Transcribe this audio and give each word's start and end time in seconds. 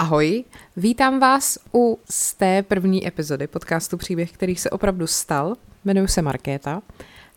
Ahoj, 0.00 0.44
vítám 0.76 1.20
vás 1.20 1.58
u 1.74 1.98
z 2.10 2.34
té 2.34 2.62
první 2.62 3.06
epizody 3.06 3.46
podcastu 3.46 3.96
Příběh, 3.96 4.32
který 4.32 4.56
se 4.56 4.70
opravdu 4.70 5.06
stal. 5.06 5.54
Jmenuji 5.84 6.08
se 6.08 6.22
Markéta 6.22 6.82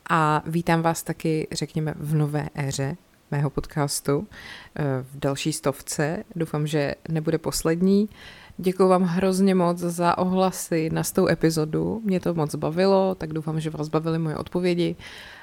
a 0.09 0.43
vítám 0.45 0.81
vás 0.81 1.03
taky, 1.03 1.47
řekněme, 1.51 1.93
v 1.97 2.15
nové 2.15 2.49
éře 2.55 2.95
mého 3.31 3.49
podcastu, 3.49 4.27
eh, 4.75 4.83
v 5.11 5.19
další 5.19 5.53
stovce. 5.53 6.23
Doufám, 6.35 6.67
že 6.67 6.95
nebude 7.09 7.37
poslední. 7.37 8.09
Děkuji 8.57 8.87
vám 8.87 9.03
hrozně 9.03 9.55
moc 9.55 9.77
za 9.77 10.17
ohlasy 10.17 10.89
na 10.93 11.01
tou 11.13 11.27
epizodu. 11.27 12.01
Mě 12.03 12.19
to 12.19 12.33
moc 12.33 12.55
bavilo, 12.55 13.15
tak 13.15 13.33
doufám, 13.33 13.59
že 13.59 13.69
vás 13.69 13.87
bavily 13.87 14.19
moje 14.19 14.37
odpovědi. 14.37 14.95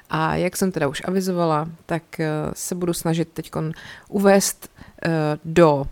A 0.09 0.35
jak 0.35 0.57
jsem 0.57 0.71
teda 0.71 0.87
už 0.87 1.01
avizovala, 1.05 1.69
tak 1.85 2.19
eh, 2.19 2.29
se 2.53 2.75
budu 2.75 2.93
snažit 2.93 3.29
teď 3.33 3.51
uvést 4.09 4.71
eh, 5.05 5.09
do 5.45 5.85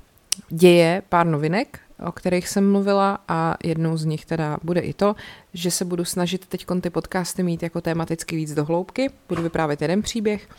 děje 0.49 1.01
pár 1.09 1.25
novinek, 1.27 1.79
o 2.07 2.11
kterých 2.11 2.47
jsem 2.47 2.71
mluvila 2.71 3.19
a 3.27 3.55
jednou 3.63 3.97
z 3.97 4.05
nich 4.05 4.25
teda 4.25 4.57
bude 4.63 4.79
i 4.79 4.93
to, 4.93 5.15
že 5.53 5.71
se 5.71 5.85
budu 5.85 6.05
snažit 6.05 6.45
teď 6.45 6.65
ty 6.81 6.89
podcasty 6.89 7.43
mít 7.43 7.63
jako 7.63 7.81
tematicky 7.81 8.35
víc 8.35 8.53
do 8.53 8.65
hloubky, 8.65 9.09
budu 9.29 9.43
vyprávět 9.43 9.81
jeden 9.81 10.01
příběh, 10.01 10.49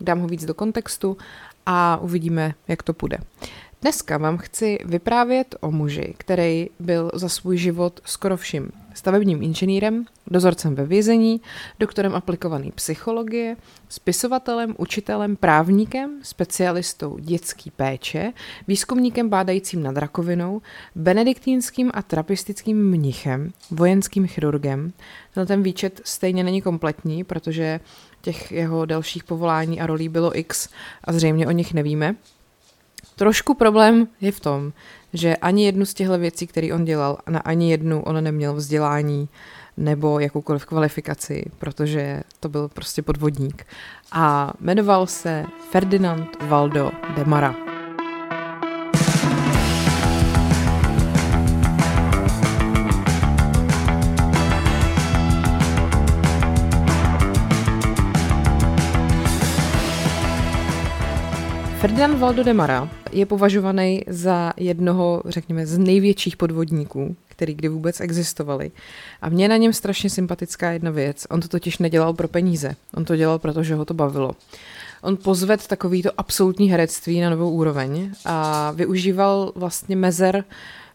dám 0.00 0.20
ho 0.20 0.28
víc 0.28 0.44
do 0.44 0.54
kontextu 0.54 1.16
a 1.66 1.96
uvidíme, 1.96 2.54
jak 2.68 2.82
to 2.82 2.92
půjde. 2.92 3.18
Dneska 3.82 4.18
vám 4.18 4.38
chci 4.38 4.78
vyprávět 4.84 5.54
o 5.60 5.70
muži, 5.70 6.14
který 6.18 6.68
byl 6.78 7.10
za 7.14 7.28
svůj 7.28 7.56
život 7.56 8.00
skoro 8.04 8.36
vším 8.36 8.70
stavebním 8.98 9.42
inženýrem, 9.42 10.04
dozorcem 10.26 10.74
ve 10.74 10.86
vězení, 10.86 11.40
doktorem 11.78 12.14
aplikované 12.14 12.70
psychologie, 12.74 13.56
spisovatelem, 13.88 14.74
učitelem, 14.78 15.36
právníkem, 15.36 16.20
specialistou 16.22 17.18
dětský 17.18 17.70
péče, 17.70 18.32
výzkumníkem 18.68 19.28
bádajícím 19.28 19.82
nad 19.82 19.96
rakovinou, 19.96 20.62
benediktínským 20.94 21.90
a 21.94 22.02
trapistickým 22.02 22.90
mnichem, 22.90 23.52
vojenským 23.70 24.26
chirurgem. 24.26 24.92
ten 25.46 25.62
výčet 25.62 26.00
stejně 26.04 26.44
není 26.44 26.62
kompletní, 26.62 27.24
protože 27.24 27.80
těch 28.20 28.52
jeho 28.52 28.86
dalších 28.86 29.24
povolání 29.24 29.80
a 29.80 29.86
rolí 29.86 30.08
bylo 30.08 30.38
x 30.38 30.68
a 31.04 31.12
zřejmě 31.12 31.46
o 31.46 31.50
nich 31.50 31.74
nevíme. 31.74 32.14
Trošku 33.18 33.54
problém 33.54 34.08
je 34.20 34.32
v 34.32 34.40
tom, 34.40 34.72
že 35.12 35.36
ani 35.36 35.66
jednu 35.66 35.86
z 35.86 35.94
těchto 35.94 36.18
věcí, 36.18 36.46
které 36.46 36.74
on 36.74 36.84
dělal, 36.84 37.18
na 37.28 37.38
ani 37.38 37.70
jednu 37.70 38.02
on 38.02 38.24
neměl 38.24 38.54
vzdělání 38.54 39.28
nebo 39.76 40.20
jakoukoliv 40.20 40.66
kvalifikaci, 40.66 41.44
protože 41.58 42.22
to 42.40 42.48
byl 42.48 42.68
prostě 42.68 43.02
podvodník. 43.02 43.66
A 44.12 44.52
jmenoval 44.60 45.06
se 45.06 45.44
Ferdinand 45.70 46.42
Valdo 46.42 46.90
de 47.16 47.24
Mara. 47.24 47.67
Ferdinand 61.80 62.18
Valdo 62.18 62.44
de 62.44 62.54
Mara 62.54 62.90
je 63.12 63.26
považovaný 63.26 64.02
za 64.06 64.52
jednoho, 64.56 65.22
řekněme, 65.26 65.66
z 65.66 65.78
největších 65.78 66.36
podvodníků, 66.36 67.16
který 67.28 67.54
kdy 67.54 67.68
vůbec 67.68 68.00
existovali. 68.00 68.70
A 69.22 69.28
mě 69.28 69.48
na 69.48 69.56
něm 69.56 69.72
strašně 69.72 70.10
sympatická 70.10 70.70
jedna 70.70 70.90
věc. 70.90 71.26
On 71.30 71.40
to 71.40 71.48
totiž 71.48 71.78
nedělal 71.78 72.14
pro 72.14 72.28
peníze. 72.28 72.76
On 72.94 73.04
to 73.04 73.16
dělal, 73.16 73.38
protože 73.38 73.74
ho 73.74 73.84
to 73.84 73.94
bavilo. 73.94 74.32
On 75.02 75.16
pozved 75.16 75.66
takovýto 75.66 76.10
absolutní 76.16 76.70
herectví 76.70 77.20
na 77.20 77.30
novou 77.30 77.50
úroveň 77.50 78.10
a 78.24 78.70
využíval 78.70 79.52
vlastně 79.54 79.96
mezer 79.96 80.44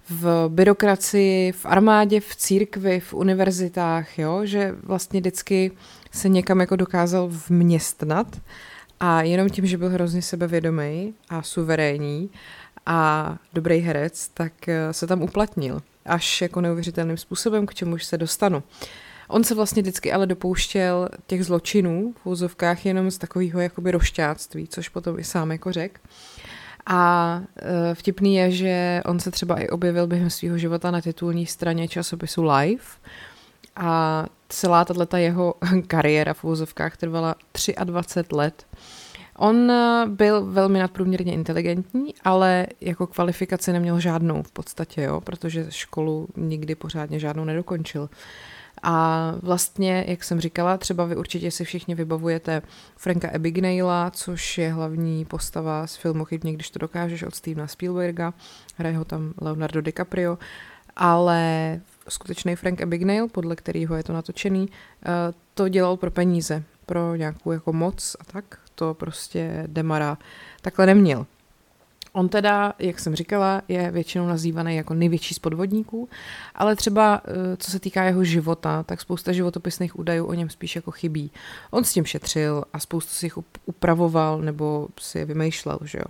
v 0.09 0.45
byrokracii, 0.47 1.51
v 1.51 1.65
armádě, 1.65 2.19
v 2.19 2.35
církvi, 2.35 2.99
v 2.99 3.13
univerzitách, 3.13 4.19
jo? 4.19 4.41
že 4.43 4.75
vlastně 4.83 5.19
vždycky 5.19 5.71
se 6.11 6.29
někam 6.29 6.59
jako 6.59 6.75
dokázal 6.75 7.29
vměstnat 7.49 8.27
a 9.03 9.21
jenom 9.21 9.49
tím, 9.49 9.65
že 9.65 9.77
byl 9.77 9.89
hrozně 9.89 10.21
sebevědomý 10.21 11.13
a 11.29 11.41
suverénní 11.41 12.29
a 12.85 13.37
dobrý 13.53 13.79
herec, 13.79 14.27
tak 14.27 14.67
eh, 14.67 14.93
se 14.93 15.07
tam 15.07 15.21
uplatnil. 15.21 15.81
Až 16.05 16.41
jako 16.41 16.61
neuvěřitelným 16.61 17.17
způsobem, 17.17 17.65
k 17.65 17.73
čemuž 17.73 18.03
se 18.03 18.17
dostanu. 18.17 18.63
On 19.27 19.43
se 19.43 19.55
vlastně 19.55 19.81
vždycky 19.81 20.11
ale 20.11 20.27
dopouštěl 20.27 21.09
těch 21.27 21.45
zločinů 21.45 22.13
v 22.23 22.25
úzovkách 22.25 22.85
jenom 22.85 23.11
z 23.11 23.17
takového 23.17 23.61
jakoby 23.61 23.91
rošťáctví, 23.91 24.67
což 24.67 24.89
potom 24.89 25.19
i 25.19 25.23
sám 25.23 25.51
jako 25.51 25.71
řek. 25.71 25.99
A 26.85 27.41
e, 27.91 27.95
vtipný 27.95 28.35
je, 28.35 28.51
že 28.51 29.01
on 29.05 29.19
se 29.19 29.31
třeba 29.31 29.59
i 29.59 29.69
objevil 29.69 30.07
během 30.07 30.29
svého 30.29 30.57
života 30.57 30.91
na 30.91 31.01
titulní 31.01 31.45
straně 31.45 31.87
časopisu 31.87 32.43
Life, 32.43 32.97
a 33.75 34.25
celá 34.53 34.85
tato 34.85 35.17
jeho 35.17 35.55
kariéra 35.87 36.33
v 36.33 36.43
úzovkách 36.43 36.97
trvala 36.97 37.35
23 37.83 38.35
let. 38.35 38.65
On 39.37 39.71
eh, 39.71 40.05
byl 40.07 40.45
velmi 40.45 40.79
nadprůměrně 40.79 41.33
inteligentní, 41.33 42.13
ale 42.23 42.67
jako 42.81 43.07
kvalifikaci 43.07 43.73
neměl 43.73 43.99
žádnou 43.99 44.43
v 44.43 44.51
podstatě, 44.51 45.01
jo, 45.01 45.21
protože 45.21 45.65
školu 45.69 46.27
nikdy 46.37 46.75
pořádně 46.75 47.19
žádnou 47.19 47.45
nedokončil. 47.45 48.09
A 48.83 49.33
vlastně, 49.41 50.05
jak 50.07 50.23
jsem 50.23 50.39
říkala, 50.39 50.77
třeba 50.77 51.05
vy 51.05 51.15
určitě 51.15 51.51
si 51.51 51.65
všichni 51.65 51.95
vybavujete 51.95 52.61
Franka 52.97 53.29
Abagnale, 53.35 54.11
což 54.11 54.57
je 54.57 54.73
hlavní 54.73 55.25
postava 55.25 55.87
z 55.87 55.95
filmu 55.95 56.25
Chybně, 56.25 56.53
když 56.53 56.69
to 56.69 56.79
dokážeš 56.79 57.23
od 57.23 57.35
Stevena 57.35 57.67
Spielberga, 57.67 58.33
hraje 58.75 58.97
ho 58.97 59.05
tam 59.05 59.33
Leonardo 59.41 59.81
DiCaprio, 59.81 60.37
ale 60.95 61.81
skutečný 62.09 62.55
Frank 62.55 62.81
Abagnale, 62.81 63.27
podle 63.27 63.55
kterého 63.55 63.95
je 63.95 64.03
to 64.03 64.13
natočený, 64.13 64.69
eh, 64.69 65.09
to 65.53 65.69
dělal 65.69 65.97
pro 65.97 66.11
peníze, 66.11 66.63
pro 66.85 67.15
nějakou 67.15 67.51
jako 67.51 67.73
moc 67.73 68.15
a 68.19 68.23
tak. 68.23 68.59
To 68.75 68.93
prostě 68.93 69.63
Demara 69.67 70.17
takhle 70.61 70.85
neměl. 70.85 71.25
On 72.13 72.29
teda, 72.29 72.73
jak 72.79 72.99
jsem 72.99 73.15
říkala, 73.15 73.61
je 73.67 73.91
většinou 73.91 74.27
nazývaný 74.27 74.75
jako 74.75 74.93
největší 74.93 75.33
z 75.33 75.39
podvodníků, 75.39 76.09
ale 76.55 76.75
třeba 76.75 77.21
eh, 77.25 77.57
co 77.57 77.71
se 77.71 77.79
týká 77.79 78.03
jeho 78.03 78.23
života, 78.23 78.83
tak 78.83 79.01
spousta 79.01 79.31
životopisných 79.31 79.99
údajů 79.99 80.25
o 80.25 80.33
něm 80.33 80.49
spíš 80.49 80.75
jako 80.75 80.91
chybí. 80.91 81.31
On 81.71 81.83
s 81.83 81.93
tím 81.93 82.05
šetřil 82.05 82.63
a 82.73 82.79
spoustu 82.79 83.11
si 83.11 83.25
jich 83.25 83.37
upravoval 83.65 84.41
nebo 84.41 84.87
si 84.99 85.19
je 85.19 85.25
vymýšlel, 85.25 85.79
že 85.83 85.97
jo. 85.97 86.05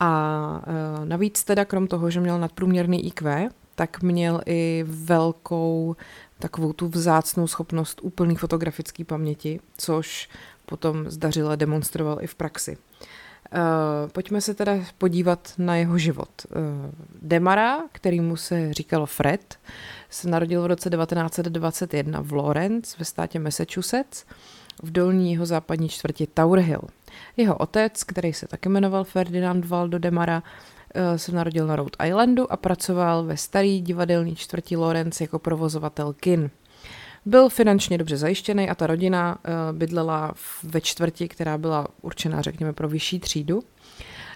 A 0.00 0.62
eh, 0.66 1.06
navíc 1.06 1.44
teda 1.44 1.64
krom 1.64 1.86
toho, 1.86 2.10
že 2.10 2.20
měl 2.20 2.38
nadprůměrný 2.38 3.06
IQ, 3.06 3.48
tak 3.80 4.02
měl 4.02 4.40
i 4.46 4.84
velkou 4.88 5.96
takovou 6.38 6.72
tu 6.72 6.88
vzácnou 6.88 7.46
schopnost 7.46 8.00
úplný 8.02 8.36
fotografické 8.36 9.04
paměti, 9.04 9.60
což 9.76 10.28
potom 10.66 11.10
zdařile 11.10 11.56
demonstroval 11.56 12.18
i 12.20 12.26
v 12.26 12.34
praxi. 12.34 12.76
Uh, 12.76 14.10
pojďme 14.12 14.40
se 14.40 14.54
teda 14.54 14.72
podívat 14.98 15.52
na 15.58 15.76
jeho 15.76 15.98
život. 15.98 16.28
Uh, 16.44 16.62
Demara, 17.22 17.78
který 17.92 18.20
mu 18.20 18.36
se 18.36 18.72
říkalo 18.72 19.06
Fred, 19.06 19.58
se 20.10 20.28
narodil 20.28 20.62
v 20.62 20.66
roce 20.66 20.90
1921 20.90 22.20
v 22.20 22.32
Lawrence 22.32 22.96
ve 22.98 23.04
státě 23.04 23.38
Massachusetts 23.38 24.24
v 24.82 24.92
dolní 24.92 25.32
jeho 25.32 25.46
západní 25.46 25.88
čtvrti 25.88 26.26
Tower 26.26 26.60
Hill. 26.60 26.82
Jeho 27.36 27.56
otec, 27.56 28.04
který 28.04 28.32
se 28.32 28.46
taky 28.46 28.68
jmenoval 28.68 29.04
Ferdinand 29.04 29.64
Valdo 29.64 29.98
Demara, 29.98 30.42
se 31.16 31.32
narodil 31.32 31.66
na 31.66 31.76
Rhode 31.76 32.08
Islandu 32.08 32.52
a 32.52 32.56
pracoval 32.56 33.24
ve 33.24 33.36
starý 33.36 33.80
divadelní 33.80 34.36
čtvrti 34.36 34.76
Lawrence 34.76 35.24
jako 35.24 35.38
provozovatel 35.38 36.12
kin. 36.12 36.50
Byl 37.26 37.48
finančně 37.48 37.98
dobře 37.98 38.16
zajištěný 38.16 38.70
a 38.70 38.74
ta 38.74 38.86
rodina 38.86 39.38
eh, 39.44 39.50
bydlela 39.72 40.34
ve 40.62 40.80
čtvrti, 40.80 41.28
která 41.28 41.58
byla 41.58 41.86
určená, 42.02 42.42
řekněme, 42.42 42.72
pro 42.72 42.88
vyšší 42.88 43.20
třídu. 43.20 43.62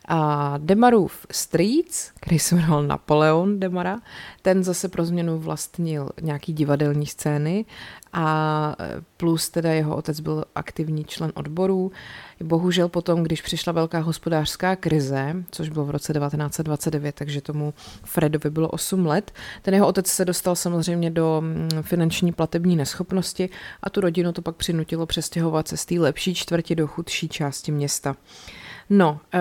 A 0.08 0.54
Demarův 0.58 1.26
strýc, 1.30 2.12
který 2.20 2.38
se 2.38 2.54
jmenoval 2.54 2.82
Napoleon 2.82 3.60
Demara, 3.60 4.00
ten 4.42 4.64
zase 4.64 4.88
pro 4.88 5.04
změnu 5.04 5.38
vlastnil 5.38 6.10
nějaký 6.22 6.52
divadelní 6.52 7.06
scény 7.06 7.64
a 8.12 8.76
e, 8.80 9.02
plus 9.16 9.48
teda 9.50 9.72
jeho 9.72 9.96
otec 9.96 10.20
byl 10.20 10.44
aktivní 10.54 11.04
člen 11.04 11.32
odborů. 11.34 11.92
Bohužel 12.42 12.88
potom, 12.88 13.22
když 13.22 13.42
přišla 13.42 13.72
velká 13.72 13.98
hospodářská 13.98 14.76
krize, 14.76 15.34
což 15.50 15.68
bylo 15.68 15.84
v 15.84 15.90
roce 15.90 16.12
1929, 16.12 17.14
takže 17.14 17.40
tomu 17.40 17.74
Fredovi 18.04 18.50
bylo 18.50 18.68
8 18.68 19.06
let, 19.06 19.32
ten 19.62 19.74
jeho 19.74 19.86
otec 19.86 20.06
se 20.06 20.24
dostal 20.24 20.56
samozřejmě 20.56 21.10
do 21.10 21.40
mm, 21.40 21.68
finanční 21.82 22.32
platební 22.32 22.76
neschopnosti 22.76 23.48
a 23.82 23.90
tu 23.90 24.00
rodinu 24.00 24.32
to 24.32 24.42
pak 24.42 24.56
přinutilo 24.56 25.06
přestěhovat 25.06 25.68
se 25.68 25.76
z 25.76 25.84
té 25.84 26.00
lepší 26.00 26.34
čtvrti 26.34 26.74
do 26.74 26.86
chudší 26.86 27.28
části 27.28 27.72
města. 27.72 28.16
No, 28.90 29.20
eh, 29.34 29.40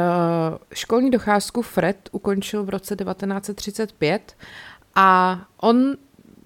školní 0.73 1.11
docházku 1.11 1.61
Fred 1.61 2.09
ukončil 2.11 2.63
v 2.63 2.69
roce 2.69 2.95
1935 2.95 4.35
a 4.95 5.39
on 5.57 5.95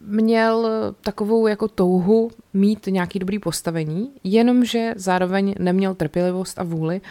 měl 0.08 0.70
takovou 1.02 1.48
jako 1.48 1.68
touhu 1.68 2.32
mít 2.54 2.88
nějaký 2.88 3.20
dobrý 3.20 3.40
postavení, 3.40 4.12
jenomže 4.24 4.94
zároveň 4.96 5.56
neměl 5.60 5.96
trpělivost 5.96 6.60
a 6.60 6.64
vůli, 6.64 7.02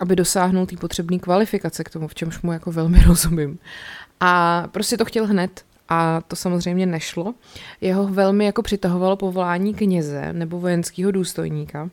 aby 0.00 0.16
dosáhnul 0.16 0.66
té 0.66 0.76
potřebné 0.76 1.18
kvalifikace 1.18 1.84
k 1.84 1.90
tomu, 1.90 2.08
v 2.08 2.14
čemž 2.14 2.42
mu 2.42 2.52
jako 2.52 2.72
velmi 2.72 3.02
rozumím. 3.06 3.58
A 4.20 4.64
prostě 4.72 4.96
to 4.96 5.04
chtěl 5.04 5.26
hned 5.26 5.64
a 5.88 6.20
to 6.20 6.36
samozřejmě 6.36 6.86
nešlo. 6.86 7.34
Jeho 7.80 8.08
velmi 8.08 8.44
jako 8.44 8.62
přitahovalo 8.62 9.16
povolání 9.16 9.74
kněze 9.74 10.32
nebo 10.32 10.60
vojenského 10.60 11.10
důstojníka. 11.10 11.90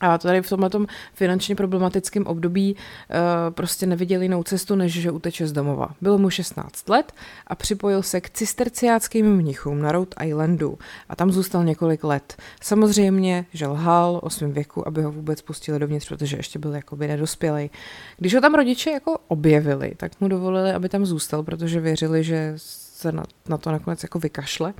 A 0.00 0.18
tady 0.18 0.42
v 0.42 0.48
tomhle 0.48 0.70
finančně 1.14 1.54
problematickém 1.54 2.26
období 2.26 2.74
uh, 2.74 3.54
prostě 3.54 3.86
neviděl 3.86 4.22
jinou 4.22 4.42
cestu, 4.42 4.74
než 4.74 4.92
že 4.92 5.10
uteče 5.10 5.46
z 5.46 5.52
domova. 5.52 5.88
Bylo 6.00 6.18
mu 6.18 6.30
16 6.30 6.88
let 6.88 7.12
a 7.46 7.54
připojil 7.54 8.02
se 8.02 8.20
k 8.20 8.30
cisterciáckým 8.30 9.36
mnichům 9.36 9.82
na 9.82 9.92
Rhode 9.92 10.16
Islandu 10.24 10.78
a 11.08 11.16
tam 11.16 11.32
zůstal 11.32 11.64
několik 11.64 12.04
let. 12.04 12.36
Samozřejmě, 12.62 13.46
že 13.52 13.66
lhal 13.66 14.20
o 14.22 14.30
svém 14.30 14.52
věku, 14.52 14.88
aby 14.88 15.02
ho 15.02 15.12
vůbec 15.12 15.42
pustili 15.42 15.78
dovnitř, 15.78 16.08
protože 16.08 16.36
ještě 16.36 16.58
byl 16.58 16.74
jakoby 16.74 17.08
nedospělý. 17.08 17.70
Když 18.16 18.34
ho 18.34 18.40
tam 18.40 18.54
rodiče 18.54 18.90
jako 18.90 19.18
objevili, 19.28 19.94
tak 19.96 20.20
mu 20.20 20.28
dovolili, 20.28 20.72
aby 20.72 20.88
tam 20.88 21.06
zůstal, 21.06 21.42
protože 21.42 21.80
věřili, 21.80 22.24
že 22.24 22.52
se 22.56 23.12
na, 23.12 23.24
na 23.48 23.58
to 23.58 23.72
nakonec 23.72 24.02
jako 24.02 24.18
vykašle. 24.18 24.74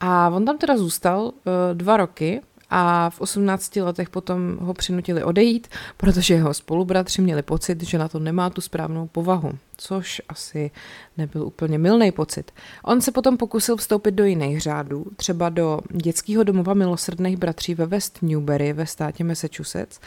A 0.00 0.28
on 0.28 0.44
tam 0.44 0.58
teda 0.58 0.76
zůstal 0.76 1.22
uh, 1.22 1.32
dva 1.74 1.96
roky 1.96 2.40
a 2.70 3.10
v 3.10 3.20
18 3.20 3.76
letech 3.76 4.10
potom 4.10 4.58
ho 4.60 4.74
přinutili 4.74 5.24
odejít, 5.24 5.68
protože 5.96 6.34
jeho 6.34 6.54
spolubratři 6.54 7.22
měli 7.22 7.42
pocit, 7.42 7.82
že 7.82 7.98
na 7.98 8.08
to 8.08 8.18
nemá 8.18 8.50
tu 8.50 8.60
správnou 8.60 9.06
povahu, 9.06 9.52
což 9.76 10.22
asi 10.28 10.70
nebyl 11.16 11.42
úplně 11.42 11.78
milný 11.78 12.12
pocit. 12.12 12.50
On 12.84 13.00
se 13.00 13.12
potom 13.12 13.36
pokusil 13.36 13.76
vstoupit 13.76 14.10
do 14.10 14.24
jiných 14.24 14.60
řádů, 14.60 15.06
třeba 15.16 15.48
do 15.48 15.80
dětského 15.90 16.44
domova 16.44 16.74
milosrdných 16.74 17.36
bratří 17.36 17.74
ve 17.74 17.86
West 17.86 18.18
Newbury 18.22 18.72
ve 18.72 18.86
státě 18.86 19.24
Massachusetts, 19.24 20.00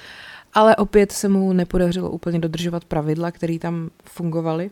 ale 0.53 0.75
opět 0.75 1.11
se 1.11 1.29
mu 1.29 1.53
nepodařilo 1.53 2.09
úplně 2.09 2.39
dodržovat 2.39 2.85
pravidla, 2.85 3.31
které 3.31 3.59
tam 3.59 3.89
fungovaly 4.03 4.69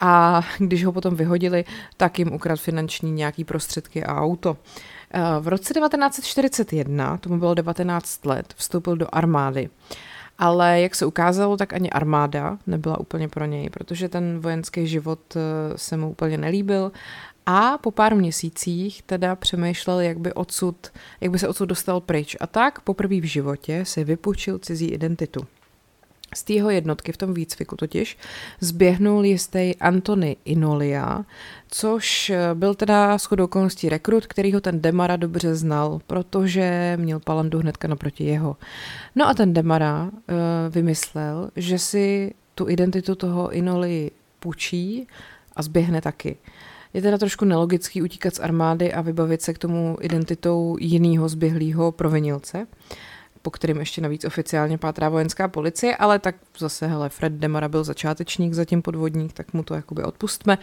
a 0.00 0.42
když 0.58 0.84
ho 0.84 0.92
potom 0.92 1.14
vyhodili, 1.14 1.64
tak 1.96 2.18
jim 2.18 2.32
ukradl 2.32 2.60
finanční 2.60 3.12
nějaký 3.12 3.44
prostředky 3.44 4.04
a 4.04 4.20
auto. 4.20 4.56
Eh, 5.10 5.20
v 5.40 5.48
roce 5.48 5.74
1941, 5.74 7.16
tomu 7.16 7.38
bylo 7.38 7.54
19 7.54 8.26
let, 8.26 8.54
vstoupil 8.56 8.96
do 8.96 9.06
armády. 9.12 9.70
Ale 10.38 10.80
jak 10.80 10.94
se 10.94 11.06
ukázalo, 11.06 11.56
tak 11.56 11.72
ani 11.72 11.90
armáda 11.90 12.58
nebyla 12.66 13.00
úplně 13.00 13.28
pro 13.28 13.44
něj, 13.44 13.70
protože 13.70 14.08
ten 14.08 14.38
vojenský 14.40 14.86
život 14.86 15.36
eh, 15.36 15.40
se 15.78 15.96
mu 15.96 16.10
úplně 16.10 16.38
nelíbil 16.38 16.92
a 17.50 17.78
po 17.78 17.90
pár 17.90 18.14
měsících 18.14 19.02
teda 19.02 19.36
přemýšlel, 19.36 20.00
jak 20.00 20.18
by, 20.18 20.32
odsud, 20.32 20.92
jak 21.20 21.30
by 21.30 21.38
se 21.38 21.48
odsud 21.48 21.66
dostal 21.66 22.00
pryč. 22.00 22.36
A 22.40 22.46
tak 22.46 22.80
poprvé 22.80 23.20
v 23.20 23.24
životě 23.24 23.84
si 23.84 24.04
vypučil 24.04 24.58
cizí 24.58 24.86
identitu. 24.86 25.40
Z 26.34 26.42
té 26.44 26.52
jeho 26.52 26.70
jednotky 26.70 27.12
v 27.12 27.16
tom 27.16 27.34
výcviku 27.34 27.76
totiž 27.76 28.18
zběhnul 28.60 29.24
jistý 29.24 29.76
Antony 29.80 30.36
Inolia, 30.44 31.24
což 31.68 32.30
eh, 32.30 32.54
byl 32.54 32.74
teda 32.74 33.18
shodou 33.18 33.44
okolností 33.44 33.88
rekrut, 33.88 34.26
který 34.26 34.52
ho 34.52 34.60
ten 34.60 34.80
Demara 34.80 35.16
dobře 35.16 35.54
znal, 35.54 36.00
protože 36.06 36.96
měl 37.00 37.20
palandu 37.20 37.58
hnedka 37.58 37.88
naproti 37.88 38.24
jeho. 38.24 38.56
No 39.14 39.28
a 39.28 39.34
ten 39.34 39.52
Demara 39.52 40.04
uh, 40.04 40.10
vymyslel, 40.70 41.50
že 41.56 41.78
si 41.78 42.34
tu 42.54 42.68
identitu 42.68 43.14
toho 43.14 43.50
Inoli 43.50 44.10
půjčí 44.40 45.06
a 45.56 45.62
zběhne 45.62 46.00
taky. 46.00 46.36
Je 46.94 47.02
teda 47.02 47.18
trošku 47.18 47.44
nelogický 47.44 48.02
utíkat 48.02 48.34
z 48.34 48.40
armády 48.40 48.92
a 48.92 49.00
vybavit 49.00 49.42
se 49.42 49.54
k 49.54 49.58
tomu 49.58 49.96
identitou 50.00 50.76
jiného 50.80 51.28
zběhlého 51.28 51.92
provinilce 51.92 52.66
po 53.48 53.52
kterým 53.52 53.80
ještě 53.80 54.00
navíc 54.00 54.24
oficiálně 54.24 54.78
pátrá 54.78 55.08
vojenská 55.08 55.48
policie, 55.48 55.96
ale 55.96 56.18
tak 56.18 56.34
zase, 56.58 56.86
hele, 56.86 57.08
Fred 57.08 57.32
Demara 57.32 57.68
byl 57.68 57.84
začátečník, 57.84 58.54
zatím 58.54 58.82
podvodník, 58.82 59.32
tak 59.32 59.52
mu 59.52 59.62
to 59.62 59.74
jakoby 59.74 60.02
odpustme. 60.02 60.58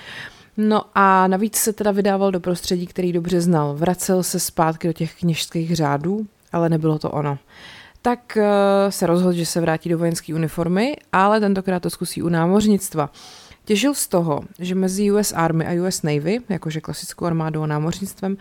No 0.57 0.81
a 0.95 1.27
navíc 1.27 1.55
se 1.55 1.73
teda 1.73 1.91
vydával 1.91 2.31
do 2.31 2.39
prostředí, 2.39 2.87
který 2.87 3.13
dobře 3.13 3.41
znal. 3.41 3.73
Vracel 3.73 4.23
se 4.23 4.39
zpátky 4.39 4.87
do 4.87 4.93
těch 4.93 5.19
kněžských 5.19 5.75
řádů, 5.75 6.27
ale 6.51 6.69
nebylo 6.69 6.99
to 6.99 7.11
ono. 7.11 7.37
Tak 8.01 8.37
uh, 8.37 8.43
se 8.89 9.07
rozhodl, 9.07 9.37
že 9.37 9.45
se 9.45 9.61
vrátí 9.61 9.89
do 9.89 9.97
vojenské 9.97 10.33
uniformy, 10.33 10.95
ale 11.13 11.39
tentokrát 11.39 11.79
to 11.79 11.89
zkusí 11.89 12.21
u 12.21 12.29
námořnictva. 12.29 13.09
Těžil 13.65 13.93
z 13.93 14.07
toho, 14.07 14.41
že 14.59 14.75
mezi 14.75 15.11
US 15.11 15.31
Army 15.31 15.65
a 15.65 15.87
US 15.87 16.01
Navy, 16.01 16.39
jakože 16.49 16.81
klasickou 16.81 17.25
armádou 17.25 17.61
a 17.61 17.67
námořnictvem, 17.67 18.37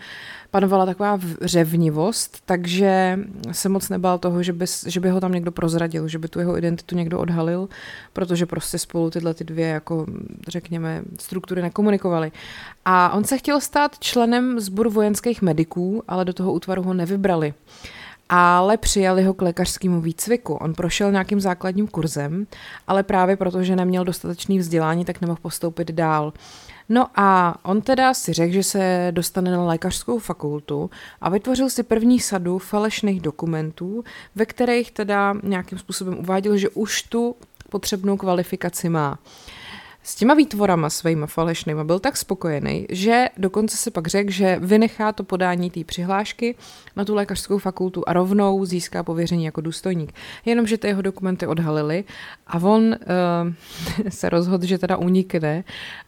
panovala 0.51 0.85
taková 0.85 1.19
řevnivost, 1.41 2.41
takže 2.45 3.19
se 3.51 3.69
moc 3.69 3.89
nebál 3.89 4.19
toho, 4.19 4.43
že 4.43 4.53
by, 4.53 4.65
že 4.87 4.99
by 4.99 5.09
ho 5.09 5.21
tam 5.21 5.31
někdo 5.31 5.51
prozradil, 5.51 6.07
že 6.07 6.19
by 6.19 6.27
tu 6.27 6.39
jeho 6.39 6.57
identitu 6.57 6.95
někdo 6.95 7.19
odhalil, 7.19 7.69
protože 8.13 8.45
prostě 8.45 8.77
spolu 8.77 9.09
tyhle 9.09 9.33
ty 9.33 9.43
dvě, 9.43 9.67
jako 9.67 10.05
řekněme, 10.47 11.01
struktury 11.19 11.61
nekomunikovaly. 11.61 12.31
A 12.85 13.13
on 13.13 13.23
se 13.23 13.37
chtěl 13.37 13.61
stát 13.61 13.99
členem 13.99 14.59
sboru 14.59 14.89
vojenských 14.89 15.41
mediků, 15.41 16.03
ale 16.07 16.25
do 16.25 16.33
toho 16.33 16.53
útvaru 16.53 16.83
ho 16.83 16.93
nevybrali 16.93 17.53
ale 18.29 18.77
přijali 18.77 19.23
ho 19.23 19.33
k 19.33 19.41
lékařskému 19.41 20.01
výcviku. 20.01 20.53
On 20.53 20.73
prošel 20.73 21.11
nějakým 21.11 21.39
základním 21.39 21.87
kurzem, 21.87 22.47
ale 22.87 23.03
právě 23.03 23.37
protože 23.37 23.75
neměl 23.75 24.03
dostatečný 24.03 24.59
vzdělání, 24.59 25.05
tak 25.05 25.21
nemohl 25.21 25.39
postoupit 25.41 25.91
dál. 25.91 26.33
No 26.89 27.07
a 27.15 27.55
on 27.63 27.81
teda 27.81 28.13
si 28.13 28.33
řekl, 28.33 28.53
že 28.53 28.63
se 28.63 29.07
dostane 29.11 29.51
na 29.51 29.65
lékařskou 29.65 30.19
fakultu 30.19 30.89
a 31.21 31.29
vytvořil 31.29 31.69
si 31.69 31.83
první 31.83 32.19
sadu 32.19 32.57
falešných 32.57 33.21
dokumentů, 33.21 34.03
ve 34.35 34.45
kterých 34.45 34.91
teda 34.91 35.33
nějakým 35.43 35.77
způsobem 35.77 36.19
uváděl, 36.19 36.57
že 36.57 36.69
už 36.69 37.01
tu 37.03 37.35
potřebnou 37.69 38.17
kvalifikaci 38.17 38.89
má. 38.89 39.19
S 40.07 40.15
těma 40.15 40.33
výtvorama 40.33 40.89
svýma 40.89 41.27
falešnýma 41.27 41.83
byl 41.83 41.99
tak 41.99 42.17
spokojený, 42.17 42.85
že 42.89 43.25
dokonce 43.37 43.77
se 43.77 43.91
pak 43.91 44.07
řekl, 44.07 44.31
že 44.31 44.59
vynechá 44.59 45.11
to 45.11 45.23
podání 45.23 45.69
té 45.69 45.83
přihlášky 45.83 46.55
na 46.95 47.05
tu 47.05 47.15
lékařskou 47.15 47.57
fakultu 47.57 48.03
a 48.07 48.13
rovnou 48.13 48.65
získá 48.65 49.03
pověření 49.03 49.45
jako 49.45 49.61
důstojník. 49.61 50.13
Jenomže 50.45 50.77
ty 50.77 50.87
jeho 50.87 51.01
dokumenty 51.01 51.47
odhalili 51.47 52.03
a 52.47 52.57
on 52.57 52.83
uh, 52.83 52.95
se 54.09 54.29
rozhodl, 54.29 54.65
že 54.65 54.77
teda 54.77 54.97
unikne 54.97 55.63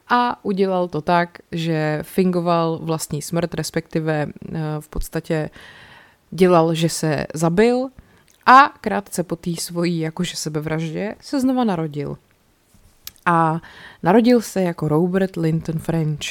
a 0.10 0.46
udělal 0.46 0.88
to 0.88 1.02
tak, 1.02 1.38
že 1.52 2.00
fingoval 2.02 2.80
vlastní 2.82 3.22
smrt, 3.22 3.54
respektive 3.54 4.26
uh, 4.26 4.58
v 4.80 4.90
podstatě 4.90 5.50
dělal, 6.32 6.74
že 6.74 6.90
se 6.90 7.26
zabil 7.34 7.90
a 8.46 8.74
krátce 8.82 9.24
po 9.24 9.36
té 9.36 9.56
svojí 9.56 10.00
jakože 10.00 10.36
sebevraždě 10.36 11.16
se 11.20 11.42
znova 11.42 11.64
narodil 11.64 12.18
a 13.28 13.62
narodil 14.04 14.42
se 14.42 14.62
jako 14.62 14.88
Robert 14.88 15.36
Linton 15.36 15.80
French. 15.80 16.26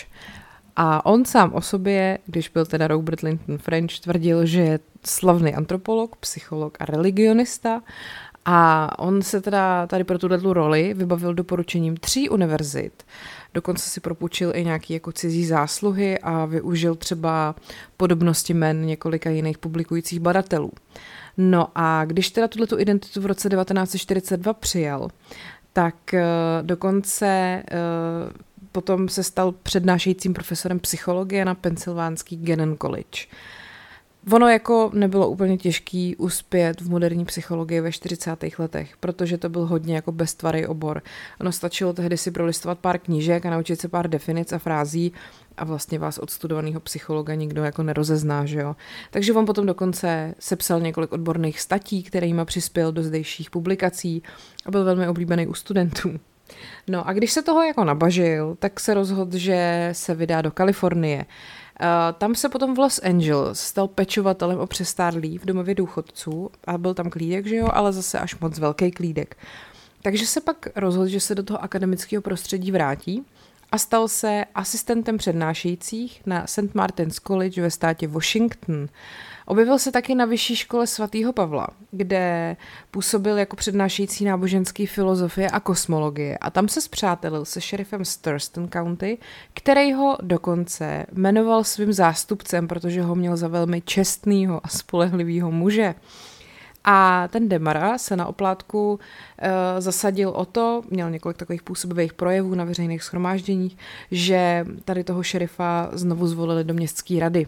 A 0.76 1.06
on 1.06 1.25
sám 1.25 1.54
o 1.54 1.60
sobě, 1.60 2.18
když 2.26 2.49
byl 2.49 2.66
teda 2.66 2.87
Robert 2.87 3.20
Linton 3.20 3.59
French, 3.59 3.99
tvrdil, 4.00 4.47
že 4.47 4.61
je 4.61 4.80
slavný 5.04 5.54
antropolog, 5.54 6.16
psycholog 6.16 6.76
a 6.80 6.85
religionista 6.85 7.82
a 8.44 8.90
on 8.99 9.23
se 9.23 9.40
teda 9.40 9.87
tady 9.87 10.04
pro 10.04 10.18
tuto 10.18 10.52
roli 10.52 10.94
vybavil 10.94 11.35
doporučením 11.35 11.97
tří 11.97 12.28
univerzit. 12.28 13.02
Dokonce 13.54 13.90
si 13.90 14.00
propůjčil 14.00 14.52
i 14.54 14.64
nějaký 14.64 14.92
jako 14.92 15.12
cizí 15.12 15.47
zásluhy 15.47 16.18
a 16.18 16.44
využil 16.44 16.94
třeba 16.94 17.54
podobnosti 17.97 18.54
men 18.54 18.87
několika 18.87 19.30
jiných 19.30 19.59
publikujících 19.59 20.20
badatelů. 20.20 20.73
No 21.37 21.68
a 21.75 22.04
když 22.04 22.30
teda 22.30 22.49
tuto 22.49 22.80
identitu 22.80 23.20
v 23.20 23.26
roce 23.26 23.49
1942 23.49 24.52
přijal, 24.52 25.09
tak 25.76 25.95
uh, 26.14 26.21
dokonce 26.62 27.62
uh, 27.73 28.30
potom 28.73 29.09
se 29.09 29.23
stal 29.23 29.52
přednášejícím 29.52 30.35
profesorem 30.35 30.80
psychologie 30.80 31.45
na 31.45 31.54
Pensylvánský 31.54 32.37
Gannon 32.37 32.76
College. 32.76 33.26
Ono 34.33 34.49
jako 34.49 34.90
nebylo 34.95 35.28
úplně 35.28 35.59
těžký 35.59 36.16
uspět 36.16 36.80
v 36.80 36.90
moderní 36.90 37.25
psychologii 37.25 37.80
ve 37.80 37.92
40. 37.92 38.45
letech, 38.59 38.97
protože 38.97 39.38
to 39.38 39.49
byl 39.49 39.66
hodně 39.66 39.95
jako 39.95 40.12
beztvarý 40.12 40.66
obor. 40.66 41.02
Ono 41.40 41.52
stačilo 41.52 41.92
tehdy 41.92 42.16
si 42.16 42.30
prolistovat 42.30 42.78
pár 42.78 42.99
knížek 42.99 43.47
a 43.47 43.50
naučit 43.50 43.80
se 43.80 43.88
pár 43.88 44.11
definic 44.11 44.52
a 44.52 44.59
frází 44.59 45.12
a 45.56 45.64
vlastně 45.64 45.99
vás 45.99 46.18
od 46.18 46.30
studovaného 46.30 46.80
psychologa 46.80 47.35
nikdo 47.35 47.64
jako 47.64 47.83
nerozezná, 47.83 48.47
že 48.47 48.61
jo. 48.61 48.76
Takže 49.11 49.33
on 49.33 49.47
potom 49.47 49.66
dokonce 49.66 50.35
sepsal 50.38 50.80
několik 50.80 51.12
odborných 51.12 51.61
statí, 51.61 52.02
kterými 52.02 52.45
přispěl 52.45 52.92
do 52.92 53.02
zdejších 53.02 53.50
publikací 53.50 54.23
a 54.66 54.71
byl 54.71 54.85
velmi 54.85 55.09
oblíbený 55.09 55.47
u 55.47 55.54
studentů. 55.54 56.18
No 56.88 57.09
a 57.09 57.12
když 57.12 57.33
se 57.33 57.42
toho 57.42 57.62
jako 57.62 57.85
nabažil, 57.85 58.56
tak 58.59 58.80
se 58.80 58.95
rozhodl, 58.95 59.38
že 59.38 59.88
se 59.92 60.14
vydá 60.14 60.42
do 60.42 60.50
Kalifornie. 60.50 61.26
Uh, 61.80 62.18
tam 62.18 62.35
se 62.35 62.49
potom 62.49 62.75
v 62.75 62.78
Los 62.78 63.00
Angeles 63.02 63.61
stal 63.61 63.88
pečovatelem 63.88 64.59
o 64.59 64.66
přestárlý 64.66 65.38
v 65.38 65.45
domově 65.45 65.75
důchodců 65.75 66.50
a 66.64 66.78
byl 66.78 66.95
tam 66.95 67.11
klídek, 67.11 67.47
že 67.47 67.56
jo, 67.56 67.68
ale 67.73 67.92
zase 67.92 68.18
až 68.18 68.38
moc 68.38 68.59
velký 68.59 68.90
klídek. 68.90 69.37
Takže 70.02 70.26
se 70.26 70.40
pak 70.40 70.68
rozhodl, 70.76 71.09
že 71.09 71.21
se 71.21 71.35
do 71.35 71.42
toho 71.42 71.62
akademického 71.62 72.23
prostředí 72.23 72.73
vrátí 72.73 73.25
a 73.73 73.78
stal 73.78 74.09
se 74.09 74.45
asistentem 74.54 75.18
přednášejících 75.18 76.23
na 76.26 76.47
St. 76.47 76.75
Martin's 76.75 77.21
College 77.21 77.62
ve 77.62 77.71
státě 77.71 78.09
Washington. 78.09 78.88
Objevil 79.48 79.78
se 79.78 79.92
taky 79.92 80.14
na 80.14 80.24
vyšší 80.24 80.56
škole 80.56 80.86
svatého 80.86 81.32
Pavla, 81.32 81.66
kde 81.90 82.56
působil 82.90 83.38
jako 83.38 83.56
přednášející 83.56 84.24
náboženský 84.24 84.86
filozofie 84.86 85.50
a 85.50 85.60
kosmologie 85.60 86.38
a 86.38 86.50
tam 86.50 86.68
se 86.68 86.80
zpřátelil 86.80 87.44
se 87.44 87.60
šerifem 87.60 88.02
Thurston 88.20 88.68
County, 88.68 89.18
který 89.54 89.92
ho 89.92 90.16
dokonce 90.22 91.06
jmenoval 91.12 91.64
svým 91.64 91.92
zástupcem, 91.92 92.68
protože 92.68 93.02
ho 93.02 93.14
měl 93.14 93.36
za 93.36 93.48
velmi 93.48 93.80
čestného 93.80 94.60
a 94.64 94.68
spolehlivého 94.68 95.50
muže. 95.50 95.94
A 96.84 97.28
ten 97.28 97.48
Demara 97.48 97.98
se 97.98 98.16
na 98.16 98.26
oplátku 98.26 98.92
uh, 98.92 98.98
zasadil 99.78 100.28
o 100.28 100.44
to, 100.44 100.82
měl 100.90 101.10
několik 101.10 101.36
takových 101.36 101.62
působivých 101.62 102.14
projevů 102.14 102.54
na 102.54 102.64
veřejných 102.64 103.02
schromážděních, 103.02 103.76
že 104.10 104.66
tady 104.84 105.04
toho 105.04 105.22
šerifa 105.22 105.90
znovu 105.92 106.26
zvolili 106.26 106.64
do 106.64 106.74
městské 106.74 107.20
rady. 107.20 107.46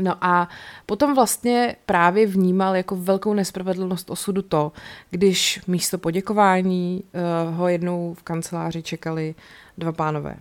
No 0.00 0.16
a 0.20 0.48
potom 0.86 1.14
vlastně 1.14 1.76
právě 1.86 2.26
vnímal 2.26 2.76
jako 2.76 2.96
velkou 2.96 3.34
nespravedlnost 3.34 4.10
osudu 4.10 4.42
to, 4.42 4.72
když 5.10 5.60
místo 5.66 5.98
poděkování 5.98 7.04
uh, 7.48 7.54
ho 7.54 7.68
jednou 7.68 8.14
v 8.14 8.22
kanceláři 8.22 8.82
čekali 8.82 9.34
dva 9.78 9.92
pánové. 9.92 10.36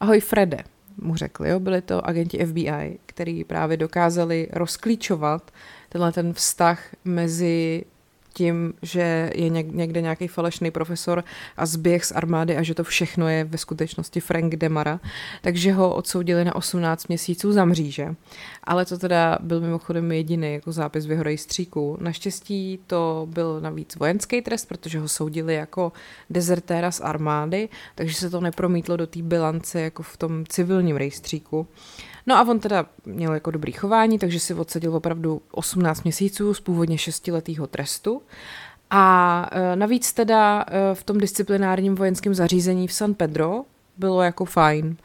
Ahoj 0.00 0.20
Frede, 0.20 0.58
mu 1.00 1.16
řekli, 1.16 1.48
jo, 1.48 1.60
byli 1.60 1.82
to 1.82 2.06
agenti 2.06 2.46
FBI, 2.46 2.98
který 3.06 3.44
právě 3.44 3.76
dokázali 3.76 4.48
rozklíčovat 4.52 5.50
tenhle 5.88 6.12
ten 6.12 6.32
vztah 6.32 6.82
mezi 7.04 7.84
tím, 8.38 8.74
že 8.82 9.30
je 9.34 9.48
někde 9.50 10.00
nějaký 10.00 10.28
falešný 10.28 10.70
profesor 10.70 11.24
a 11.56 11.66
zběh 11.66 12.04
z 12.04 12.12
armády 12.12 12.56
a 12.56 12.62
že 12.62 12.74
to 12.74 12.84
všechno 12.84 13.28
je 13.28 13.44
ve 13.44 13.58
skutečnosti 13.58 14.20
Frank 14.20 14.56
Demara, 14.56 15.00
takže 15.42 15.72
ho 15.72 15.94
odsoudili 15.94 16.44
na 16.44 16.54
18 16.54 17.08
měsíců 17.08 17.52
za 17.52 17.64
mříže. 17.64 18.14
Ale 18.64 18.86
to 18.86 18.98
teda 18.98 19.38
byl 19.40 19.60
mimochodem 19.60 20.12
jediný 20.12 20.52
jako 20.52 20.72
zápis 20.72 21.06
v 21.06 21.10
jeho 21.10 21.22
rejstříku. 21.22 21.98
Naštěstí 22.00 22.78
to 22.86 23.26
byl 23.30 23.60
navíc 23.60 23.96
vojenský 23.96 24.42
trest, 24.42 24.66
protože 24.66 24.98
ho 24.98 25.08
soudili 25.08 25.54
jako 25.54 25.92
dezertéra 26.30 26.90
z 26.90 27.00
armády, 27.00 27.68
takže 27.94 28.14
se 28.14 28.30
to 28.30 28.40
nepromítlo 28.40 28.96
do 28.96 29.06
té 29.06 29.22
bilance 29.22 29.80
jako 29.80 30.02
v 30.02 30.16
tom 30.16 30.44
civilním 30.46 30.96
rejstříku. 30.96 31.66
No 32.28 32.36
a 32.36 32.42
on 32.42 32.60
teda 32.60 32.86
měl 33.06 33.34
jako 33.34 33.50
dobrý 33.50 33.72
chování, 33.72 34.18
takže 34.18 34.40
si 34.40 34.54
odsedil 34.54 34.96
opravdu 34.96 35.42
18 35.50 36.02
měsíců 36.02 36.54
z 36.54 36.60
původně 36.60 36.96
6-letého 36.96 37.66
trestu. 37.66 38.22
A 38.90 39.50
e, 39.52 39.76
navíc 39.76 40.12
teda 40.12 40.64
e, 40.68 40.94
v 40.94 41.02
tom 41.02 41.18
disciplinárním 41.18 41.94
vojenském 41.94 42.34
zařízení 42.34 42.88
v 42.88 42.92
San 42.92 43.14
Pedro 43.14 43.62
bylo 43.96 44.22
jako 44.22 44.44
fajn. 44.44 44.96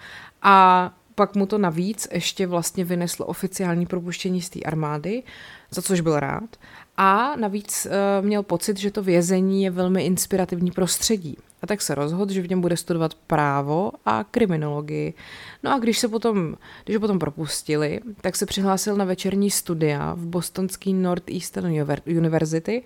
A 0.42 0.92
pak 1.16 1.36
mu 1.36 1.46
to 1.46 1.58
navíc 1.58 2.08
ještě 2.12 2.48
vlastně 2.48 2.86
vyneslo 2.86 3.26
oficiální 3.26 3.86
propuštění 3.86 4.42
z 4.42 4.50
té 4.50 4.60
armády, 4.60 5.24
za 5.72 5.82
což 5.82 6.02
byl 6.02 6.20
rád. 6.20 6.50
A 6.98 7.36
navíc 7.36 7.86
uh, 7.86 8.26
měl 8.26 8.44
pocit, 8.44 8.78
že 8.78 8.92
to 8.92 9.04
vězení 9.04 9.64
je 9.64 9.72
velmi 9.72 10.06
inspirativní 10.06 10.72
prostředí. 10.72 11.38
A 11.64 11.68
tak 11.68 11.82
se 11.82 11.96
rozhodl, 11.96 12.34
že 12.34 12.42
v 12.42 12.50
něm 12.50 12.62
bude 12.62 12.78
studovat 12.78 13.14
právo 13.14 13.92
a 14.06 14.26
kriminologii. 14.32 15.14
No 15.64 15.74
a 15.74 15.80
když 15.80 16.00
se 16.00 16.08
potom, 16.08 16.56
když 16.84 16.96
ho 16.96 17.00
potom 17.00 17.20
propustili, 17.20 18.00
tak 18.22 18.36
se 18.36 18.46
přihlásil 18.46 18.96
na 18.96 19.06
večerní 19.06 19.52
studia 19.52 20.14
v 20.14 20.26
bostonský 20.26 20.94
Northeastern 20.94 21.74
University 22.06 22.84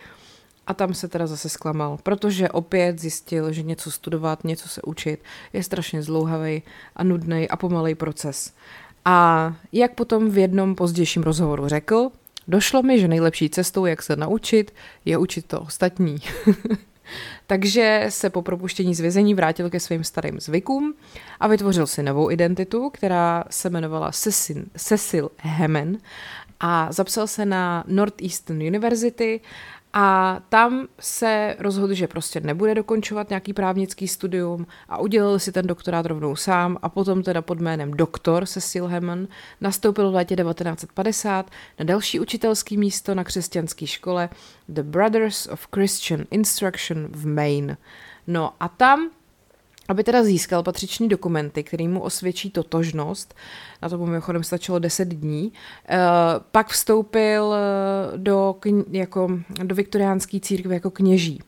a 0.67 0.74
tam 0.74 0.93
se 0.93 1.07
teda 1.07 1.27
zase 1.27 1.50
zklamal, 1.50 1.98
protože 2.03 2.50
opět 2.50 3.00
zjistil, 3.00 3.51
že 3.51 3.63
něco 3.63 3.91
studovat, 3.91 4.43
něco 4.43 4.69
se 4.69 4.81
učit 4.81 5.24
je 5.53 5.63
strašně 5.63 6.03
zlouhavý 6.03 6.63
a 6.96 7.03
nudný 7.03 7.50
a 7.50 7.55
pomalej 7.57 7.96
proces. 7.96 8.53
A 9.05 9.55
jak 9.72 9.93
potom 9.93 10.29
v 10.29 10.38
jednom 10.38 10.75
pozdějším 10.75 11.24
rozhovoru 11.24 11.67
řekl, 11.67 12.10
došlo 12.48 12.84
mi, 12.84 13.00
že 13.00 13.07
nejlepší 13.07 13.50
cestou, 13.50 13.86
jak 13.86 14.03
se 14.03 14.15
naučit, 14.15 14.74
je 15.05 15.17
učit 15.17 15.46
to 15.46 15.60
ostatní. 15.60 16.17
Takže 17.48 18.06
se 18.10 18.30
po 18.30 18.42
propuštění 18.42 18.96
z 18.96 19.00
vězení 19.00 19.34
vrátil 19.34 19.70
ke 19.70 19.80
svým 19.80 20.04
starým 20.04 20.40
zvykům 20.40 20.94
a 21.40 21.48
vytvořil 21.48 21.88
si 21.88 22.04
novou 22.04 22.32
identitu, 22.32 22.90
která 22.90 23.44
se 23.50 23.68
jmenovala 23.68 24.12
Cecil, 24.12 24.64
Cecil 24.78 25.32
Hemen 25.38 25.98
a 26.60 26.92
zapsal 26.92 27.28
se 27.28 27.46
na 27.46 27.84
Northeastern 27.88 28.62
University 28.62 29.42
a 30.00 30.39
tam 30.50 30.88
se 31.00 31.56
rozhodl, 31.60 31.94
že 31.94 32.08
prostě 32.08 32.39
nebude 32.39 32.75
dokončovat 32.75 33.30
nějaký 33.30 33.54
právnický 33.54 34.08
studium 34.08 34.68
a 34.89 34.98
udělal 34.98 35.39
si 35.39 35.51
ten 35.51 35.68
doktorát 35.68 36.06
rovnou 36.06 36.36
sám 36.36 36.77
a 36.82 36.89
potom 36.89 37.24
teda 37.24 37.42
pod 37.42 37.60
jménem 37.60 37.92
doktor 37.92 38.46
Cecil 38.46 38.88
Hammond 38.88 39.30
nastoupil 39.62 40.12
v 40.12 40.16
létě 40.16 40.36
1950 40.36 41.51
na 41.80 41.86
další 41.86 42.20
učitelský 42.20 42.77
místo 42.77 43.16
na 43.16 43.24
křesťanské 43.24 43.88
škole 43.88 44.30
The 44.70 44.84
Brothers 44.84 45.48
of 45.48 45.68
Christian 45.75 46.25
Instruction 46.32 47.08
v 47.12 47.27
Maine. 47.27 47.77
No 48.27 48.54
a 48.60 48.68
tam 48.68 49.10
aby 49.88 50.03
teda 50.03 50.24
získal 50.24 50.63
patřiční 50.63 51.10
dokumenty, 51.10 51.63
který 51.63 51.88
mu 51.88 52.00
osvědčí 52.00 52.50
totožnost, 52.50 53.36
na 53.82 53.89
to 53.89 53.98
mimochodem 53.98 54.44
stačilo 54.44 54.79
10 54.79 55.08
dní, 55.08 55.53
eh, 55.89 55.98
pak 56.51 56.67
vstoupil 56.67 57.53
eh, 57.56 58.17
do, 58.17 58.56
jako, 58.91 59.39
do 59.63 59.75
viktoriánské 59.75 60.39
církve 60.39 60.74
jako 60.74 60.91
kněží. 60.91 61.41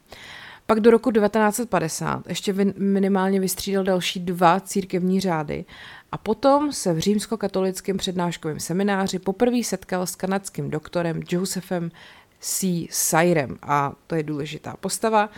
Pak 0.65 0.79
do 0.79 0.91
roku 0.91 1.11
1950 1.11 2.27
ještě 2.27 2.53
minimálně 2.77 3.39
vystřídal 3.39 3.83
další 3.83 4.19
dva 4.19 4.59
církevní 4.59 5.19
řády 5.19 5.65
a 6.11 6.17
potom 6.17 6.71
se 6.71 6.93
v 6.93 6.99
římskokatolickém 6.99 7.97
přednáškovém 7.97 8.59
semináři 8.59 9.19
poprvé 9.19 9.63
setkal 9.63 10.07
s 10.07 10.15
kanadským 10.15 10.69
doktorem 10.69 11.21
Josephem 11.31 11.91
C. 12.39 12.87
Syrem 12.89 13.57
a 13.61 13.93
to 14.07 14.15
je 14.15 14.23
důležitá 14.23 14.75
postava. 14.79 15.29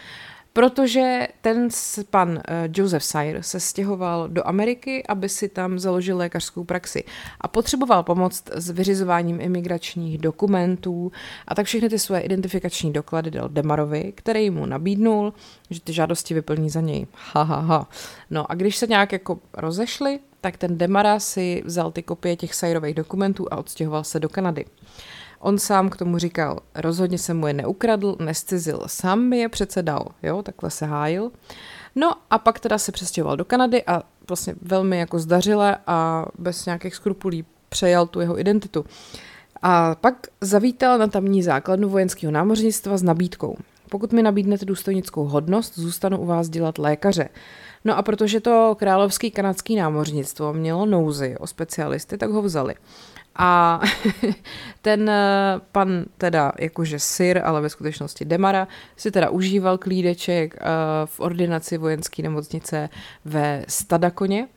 Protože 0.54 1.28
ten 1.42 1.70
pan 2.10 2.42
eh, 2.48 2.70
Joseph 2.74 3.04
Sire 3.04 3.44
se 3.44 3.60
stěhoval 3.60 4.30
do 4.30 4.48
Ameriky, 4.48 5.04
aby 5.08 5.30
si 5.30 5.50
tam 5.50 5.80
založil 5.80 6.18
lékařskou 6.18 6.64
praxi 6.64 7.04
a 7.42 7.48
potřeboval 7.48 8.04
pomoc 8.04 8.44
s 8.54 8.70
vyřizováním 8.70 9.42
imigračních 9.42 10.18
dokumentů 10.18 11.12
a 11.48 11.56
tak 11.56 11.66
všechny 11.66 11.90
ty 11.90 12.00
své 12.00 12.20
identifikační 12.20 12.94
doklady 12.94 13.32
dal 13.32 13.50
Demarovi, 13.50 14.14
který 14.16 14.50
mu 14.50 14.66
nabídnul, 14.66 15.34
že 15.70 15.82
ty 15.82 15.94
žádosti 15.94 16.34
vyplní 16.34 16.70
za 16.70 16.82
něj. 16.82 17.08
Ha, 17.34 17.44
ha, 17.44 17.60
ha. 17.60 17.88
No 18.30 18.52
a 18.52 18.56
když 18.56 18.78
se 18.78 18.88
nějak 18.88 19.12
jako 19.12 19.40
rozešli, 19.54 20.20
tak 20.42 20.58
ten 20.58 20.78
Demara 20.78 21.20
si 21.20 21.64
vzal 21.66 21.92
ty 21.92 22.04
kopie 22.04 22.36
těch 22.36 22.56
Sirových 22.56 22.96
dokumentů 22.96 23.48
a 23.52 23.58
odstěhoval 23.58 24.04
se 24.04 24.20
do 24.20 24.30
Kanady. 24.30 24.66
On 25.44 25.60
sám 25.60 25.90
k 25.90 25.98
tomu 25.98 26.18
říkal, 26.18 26.60
rozhodně 26.76 27.18
se 27.18 27.34
mu 27.34 27.48
je 27.48 27.54
neukradl, 27.54 28.16
nescizil, 28.20 28.84
sám 28.88 29.20
mi 29.20 29.40
je 29.40 29.50
přece 29.50 29.84
dal, 29.84 30.08
jo, 30.24 30.44
takhle 30.44 30.70
se 30.70 30.86
hájil. 30.86 31.32
No 31.96 32.14
a 32.30 32.38
pak 32.38 32.60
teda 32.60 32.78
se 32.78 32.92
přestěhoval 32.92 33.38
do 33.38 33.46
Kanady 33.46 33.84
a 33.86 34.04
vlastně 34.28 34.56
velmi 34.62 35.00
jako 35.00 35.20
zdařile 35.20 35.78
a 35.88 36.26
bez 36.38 36.66
nějakých 36.66 36.96
skrupulí 36.96 37.46
přejal 37.70 38.08
tu 38.08 38.20
jeho 38.20 38.40
identitu. 38.40 38.86
A 39.62 39.96
pak 39.96 40.28
zavítal 40.42 40.98
na 40.98 41.08
tamní 41.08 41.44
základnu 41.44 41.90
vojenského 41.90 42.32
námořnictva 42.32 42.98
s 42.98 43.04
nabídkou. 43.04 43.58
Pokud 43.90 44.14
mi 44.14 44.24
nabídnete 44.24 44.66
důstojnickou 44.66 45.26
hodnost, 45.26 45.80
zůstanu 45.80 46.18
u 46.18 46.26
vás 46.26 46.50
dělat 46.50 46.78
lékaře. 46.78 47.30
No 47.86 47.98
a 47.98 48.02
protože 48.02 48.40
to 48.40 48.76
královský 48.80 49.32
kanadský 49.32 49.76
námořnictvo 49.76 50.54
mělo 50.54 50.86
nouzy 50.86 51.38
o 51.38 51.48
specialisty, 51.48 52.18
tak 52.18 52.30
ho 52.30 52.42
vzali. 52.42 52.76
A 53.36 53.82
ten 54.82 55.10
eh, 55.10 55.60
pan 55.72 56.06
teda 56.18 56.52
jakože 56.60 57.00
Sir, 57.00 57.42
ale 57.44 57.62
ve 57.62 57.70
skutečnosti 57.70 58.26
Demara, 58.26 58.68
si 58.98 59.12
teda 59.12 59.30
užíval 59.30 59.78
klídeček 59.78 60.56
eh, 60.56 60.66
v 61.06 61.20
ordinaci 61.20 61.78
vojenské 61.78 62.24
nemocnice 62.24 62.90
ve 63.26 63.66
Stadakoně. 63.68 64.48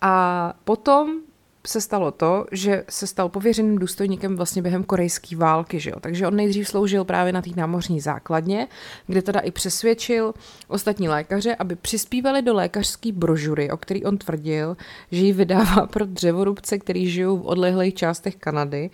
A 0.00 0.52
potom 0.64 1.25
se 1.66 1.80
stalo 1.80 2.10
to, 2.10 2.46
že 2.52 2.84
se 2.88 3.06
stal 3.06 3.28
pověřeným 3.28 3.78
důstojníkem 3.78 4.36
vlastně 4.36 4.62
během 4.62 4.84
korejské 4.84 5.36
války, 5.36 5.80
že 5.80 5.90
jo? 5.90 6.00
takže 6.00 6.26
on 6.26 6.36
nejdřív 6.36 6.68
sloužil 6.68 7.04
právě 7.04 7.32
na 7.32 7.42
té 7.42 7.50
námořní 7.56 8.00
základně, 8.00 8.68
kde 9.06 9.22
teda 9.22 9.40
i 9.40 9.50
přesvědčil 9.50 10.34
ostatní 10.68 11.08
lékaře, 11.08 11.56
aby 11.56 11.76
přispívali 11.76 12.42
do 12.42 12.54
lékařské 12.54 13.12
brožury, 13.12 13.70
o 13.70 13.76
který 13.76 14.04
on 14.04 14.18
tvrdil, 14.18 14.76
že 15.10 15.20
ji 15.20 15.32
vydává 15.32 15.86
pro 15.86 16.06
dřevorubce, 16.06 16.78
který 16.78 17.10
žijou 17.10 17.38
v 17.38 17.46
odlehlých 17.46 17.94
částech 17.94 18.36
Kanady. 18.36 18.90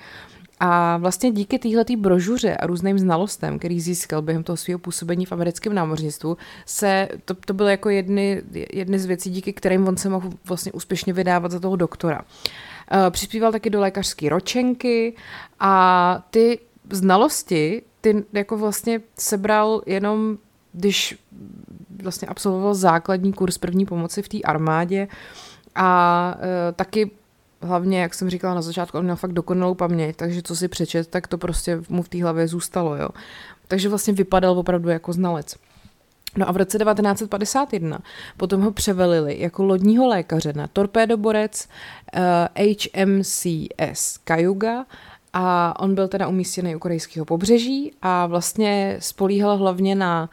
A 0.64 0.96
vlastně 0.96 1.32
díky 1.32 1.58
téhleté 1.58 1.96
brožuře 1.96 2.56
a 2.56 2.66
různým 2.66 2.98
znalostem, 2.98 3.58
který 3.58 3.80
získal 3.80 4.22
během 4.22 4.42
toho 4.42 4.56
svého 4.56 4.78
působení 4.78 5.26
v 5.26 5.32
americkém 5.32 5.74
námořnictvu, 5.74 6.36
se 6.66 7.08
to, 7.24 7.34
to 7.34 7.54
bylo 7.54 7.68
jako 7.68 7.88
jedny, 7.88 8.42
jedny 8.72 8.98
z 8.98 9.06
věcí, 9.06 9.30
díky 9.30 9.52
kterým 9.52 9.88
on 9.88 9.96
se 9.96 10.08
mohl 10.08 10.30
vlastně 10.44 10.72
úspěšně 10.72 11.12
vydávat 11.12 11.50
za 11.52 11.60
toho 11.60 11.76
doktora. 11.76 12.20
Uh, 12.22 13.10
přispíval 13.10 13.52
taky 13.52 13.70
do 13.70 13.80
lékařské 13.80 14.28
ročenky 14.28 15.16
a 15.60 16.26
ty 16.30 16.58
znalosti, 16.90 17.82
ty 18.00 18.24
jako 18.32 18.58
vlastně 18.58 19.00
sebral 19.18 19.82
jenom, 19.86 20.38
když 20.72 21.18
vlastně 22.02 22.28
absolvoval 22.28 22.74
základní 22.74 23.32
kurz 23.32 23.58
první 23.58 23.86
pomoci 23.86 24.22
v 24.22 24.28
té 24.28 24.38
armádě 24.40 25.08
a 25.74 26.34
uh, 26.36 26.42
taky 26.76 27.10
hlavně, 27.62 28.00
jak 28.00 28.14
jsem 28.14 28.30
říkala 28.30 28.54
na 28.54 28.62
začátku, 28.62 28.98
on 28.98 29.04
měl 29.04 29.16
fakt 29.16 29.32
dokonalou 29.32 29.74
paměť, 29.74 30.16
takže 30.16 30.42
co 30.42 30.56
si 30.56 30.68
přečet, 30.68 31.08
tak 31.08 31.26
to 31.26 31.38
prostě 31.38 31.82
mu 31.88 32.02
v 32.02 32.08
té 32.08 32.22
hlavě 32.22 32.48
zůstalo, 32.48 32.96
jo. 32.96 33.08
Takže 33.68 33.88
vlastně 33.88 34.12
vypadal 34.12 34.58
opravdu 34.58 34.88
jako 34.88 35.12
znalec. 35.12 35.56
No 36.36 36.48
a 36.48 36.52
v 36.52 36.56
roce 36.56 36.78
1951 36.78 37.98
potom 38.36 38.60
ho 38.60 38.72
převelili 38.72 39.40
jako 39.40 39.64
lodního 39.64 40.06
lékaře 40.06 40.52
na 40.52 40.66
torpédoborec 40.66 41.68
uh, 42.16 42.20
eh, 42.54 42.74
HMCS 43.04 44.18
Cayuga 44.24 44.84
a 45.32 45.80
on 45.80 45.94
byl 45.94 46.08
teda 46.08 46.28
umístěný 46.28 46.76
u 46.76 46.78
korejského 46.78 47.26
pobřeží 47.26 47.92
a 48.02 48.26
vlastně 48.26 48.96
spolíhal 49.00 49.56
hlavně 49.56 49.94
na 49.94 50.30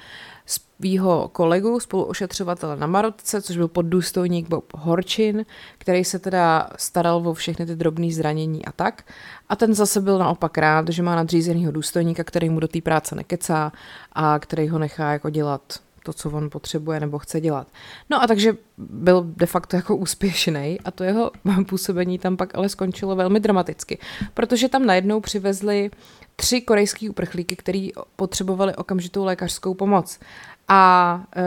svýho 0.79 1.29
kolegu, 1.31 1.79
spoluošetřovatele 1.79 2.75
na 2.75 2.88
Marotce, 2.88 3.41
což 3.41 3.57
byl 3.57 3.67
poddůstojník 3.67 4.50
Bob 4.50 4.74
Horčin, 4.74 5.45
který 5.77 6.05
se 6.05 6.19
teda 6.19 6.69
staral 6.77 7.27
o 7.27 7.33
všechny 7.33 7.65
ty 7.65 7.75
drobné 7.75 8.12
zranění 8.12 8.65
a 8.65 8.71
tak. 8.71 9.03
A 9.50 9.55
ten 9.55 9.74
zase 9.74 10.01
byl 10.01 10.17
naopak 10.17 10.57
rád, 10.57 10.89
že 10.89 11.03
má 11.03 11.15
nadřízenýho 11.15 11.71
důstojníka, 11.71 12.24
který 12.24 12.50
mu 12.50 12.59
do 12.59 12.67
té 12.67 12.81
práce 12.81 13.15
nekecá 13.15 13.71
a 14.13 14.39
který 14.39 14.69
ho 14.69 14.79
nechá 14.79 15.12
jako 15.12 15.29
dělat 15.29 15.79
to, 16.03 16.13
co 16.13 16.29
on 16.32 16.50
potřebuje 16.50 17.00
nebo 17.00 17.20
chce 17.20 17.41
dělat. 17.41 17.68
No 18.10 18.24
a 18.24 18.27
takže 18.27 18.53
byl 18.77 19.24
de 19.36 19.46
facto 19.46 19.75
jako 19.75 19.96
úspěšný 19.96 20.79
a 20.86 20.91
to 20.91 21.03
jeho 21.03 21.32
působení 21.70 22.20
tam 22.20 22.38
pak 22.38 22.56
ale 22.56 22.70
skončilo 22.70 23.15
velmi 23.15 23.39
dramaticky, 23.39 23.98
protože 24.34 24.70
tam 24.70 24.86
najednou 24.86 25.20
přivezli 25.20 25.91
tři 26.36 26.62
korejský 26.62 27.10
uprchlíky, 27.10 27.56
který 27.56 27.91
potřebovali 28.15 28.75
okamžitou 28.75 29.24
lékařskou 29.24 29.74
pomoc. 29.74 30.20
A 30.68 31.24
uh, 31.38 31.44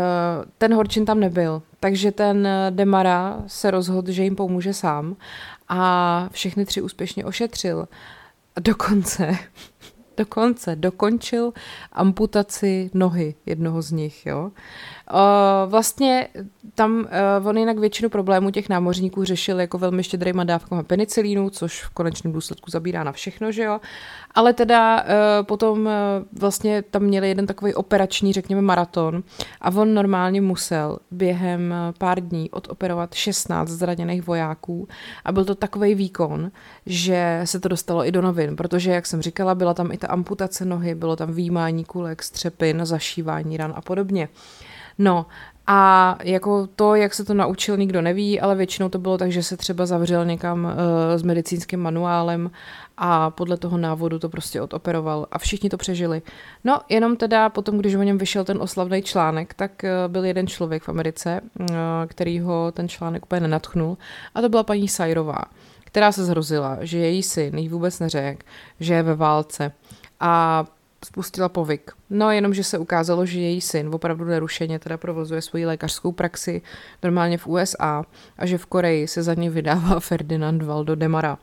ten 0.59 0.75
Horčin 0.75 1.05
tam 1.05 1.21
nebyl, 1.21 1.63
takže 1.81 2.13
ten 2.13 2.49
Demara 2.71 3.43
se 3.47 3.71
rozhodl, 3.71 4.13
že 4.13 4.23
jim 4.23 4.37
pomůže 4.37 4.75
sám 4.75 5.17
a 5.69 6.29
všechny 6.33 6.65
tři 6.65 6.83
úspěšně 6.83 7.25
ošetřil. 7.25 7.89
Dokonce 8.61 9.39
dokonce 10.17 10.77
dokončil 10.77 11.53
amputaci 11.93 12.91
nohy 12.95 13.35
jednoho 13.47 13.83
z 13.83 13.91
nich. 13.91 14.27
Jo. 14.27 14.51
Vlastně 15.67 16.29
tam 16.75 17.09
on 17.45 17.59
jinak 17.59 17.79
většinu 17.79 18.09
problémů 18.09 18.51
těch 18.51 18.69
námořníků 18.69 19.25
řešil 19.25 19.61
jako 19.61 19.79
velmi 19.79 20.05
štědrýma 20.05 20.45
dávkama 20.45 20.83
penicilínu, 20.83 21.51
což 21.51 21.83
v 21.85 21.91
konečném 21.91 22.33
důsledku 22.33 22.71
zabírá 22.71 23.05
na 23.05 23.13
všechno, 23.13 23.53
že 23.53 23.63
jo. 23.63 23.81
Ale 24.35 24.53
teda 24.53 25.05
potom 25.43 25.89
vlastně 26.33 26.83
tam 26.83 27.03
měli 27.03 27.29
jeden 27.29 27.47
takový 27.47 27.75
operační, 27.75 28.33
řekněme, 28.33 28.63
maraton 28.63 29.23
a 29.61 29.71
on 29.71 29.95
normálně 29.95 30.41
musel 30.41 30.99
během 31.11 31.75
pár 31.99 32.21
dní 32.21 32.51
odoperovat 32.51 33.15
16 33.15 33.69
zraněných 33.69 34.27
vojáků 34.27 34.89
a 35.25 35.33
byl 35.33 35.45
to 35.45 35.55
takový 35.55 35.95
výkon, 35.95 36.51
že 36.87 37.41
se 37.45 37.61
to 37.61 37.69
dostalo 37.69 38.07
i 38.07 38.13
do 38.13 38.23
novin, 38.23 38.57
protože, 38.57 38.91
jak 38.91 39.07
jsem 39.07 39.23
říkala, 39.23 39.55
byla 39.55 39.75
tam 39.75 39.93
i 39.93 39.99
ta 39.99 40.07
amputace 40.07 40.65
nohy, 40.65 40.95
bylo 40.95 41.17
tam 41.17 41.33
výjímání 41.33 41.85
kulek, 41.85 42.23
střepin, 42.23 42.81
zašívání 42.85 43.57
ran 43.57 43.73
a 43.77 43.81
podobně. 43.81 44.29
No 44.99 45.27
a 45.67 46.19
jako 46.23 46.69
to, 46.77 46.95
jak 46.95 47.15
se 47.15 47.25
to 47.25 47.35
naučil, 47.35 47.77
nikdo 47.77 48.03
neví, 48.03 48.41
ale 48.41 48.55
většinou 48.55 48.89
to 48.89 48.99
bylo 48.99 49.19
tak, 49.19 49.33
že 49.33 49.43
se 49.43 49.57
třeba 49.57 49.87
zavřel 49.87 50.25
někam 50.25 50.65
uh, 50.65 50.71
s 51.17 51.23
medicínským 51.23 51.81
manuálem 51.81 52.51
a 53.05 53.31
podle 53.31 53.57
toho 53.57 53.79
návodu 53.79 54.19
to 54.19 54.29
prostě 54.29 54.61
odoperoval 54.61 55.27
a 55.31 55.39
všichni 55.39 55.71
to 55.71 55.77
přežili. 55.77 56.23
No, 56.65 56.81
jenom 56.89 57.17
teda 57.17 57.49
potom, 57.49 57.79
když 57.79 57.95
o 57.95 58.03
něm 58.03 58.19
vyšel 58.19 58.45
ten 58.45 58.63
oslavný 58.63 59.03
článek, 59.03 59.55
tak 59.55 59.71
uh, 59.85 60.13
byl 60.13 60.25
jeden 60.25 60.47
člověk 60.47 60.83
v 60.83 60.89
Americe, 60.89 61.41
uh, 61.61 61.67
který 62.07 62.41
ho 62.41 62.73
ten 62.73 62.89
článek 62.89 63.23
úplně 63.23 63.41
nenatchnul 63.41 63.99
a 64.35 64.41
to 64.41 64.49
byla 64.49 64.63
paní 64.63 64.89
Sajrová, 64.89 65.39
která 65.85 66.13
se 66.13 66.25
zhrozila, 66.25 66.79
že 66.81 66.99
její 66.99 67.23
syn 67.23 67.59
jí 67.59 67.69
vůbec 67.69 68.01
neřekl, 68.01 68.43
že 68.81 68.95
je 68.95 69.03
ve 69.03 69.15
válce 69.15 69.73
a 70.21 70.65
spustila 71.05 71.49
povyk. 71.49 71.93
No 72.11 72.31
jenom, 72.31 72.55
že 72.55 72.65
se 72.65 72.79
ukázalo, 72.79 73.27
že 73.27 73.41
její 73.41 73.61
syn 73.61 73.91
opravdu 73.95 74.25
nerušeně 74.25 74.79
teda 74.79 74.97
provozuje 74.97 75.43
svoji 75.43 75.67
lékařskou 75.67 76.13
praxi 76.13 76.63
normálně 77.03 77.39
v 77.39 77.47
USA 77.47 78.05
a 78.39 78.47
že 78.47 78.59
v 78.59 78.67
Koreji 78.67 79.09
se 79.09 79.23
za 79.23 79.35
ní 79.35 79.51
vydává 79.51 80.01
Ferdinand 80.09 80.63
Valdo 80.63 80.95
Demara. 80.95 81.39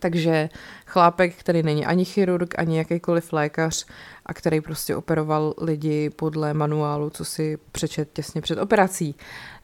Takže 0.00 0.48
chlápek, 0.94 1.34
který 1.34 1.62
není 1.62 1.86
ani 1.86 2.04
chirurg, 2.04 2.58
ani 2.58 2.78
jakýkoliv 2.78 3.32
lékař 3.32 3.86
a 4.26 4.34
který 4.34 4.60
prostě 4.60 4.96
operoval 4.96 5.54
lidi 5.60 6.10
podle 6.10 6.54
manuálu, 6.54 7.10
co 7.10 7.24
si 7.24 7.58
přečet 7.72 8.08
těsně 8.12 8.40
před 8.40 8.58
operací. 8.58 9.14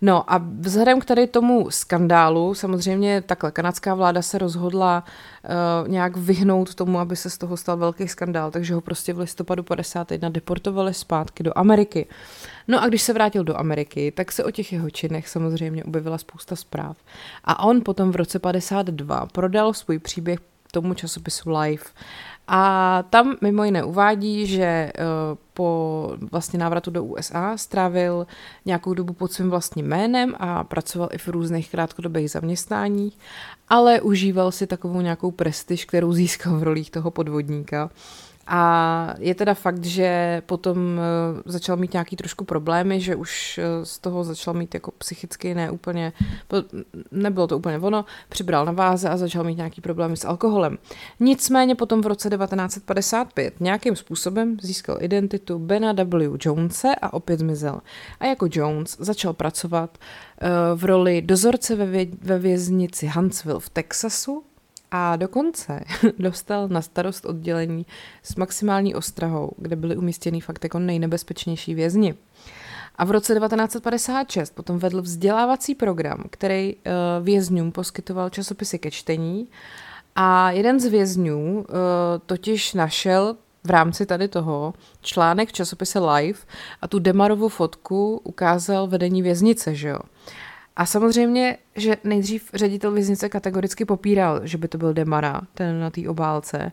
No 0.02 0.32
a 0.32 0.42
vzhledem 0.60 1.00
k 1.00 1.04
tady 1.04 1.26
tomu 1.26 1.70
skandálu, 1.70 2.54
samozřejmě 2.54 3.22
takhle 3.22 3.50
kanadská 3.50 3.94
vláda 3.94 4.22
se 4.22 4.38
rozhodla 4.38 5.04
uh, 5.04 5.88
nějak 5.88 6.16
vyhnout 6.16 6.74
tomu, 6.74 6.98
aby 6.98 7.16
se 7.16 7.30
z 7.30 7.38
toho 7.38 7.56
stal 7.56 7.76
velký 7.76 8.08
skandál, 8.08 8.50
takže 8.50 8.74
ho 8.74 8.80
prostě 8.80 9.12
v 9.12 9.18
listopadu 9.18 9.62
51 9.62 10.28
deportovali 10.28 10.94
zpátky 10.94 11.42
do 11.42 11.52
Ameriky. 11.58 12.06
No 12.68 12.82
a 12.82 12.88
když 12.88 13.02
se 13.02 13.12
vrátil 13.12 13.44
do 13.44 13.58
Ameriky, 13.58 14.12
tak 14.12 14.32
se 14.32 14.44
o 14.44 14.50
těch 14.50 14.72
jeho 14.72 14.90
činech 14.90 15.28
samozřejmě 15.28 15.84
objevila 15.84 16.18
spousta 16.18 16.56
zpráv. 16.56 16.96
A 17.44 17.64
on 17.64 17.82
potom 17.84 18.12
v 18.12 18.16
roce 18.16 18.38
52 18.38 19.26
prodal 19.26 19.74
svůj 19.74 19.98
příběh 19.98 20.49
tomu 20.70 20.94
časopisu 20.94 21.50
Life. 21.50 21.90
A 22.52 23.04
tam 23.10 23.36
mimo 23.40 23.64
jiné 23.64 23.84
uvádí, 23.84 24.46
že 24.46 24.64
eh, 24.64 24.92
po 25.54 26.12
vlastně 26.30 26.58
návratu 26.58 26.90
do 26.90 27.04
USA 27.04 27.56
strávil 27.56 28.26
nějakou 28.64 28.94
dobu 28.94 29.12
pod 29.12 29.32
svým 29.32 29.50
vlastním 29.50 29.86
jménem 29.86 30.34
a 30.38 30.64
pracoval 30.64 31.08
i 31.12 31.18
v 31.18 31.28
různých 31.28 31.70
krátkodobých 31.70 32.30
zaměstnáních, 32.30 33.18
ale 33.68 34.00
užíval 34.00 34.52
si 34.52 34.66
takovou 34.66 35.00
nějakou 35.00 35.30
prestiž, 35.30 35.84
kterou 35.84 36.12
získal 36.12 36.58
v 36.58 36.62
rolích 36.62 36.90
toho 36.90 37.10
podvodníka. 37.10 37.90
A 38.52 39.14
je 39.18 39.34
teda 39.34 39.54
fakt, 39.54 39.84
že 39.84 40.42
potom 40.46 41.00
eh, 41.00 41.42
začal 41.44 41.76
mít 41.76 41.92
nějaký 41.92 42.16
trošku 42.16 42.44
problémy, 42.44 43.00
že 43.00 43.16
už 43.16 43.58
eh, 43.58 43.86
z 43.86 43.98
toho 43.98 44.24
začal 44.24 44.54
mít 44.54 44.74
jako 44.74 44.90
psychicky 44.90 45.54
ne 45.54 45.70
úplně, 45.70 46.12
nebylo 47.10 47.46
to 47.46 47.58
úplně 47.58 47.78
ono, 47.78 48.04
přibral 48.28 48.64
na 48.64 48.72
váze 48.72 49.08
a 49.08 49.16
začal 49.16 49.44
mít 49.44 49.56
nějaký 49.56 49.80
problémy 49.80 50.16
s 50.16 50.24
alkoholem. 50.24 50.78
Nicméně 51.20 51.74
potom 51.74 52.02
v 52.02 52.06
roce 52.06 52.30
1955 52.30 53.60
nějakým 53.60 53.96
způsobem 53.96 54.56
získal 54.62 54.96
identitu 55.00 55.58
Bena 55.58 55.92
W. 55.92 56.36
Jonese 56.44 56.94
a 57.02 57.12
opět 57.12 57.40
zmizel. 57.40 57.80
A 58.20 58.26
jako 58.26 58.48
Jones 58.50 58.96
začal 58.98 59.32
pracovat 59.32 59.98
eh, 59.98 60.48
v 60.74 60.84
roli 60.84 61.22
dozorce 61.22 61.76
ve 62.22 62.38
věznici 62.38 63.06
Huntsville 63.06 63.60
v 63.60 63.70
Texasu 63.70 64.44
a 64.90 65.16
dokonce 65.16 65.80
dostal 66.18 66.68
na 66.68 66.82
starost 66.82 67.26
oddělení 67.26 67.86
s 68.22 68.36
maximální 68.36 68.94
ostrahou, 68.94 69.52
kde 69.56 69.76
byly 69.76 69.96
umístěny 69.96 70.40
fakt 70.40 70.64
jako 70.64 70.78
nejnebezpečnější 70.78 71.74
vězni. 71.74 72.14
A 72.96 73.04
v 73.04 73.10
roce 73.10 73.34
1956 73.34 74.54
potom 74.54 74.78
vedl 74.78 75.02
vzdělávací 75.02 75.74
program, 75.74 76.24
který 76.30 76.74
uh, 76.74 76.82
vězňům 77.24 77.72
poskytoval 77.72 78.30
časopisy 78.30 78.78
ke 78.78 78.90
čtení 78.90 79.48
a 80.16 80.50
jeden 80.50 80.80
z 80.80 80.86
vězňů 80.86 81.54
uh, 81.58 81.64
totiž 82.26 82.74
našel 82.74 83.36
v 83.64 83.70
rámci 83.70 84.06
tady 84.06 84.28
toho 84.28 84.74
článek 85.00 85.48
v 85.48 85.52
časopise 85.52 85.98
Live 85.98 86.38
a 86.82 86.88
tu 86.88 86.98
Demarovu 86.98 87.48
fotku 87.48 88.20
ukázal 88.24 88.86
vedení 88.86 89.22
věznice, 89.22 89.74
že 89.74 89.88
jo. 89.88 89.98
A 90.76 90.86
samozřejmě, 90.86 91.58
že 91.76 91.96
nejdřív 92.04 92.50
ředitel 92.54 92.92
věznice 92.92 93.28
kategoricky 93.28 93.84
popíral, 93.84 94.40
že 94.42 94.58
by 94.58 94.68
to 94.68 94.78
byl 94.78 94.92
Demara, 94.92 95.40
ten 95.54 95.80
na 95.80 95.90
té 95.90 96.08
obálce. 96.08 96.72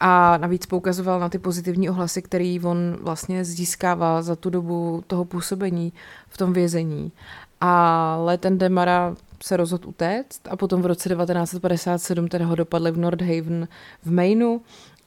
A 0.00 0.36
navíc 0.36 0.66
poukazoval 0.66 1.20
na 1.20 1.28
ty 1.28 1.38
pozitivní 1.38 1.90
ohlasy, 1.90 2.22
který 2.22 2.60
on 2.60 2.96
vlastně 3.00 3.44
získává 3.44 4.22
za 4.22 4.36
tu 4.36 4.50
dobu 4.50 5.04
toho 5.06 5.24
působení 5.24 5.92
v 6.28 6.38
tom 6.38 6.52
vězení. 6.52 7.12
Ale 7.60 8.38
ten 8.38 8.58
Demara 8.58 9.14
se 9.42 9.56
rozhodl 9.56 9.88
utéct 9.88 10.48
a 10.50 10.56
potom 10.56 10.82
v 10.82 10.86
roce 10.86 11.08
1957 11.08 12.28
teda 12.28 12.46
ho 12.46 12.54
dopadli 12.54 12.90
v 12.90 12.98
Nordhaven 12.98 13.68
v 14.02 14.12
Mainu 14.12 14.60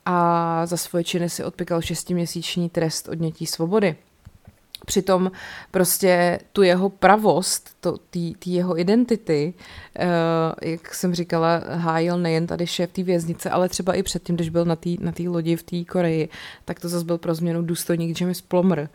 a 0.06 0.66
za 0.66 0.78
svoje 0.78 1.04
činy 1.04 1.30
si 1.30 1.44
odpikal 1.44 1.82
šestiměsíční 1.82 2.70
trest 2.70 3.10
odnětí 3.10 3.46
svobody. 3.46 3.96
Přitom 4.86 5.32
prostě 5.72 6.40
tu 6.54 6.64
jeho 6.64 6.90
pravost, 6.90 7.70
to, 7.80 7.98
tý, 8.10 8.36
tý 8.36 8.54
jeho 8.54 8.80
identity, 8.80 9.54
uh, 10.00 10.06
jak 10.62 10.96
jsem 10.96 11.16
říkala, 11.16 11.62
hájil 11.70 12.18
nejen 12.18 12.48
tady 12.48 12.68
šéf 12.68 12.92
té 12.92 13.04
věznice, 13.04 13.50
ale 13.50 13.70
třeba 13.70 13.94
i 13.94 14.04
předtím, 14.04 14.36
když 14.36 14.50
byl 14.50 14.66
na 14.66 14.76
té 14.76 14.90
na 15.00 15.12
lodi 15.28 15.56
v 15.56 15.64
té 15.64 15.84
Koreji, 15.84 16.30
tak 16.66 16.80
to 16.80 16.90
zase 16.90 17.06
byl 17.06 17.18
pro 17.18 17.36
změnu 17.36 17.62
důstojník 17.62 18.22
James 18.22 18.42
Plomer. 18.42 18.90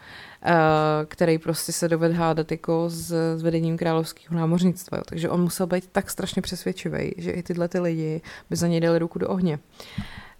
který 1.08 1.38
prostě 1.38 1.72
se 1.72 1.88
dovede 1.88 2.14
hádat 2.14 2.50
jako 2.50 2.84
s, 2.88 3.12
s 3.36 3.42
vedením 3.42 3.78
královského 3.78 4.40
námořnictva. 4.40 5.00
Takže 5.06 5.28
on 5.28 5.40
musel 5.42 5.66
být 5.66 5.88
tak 5.92 6.10
strašně 6.10 6.42
přesvědčivý, 6.42 7.14
že 7.16 7.30
i 7.30 7.42
tyhle 7.42 7.68
ty 7.68 7.80
lidi 7.80 8.20
by 8.50 8.56
za 8.56 8.66
něj 8.66 8.80
dali 8.80 8.98
ruku 8.98 9.18
do 9.18 9.28
ohně. 9.28 9.58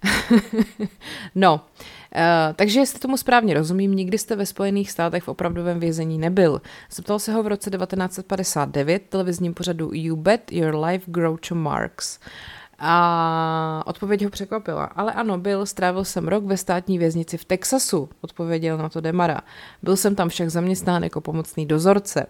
no, 1.35 1.55
uh, 1.55 2.21
takže 2.57 2.81
jestli 2.81 2.99
tomu 2.99 3.17
správně 3.17 3.55
rozumím, 3.55 3.95
nikdy 3.95 4.19
jste 4.19 4.37
ve 4.37 4.47
Spojených 4.47 4.91
státech 4.91 5.23
v 5.23 5.29
opravdovém 5.29 5.81
vězení 5.81 6.19
nebyl. 6.19 6.63
Zeptal 6.91 7.19
se 7.19 7.33
ho 7.33 7.43
v 7.43 7.47
roce 7.47 7.71
1959 7.71 9.03
televizním 9.09 9.55
pořadu 9.55 9.91
You 9.93 10.17
Bet 10.17 10.53
Your 10.53 10.77
Life 10.77 11.11
Groucho 11.11 11.55
Marx. 11.55 12.19
A 12.83 13.83
odpověď 13.87 14.25
ho 14.25 14.31
překvapila. 14.31 14.85
Ale 14.85 15.13
ano, 15.13 15.39
byl, 15.39 15.67
strávil 15.67 16.05
jsem 16.05 16.29
rok 16.29 16.45
ve 16.45 16.57
státní 16.57 16.99
věznici 16.99 17.39
v 17.39 17.45
Texasu, 17.45 18.09
odpověděl 18.21 18.79
na 18.79 18.89
to 18.89 19.01
Demara. 19.01 19.41
Byl 19.83 19.97
jsem 19.97 20.15
tam 20.15 20.29
však 20.29 20.51
zaměstnán 20.51 21.05
jako 21.05 21.21
pomocný 21.21 21.67
dozorce. 21.67 22.27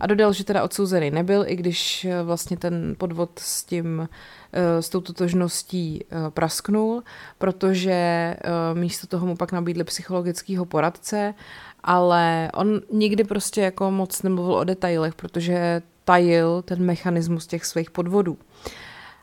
A 0.00 0.06
dodal, 0.06 0.32
že 0.32 0.44
teda 0.44 0.62
odsouzený 0.62 1.10
nebyl, 1.10 1.44
i 1.46 1.56
když 1.56 2.04
eh, 2.04 2.22
vlastně 2.22 2.56
ten 2.56 2.94
podvod 2.98 3.38
s 3.38 3.64
tím 3.64 4.08
eh, 4.52 4.82
s 4.82 4.88
tou 4.88 5.00
totožností 5.00 6.04
eh, 6.04 6.30
prasknul, 6.30 7.02
protože 7.38 8.36
místo 8.74 9.06
toho 9.06 9.26
mu 9.26 9.36
pak 9.36 9.52
nabídli 9.52 9.84
psychologického 9.84 10.64
poradce, 10.64 11.34
ale 11.82 12.50
on 12.54 12.80
nikdy 12.92 13.24
prostě 13.24 13.60
jako 13.60 13.90
moc 13.90 14.22
nemluvil 14.22 14.54
o 14.54 14.64
detailech, 14.64 15.14
protože 15.14 15.82
tajil 16.04 16.62
ten 16.62 16.82
mechanismus 16.84 17.46
těch 17.46 17.64
svých 17.64 17.90
podvodů 17.90 18.38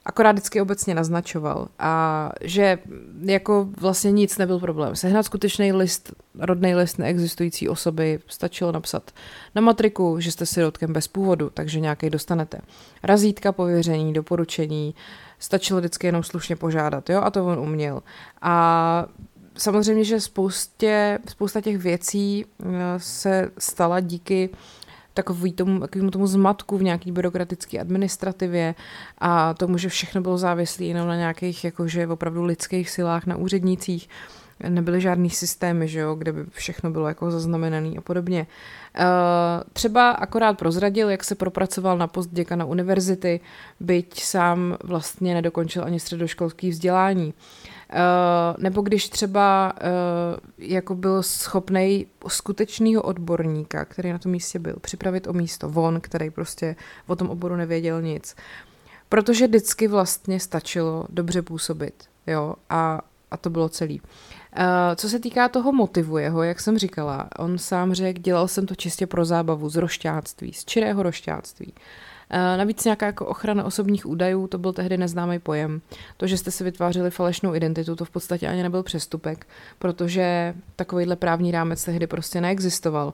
akorát 0.08 0.32
vždycky 0.32 0.62
obecně 0.62 0.96
naznačoval 0.96 1.68
a 1.80 2.32
že 2.42 2.80
jako 3.26 3.68
vlastně 3.80 4.12
nic 4.12 4.38
nebyl 4.38 4.60
problém. 4.60 4.96
Sehnat 4.96 5.26
skutečný 5.26 5.74
list, 5.74 6.12
rodný 6.40 6.76
list 6.76 7.00
neexistující 7.00 7.70
osoby, 7.70 8.20
stačilo 8.28 8.72
napsat 8.72 9.12
na 9.56 9.62
matriku, 9.62 10.20
že 10.20 10.32
jste 10.32 10.46
sirotkem 10.46 10.94
bez 10.94 11.08
původu, 11.08 11.50
takže 11.54 11.80
nějaký 11.80 12.10
dostanete. 12.10 12.60
Razítka, 13.04 13.52
pověření, 13.52 14.14
doporučení, 14.14 14.96
stačilo 15.40 15.80
vždycky 15.80 16.08
jenom 16.08 16.24
slušně 16.24 16.56
požádat, 16.56 17.10
jo, 17.10 17.22
a 17.22 17.32
to 17.32 17.46
on 17.46 17.60
uměl. 17.60 18.04
A 18.42 19.06
samozřejmě, 19.58 20.04
že 20.04 20.20
spoustě, 20.20 21.20
spousta 21.30 21.62
těch 21.62 21.78
věcí 21.78 22.46
eh, 22.46 22.66
se 22.98 23.52
stala 23.58 24.00
díky 24.00 24.50
takový 25.18 25.54
tomu, 25.54 25.80
takovému 25.80 26.12
tomu 26.12 26.28
zmatku 26.28 26.78
v 26.78 26.84
nějaký 26.84 27.12
byrokratické 27.12 27.80
administrativě 27.80 28.76
a 29.18 29.54
tomu, 29.54 29.78
že 29.78 29.90
všechno 29.90 30.22
bylo 30.22 30.38
závislé 30.38 30.86
jenom 30.86 31.08
na 31.08 31.16
nějakých 31.16 31.64
jakože 31.64 32.08
opravdu 32.08 32.44
lidských 32.44 32.90
silách 32.90 33.26
na 33.26 33.36
úřednících 33.36 34.10
nebyly 34.70 35.02
žádný 35.02 35.30
systémy, 35.30 35.88
že 35.88 36.00
jo, 36.00 36.16
kde 36.16 36.34
by 36.34 36.46
všechno 36.50 36.92
bylo 36.92 37.08
jako 37.08 37.32
zaznamenané 37.32 37.90
a 37.98 38.02
podobně. 38.02 38.48
Uh, 39.00 39.06
třeba 39.74 40.12
akorát 40.12 40.58
prozradil, 40.58 41.10
jak 41.10 41.24
se 41.24 41.36
propracoval 41.36 41.98
na 41.98 42.08
post 42.08 42.30
děkana 42.32 42.66
univerzity, 42.66 43.40
byť 43.80 44.24
sám 44.24 44.78
vlastně 44.84 45.34
nedokončil 45.34 45.84
ani 45.84 46.00
středoškolský 46.00 46.70
vzdělání. 46.70 47.34
Eh, 47.90 48.54
nebo 48.58 48.82
když 48.82 49.10
třeba 49.10 49.74
uh, 49.74 49.88
jako 50.58 50.96
byl 50.96 51.24
schopný 51.24 52.08
skutečného 52.28 53.02
odborníka, 53.02 53.86
který 53.86 54.12
na 54.12 54.20
tom 54.20 54.32
místě 54.32 54.60
byl, 54.60 54.76
připravit 54.82 55.28
o 55.28 55.34
místo 55.34 55.70
von, 55.70 56.02
který 56.02 56.30
prostě 56.30 56.76
o 57.08 57.16
tom 57.16 57.30
oboru 57.30 57.56
nevěděl 57.56 58.02
nic. 58.02 58.36
Protože 59.10 59.48
vždycky 59.48 59.88
vlastně 59.88 60.40
stačilo 60.40 61.06
dobře 61.10 61.42
působit, 61.42 61.94
jo, 62.28 62.56
a, 62.70 63.02
a 63.32 63.38
to 63.38 63.50
bylo 63.50 63.70
celý. 63.70 64.02
Uh, 64.02 64.66
co 64.96 65.10
se 65.10 65.20
týká 65.20 65.50
toho 65.50 65.72
motivu 65.72 66.18
jeho, 66.18 66.44
jak 66.44 66.60
jsem 66.60 66.78
říkala, 66.78 67.30
on 67.40 67.58
sám 67.58 67.94
řekl, 67.94 68.22
dělal 68.22 68.48
jsem 68.48 68.66
to 68.66 68.76
čistě 68.76 69.08
pro 69.08 69.26
zábavu, 69.26 69.70
z 69.70 69.76
rošťáctví, 69.76 70.54
z 70.54 70.66
čirého 70.66 71.04
rošťáctví. 71.04 71.74
Uh, 71.78 71.84
Eh, 72.17 72.17
navíc 72.58 72.86
nějaká 72.86 73.06
jako 73.06 73.26
ochrana 73.26 73.64
osobních 73.64 74.06
údajů, 74.06 74.48
to 74.48 74.58
byl 74.58 74.74
tehdy 74.74 74.98
neznámý 74.98 75.40
pojem. 75.40 75.82
To, 76.18 76.28
že 76.28 76.38
jste 76.38 76.52
si 76.52 76.64
vytvářeli 76.64 77.12
falešnou 77.12 77.56
identitu, 77.56 77.96
to 77.96 78.06
v 78.06 78.10
podstatě 78.10 78.48
ani 78.48 78.64
nebyl 78.64 78.84
přestupek, 78.84 79.48
protože 79.80 80.54
takovýhle 80.76 81.16
právní 81.16 81.52
rámec 81.52 81.84
tehdy 81.84 82.08
prostě 82.08 82.42
neexistoval. 82.42 83.14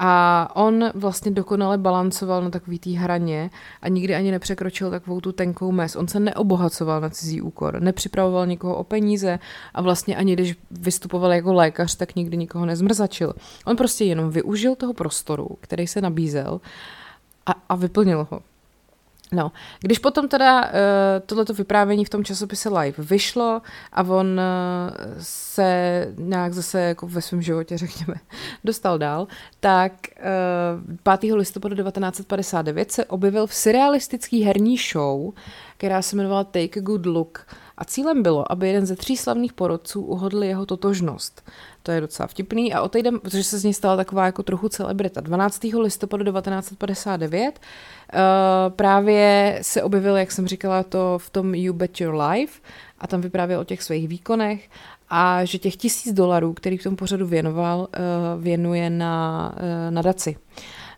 A 0.00 0.50
on 0.56 0.90
vlastně 0.94 1.30
dokonale 1.30 1.78
balancoval 1.78 2.42
na 2.42 2.50
takový 2.50 2.78
té 2.78 2.90
hraně 2.90 3.50
a 3.82 3.88
nikdy 3.88 4.14
ani 4.14 4.30
nepřekročil 4.30 4.90
takovou 4.90 5.20
tu 5.20 5.32
tenkou 5.32 5.72
mez. 5.72 5.96
On 5.96 6.08
se 6.08 6.20
neobohacoval 6.20 7.00
na 7.00 7.10
cizí 7.10 7.42
úkor, 7.42 7.82
nepřipravoval 7.82 8.46
nikoho 8.46 8.76
o 8.76 8.84
peníze 8.84 9.38
a 9.74 9.82
vlastně 9.82 10.16
ani 10.16 10.32
když 10.32 10.56
vystupoval 10.70 11.32
jako 11.32 11.52
lékař, 11.52 11.96
tak 11.96 12.16
nikdy 12.16 12.36
nikoho 12.36 12.66
nezmrzačil. 12.66 13.34
On 13.64 13.76
prostě 13.76 14.04
jenom 14.04 14.30
využil 14.30 14.76
toho 14.76 14.94
prostoru, 14.94 15.48
který 15.60 15.86
se 15.86 16.00
nabízel 16.00 16.60
a, 17.46 17.54
a 17.68 17.76
vyplnil 17.76 18.26
ho. 18.30 18.40
No, 19.32 19.52
když 19.80 19.98
potom 19.98 20.28
teda 20.28 20.64
uh, 20.64 20.70
tohleto 21.26 21.54
vyprávění 21.54 22.04
v 22.04 22.08
tom 22.08 22.24
časopise 22.24 22.68
Live 22.68 23.04
vyšlo 23.04 23.62
a 23.92 24.02
on 24.02 24.26
uh, 24.26 24.96
se 25.18 26.06
nějak 26.18 26.52
zase 26.54 26.80
jako 26.80 27.06
ve 27.06 27.22
svém 27.22 27.42
životě, 27.42 27.78
řekněme, 27.78 28.14
dostal 28.64 28.98
dál, 28.98 29.26
tak 29.60 29.92
uh, 31.06 31.18
5. 31.18 31.34
listopadu 31.34 31.74
1959 31.74 32.92
se 32.92 33.04
objevil 33.04 33.46
v 33.46 33.54
surrealistický 33.54 34.42
herní 34.42 34.76
show, 34.92 35.32
která 35.76 36.02
se 36.02 36.16
jmenovala 36.16 36.44
Take 36.44 36.80
a 36.80 36.82
Good 36.82 37.06
Look 37.06 37.46
a 37.78 37.84
cílem 37.84 38.22
bylo, 38.22 38.52
aby 38.52 38.68
jeden 38.68 38.86
ze 38.86 38.96
tří 38.96 39.16
slavných 39.16 39.52
porodců 39.52 40.02
uhodl 40.02 40.44
jeho 40.44 40.66
totožnost. 40.66 41.50
To 41.82 41.92
je 41.92 42.00
docela 42.00 42.26
vtipný 42.26 42.74
a 42.74 42.82
o 42.82 42.88
týden, 42.88 43.20
protože 43.20 43.44
se 43.44 43.58
z 43.58 43.64
ní 43.64 43.74
stala 43.74 43.96
taková 43.96 44.26
jako 44.26 44.42
trochu 44.42 44.68
celebrita. 44.68 45.20
12. 45.20 45.64
listopadu 45.64 46.24
1959 46.24 47.60
eh, 48.12 48.18
právě 48.70 49.58
se 49.62 49.82
objevil, 49.82 50.16
jak 50.16 50.32
jsem 50.32 50.46
říkala, 50.46 50.82
to 50.82 51.18
v 51.18 51.30
tom 51.30 51.54
You 51.54 51.72
Bet 51.72 52.00
Your 52.00 52.14
Life 52.14 52.60
a 52.98 53.06
tam 53.06 53.20
vyprávěl 53.20 53.60
o 53.60 53.64
těch 53.64 53.82
svých 53.82 54.08
výkonech 54.08 54.68
a 55.10 55.44
že 55.44 55.58
těch 55.58 55.76
tisíc 55.76 56.12
dolarů, 56.12 56.52
který 56.52 56.78
v 56.78 56.82
tom 56.82 56.96
pořadu 56.96 57.26
věnoval, 57.26 57.80
uh, 57.80 58.42
věnuje 58.42 58.90
na 58.90 59.52
uh, 59.54 59.94
nadaci. 59.94 60.36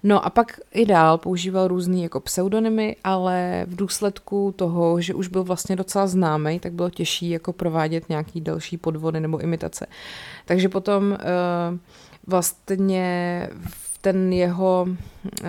No 0.02 0.24
a 0.24 0.30
pak 0.30 0.60
i 0.72 0.86
dál 0.86 1.18
používal 1.18 1.68
různý 1.68 2.02
jako 2.02 2.20
pseudonymy, 2.20 2.96
ale 3.04 3.66
v 3.68 3.76
důsledku 3.76 4.54
toho, 4.56 5.00
že 5.00 5.14
už 5.14 5.28
byl 5.28 5.44
vlastně 5.44 5.76
docela 5.76 6.06
známý, 6.06 6.60
tak 6.60 6.72
bylo 6.72 6.90
těžší 6.90 7.30
jako 7.30 7.52
provádět 7.52 8.08
nějaký 8.08 8.40
další 8.40 8.76
podvody 8.76 9.20
nebo 9.20 9.38
imitace. 9.38 9.86
Takže 10.44 10.68
potom 10.68 11.10
uh, 11.10 11.78
vlastně 12.26 13.48
ten 14.00 14.32
jeho, 14.32 14.86
uh, 15.42 15.46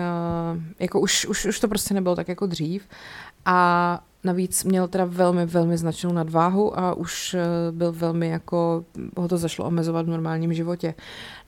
jako 0.78 1.00
už, 1.00 1.26
už, 1.26 1.46
už 1.46 1.60
to 1.60 1.68
prostě 1.68 1.94
nebylo 1.94 2.16
tak 2.16 2.28
jako 2.28 2.46
dřív 2.46 2.88
a 3.44 4.00
Navíc 4.24 4.64
měl 4.64 4.88
teda 4.88 5.04
velmi, 5.04 5.46
velmi 5.46 5.78
značnou 5.78 6.12
nadváhu 6.12 6.78
a 6.78 6.94
už 6.94 7.34
eh, 7.34 7.42
byl 7.70 7.92
velmi 7.92 8.28
jako, 8.28 8.84
ho 9.16 9.28
to 9.28 9.38
zašlo 9.38 9.64
omezovat 9.64 10.06
v 10.06 10.08
normálním 10.08 10.54
životě. 10.54 10.94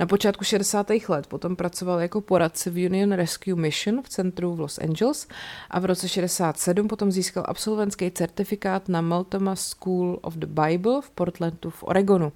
Na 0.01 0.07
počátku 0.07 0.45
60. 0.45 0.91
let 1.09 1.27
potom 1.27 1.57
pracoval 1.57 2.01
jako 2.01 2.21
poradce 2.21 2.71
v 2.71 2.87
Union 2.87 3.13
Rescue 3.13 3.55
Mission 3.55 4.03
v 4.03 4.09
centru 4.09 4.55
v 4.55 4.61
Los 4.61 4.79
Angeles 4.79 5.29
a 5.71 5.79
v 5.79 5.85
roce 5.85 6.09
67 6.09 6.89
potom 6.89 7.13
získal 7.13 7.45
absolventský 7.47 8.11
certifikát 8.11 8.89
na 8.89 9.01
Multnomah 9.01 9.59
School 9.59 10.19
of 10.23 10.35
the 10.35 10.47
Bible 10.47 11.03
v 11.03 11.11
Portlandu 11.11 11.71
v 11.71 11.83
Oregonu 11.83 12.33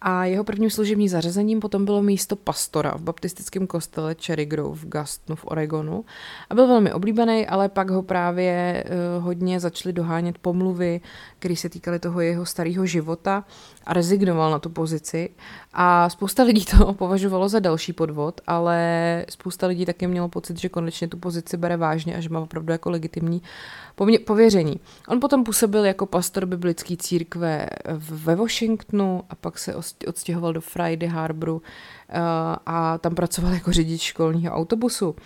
a 0.00 0.24
jeho 0.24 0.44
prvním 0.44 0.70
služebním 0.70 1.08
zařazením 1.08 1.60
potom 1.60 1.84
bylo 1.84 2.02
místo 2.02 2.36
pastora 2.36 2.94
v 2.96 3.02
baptistickém 3.02 3.66
kostele 3.66 4.16
Cherry 4.24 4.46
Grove 4.46 4.76
v 4.76 4.88
Gastnu 4.88 5.36
v 5.36 5.44
Oregonu. 5.44 6.04
A 6.50 6.54
byl 6.54 6.66
velmi 6.66 6.92
oblíbený, 6.92 7.46
ale 7.46 7.68
pak 7.68 7.90
ho 7.90 8.02
právě 8.02 8.84
uh, 8.84 9.24
hodně 9.24 9.60
začaly 9.60 9.92
dohánět 9.92 10.38
pomluvy, 10.38 11.00
které 11.40 11.56
se 11.56 11.68
týkaly 11.68 11.98
toho 11.98 12.20
jeho 12.20 12.46
starého 12.46 12.86
života 12.86 13.44
a 13.86 13.92
rezignoval 13.92 14.50
na 14.50 14.58
tu 14.58 14.68
pozici 14.68 15.30
a 15.72 16.08
spousta 16.08 16.42
lidí 16.42 16.64
to 16.64 16.92
považovalo 16.98 17.48
za 17.48 17.58
další 17.58 17.92
podvod, 17.92 18.40
ale 18.46 18.78
spousta 19.30 19.66
lidí 19.66 19.86
taky 19.86 20.06
mělo 20.06 20.28
pocit, 20.28 20.60
že 20.60 20.68
konečně 20.68 21.08
tu 21.08 21.16
pozici 21.16 21.56
bere 21.56 21.76
vážně 21.76 22.16
a 22.16 22.20
že 22.20 22.28
má 22.28 22.40
opravdu 22.40 22.72
jako 22.72 22.90
legitimní 22.90 23.42
pověření. 24.24 24.80
On 25.08 25.20
potom 25.20 25.44
působil 25.44 25.84
jako 25.84 26.06
pastor 26.06 26.46
biblické 26.46 26.96
církve 26.96 27.66
ve 27.94 28.36
Washingtonu 28.36 29.22
a 29.30 29.34
pak 29.34 29.58
se 29.58 29.74
odstěhoval 30.08 30.52
do 30.52 30.60
Friday 30.60 31.08
Harboru 31.08 31.62
eh, 32.08 32.20
a 32.66 32.98
tam 32.98 33.14
pracoval 33.14 33.52
jako 33.54 33.72
řidič 33.72 34.02
školního 34.02 34.54
autobusu. 34.54 35.16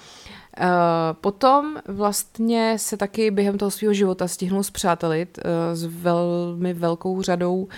Eh, 0.57 0.67
potom 1.21 1.77
vlastně 1.89 2.79
se 2.79 2.97
taky 2.97 3.31
během 3.31 3.59
toho 3.59 3.71
svého 3.71 3.95
života 3.95 4.29
stihnul 4.29 4.63
zpřátelit 4.63 5.39
eh, 5.39 5.77
s 5.77 5.85
velmi 5.85 6.75
velkou 6.75 7.23
řadou 7.23 7.69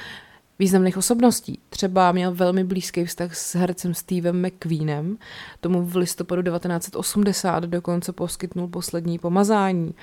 významných 0.59 0.97
osobností. 0.97 1.61
Třeba 1.71 2.13
měl 2.13 2.35
velmi 2.35 2.65
blízký 2.65 3.05
vztah 3.05 3.35
s 3.35 3.55
hercem 3.55 3.95
Stevem 3.95 4.47
McQueenem, 4.47 5.19
tomu 5.61 5.83
v 5.83 5.97
listopadu 5.97 6.43
1980 6.43 7.65
dokonce 7.65 8.13
poskytnul 8.13 8.69
poslední 8.69 9.19
pomazání. 9.19 9.95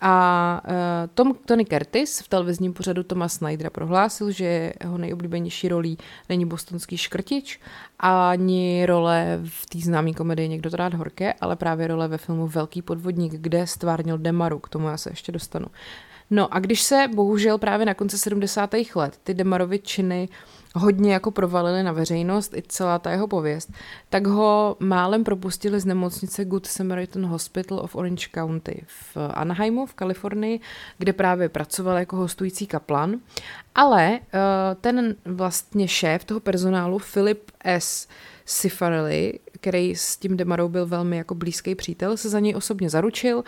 A 0.00 0.62
uh, 0.64 0.74
Tom, 1.14 1.34
Tony 1.46 1.64
Curtis 1.64 2.20
v 2.20 2.28
televizním 2.28 2.72
pořadu 2.72 3.02
Toma 3.02 3.28
Snydera 3.28 3.70
prohlásil, 3.70 4.30
že 4.30 4.72
jeho 4.82 4.98
nejoblíbenější 4.98 5.68
rolí 5.68 5.98
není 6.28 6.46
bostonský 6.46 6.96
škrtič 6.96 7.60
ani 7.98 8.86
role 8.86 9.40
v 9.44 9.66
té 9.66 9.78
známé 9.78 10.12
komedii 10.12 10.48
Někdo 10.48 10.70
to 10.70 10.76
rád 10.76 10.94
horké, 10.94 11.32
ale 11.32 11.56
právě 11.56 11.86
role 11.86 12.08
ve 12.08 12.18
filmu 12.18 12.46
Velký 12.46 12.82
podvodník, 12.82 13.32
kde 13.32 13.66
stvárnil 13.66 14.18
Demaru, 14.18 14.58
k 14.58 14.68
tomu 14.68 14.88
já 14.88 14.96
se 14.96 15.10
ještě 15.10 15.32
dostanu. 15.32 15.66
No 16.30 16.54
a 16.54 16.58
když 16.58 16.82
se 16.82 17.06
bohužel 17.14 17.58
právě 17.58 17.86
na 17.86 17.94
konci 17.94 18.18
70. 18.18 18.70
let 18.94 19.18
ty 19.24 19.34
Demarovy 19.34 19.78
činy 19.78 20.28
hodně 20.74 21.12
jako 21.12 21.30
provalily 21.30 21.82
na 21.82 21.92
veřejnost 21.92 22.54
i 22.56 22.62
celá 22.62 22.98
ta 22.98 23.10
jeho 23.10 23.26
pověst, 23.28 23.72
tak 24.08 24.26
ho 24.26 24.76
málem 24.80 25.24
propustili 25.24 25.80
z 25.80 25.84
nemocnice 25.84 26.44
Good 26.44 26.66
Samaritan 26.66 27.26
Hospital 27.26 27.78
of 27.80 27.96
Orange 27.96 28.26
County 28.34 28.84
v 28.86 29.16
Anaheimu 29.34 29.86
v 29.86 29.94
Kalifornii, 29.94 30.60
kde 30.98 31.12
právě 31.12 31.48
pracoval 31.48 31.96
jako 31.96 32.16
hostující 32.16 32.66
kaplan. 32.66 33.16
Ale 33.74 34.10
uh, 34.10 34.20
ten 34.80 35.16
vlastně 35.24 35.88
šéf 35.88 36.24
toho 36.24 36.40
personálu, 36.40 36.98
Philip 37.12 37.50
S. 37.64 38.08
Cifarelli, 38.44 39.38
který 39.60 39.94
s 39.94 40.16
tím 40.16 40.36
Demarou 40.36 40.68
byl 40.68 40.86
velmi 40.86 41.16
jako 41.16 41.34
blízký 41.34 41.74
přítel, 41.74 42.16
se 42.16 42.28
za 42.28 42.40
něj 42.40 42.54
osobně 42.56 42.90
zaručil 42.90 43.44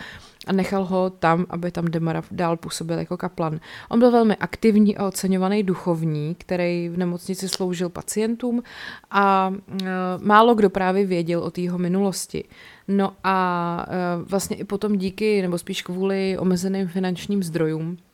a 0.47 0.53
nechal 0.53 0.85
ho 0.85 1.09
tam, 1.09 1.45
aby 1.49 1.71
tam 1.71 1.85
Demara 1.85 2.23
dál 2.31 2.57
působil 2.57 2.99
jako 2.99 3.17
kaplan. 3.17 3.59
On 3.89 3.99
byl 3.99 4.11
velmi 4.11 4.35
aktivní 4.35 4.97
a 4.97 5.07
oceňovaný 5.07 5.63
duchovní, 5.63 6.35
který 6.35 6.89
v 6.89 6.97
nemocnici 6.97 7.49
sloužil 7.49 7.89
pacientům 7.89 8.63
a 9.11 9.53
e, 9.81 9.85
málo 10.21 10.55
kdo 10.55 10.69
právě 10.69 11.05
věděl 11.05 11.43
o 11.43 11.51
jeho 11.57 11.77
minulosti. 11.77 12.43
No 12.87 13.13
a 13.23 13.85
e, 13.89 14.23
vlastně 14.23 14.55
i 14.55 14.63
potom 14.63 14.97
díky, 14.97 15.41
nebo 15.41 15.57
spíš 15.57 15.81
kvůli 15.81 16.37
omezeným 16.37 16.87
finančním 16.87 17.43
zdrojům, 17.43 17.97
Eh, 17.97 18.10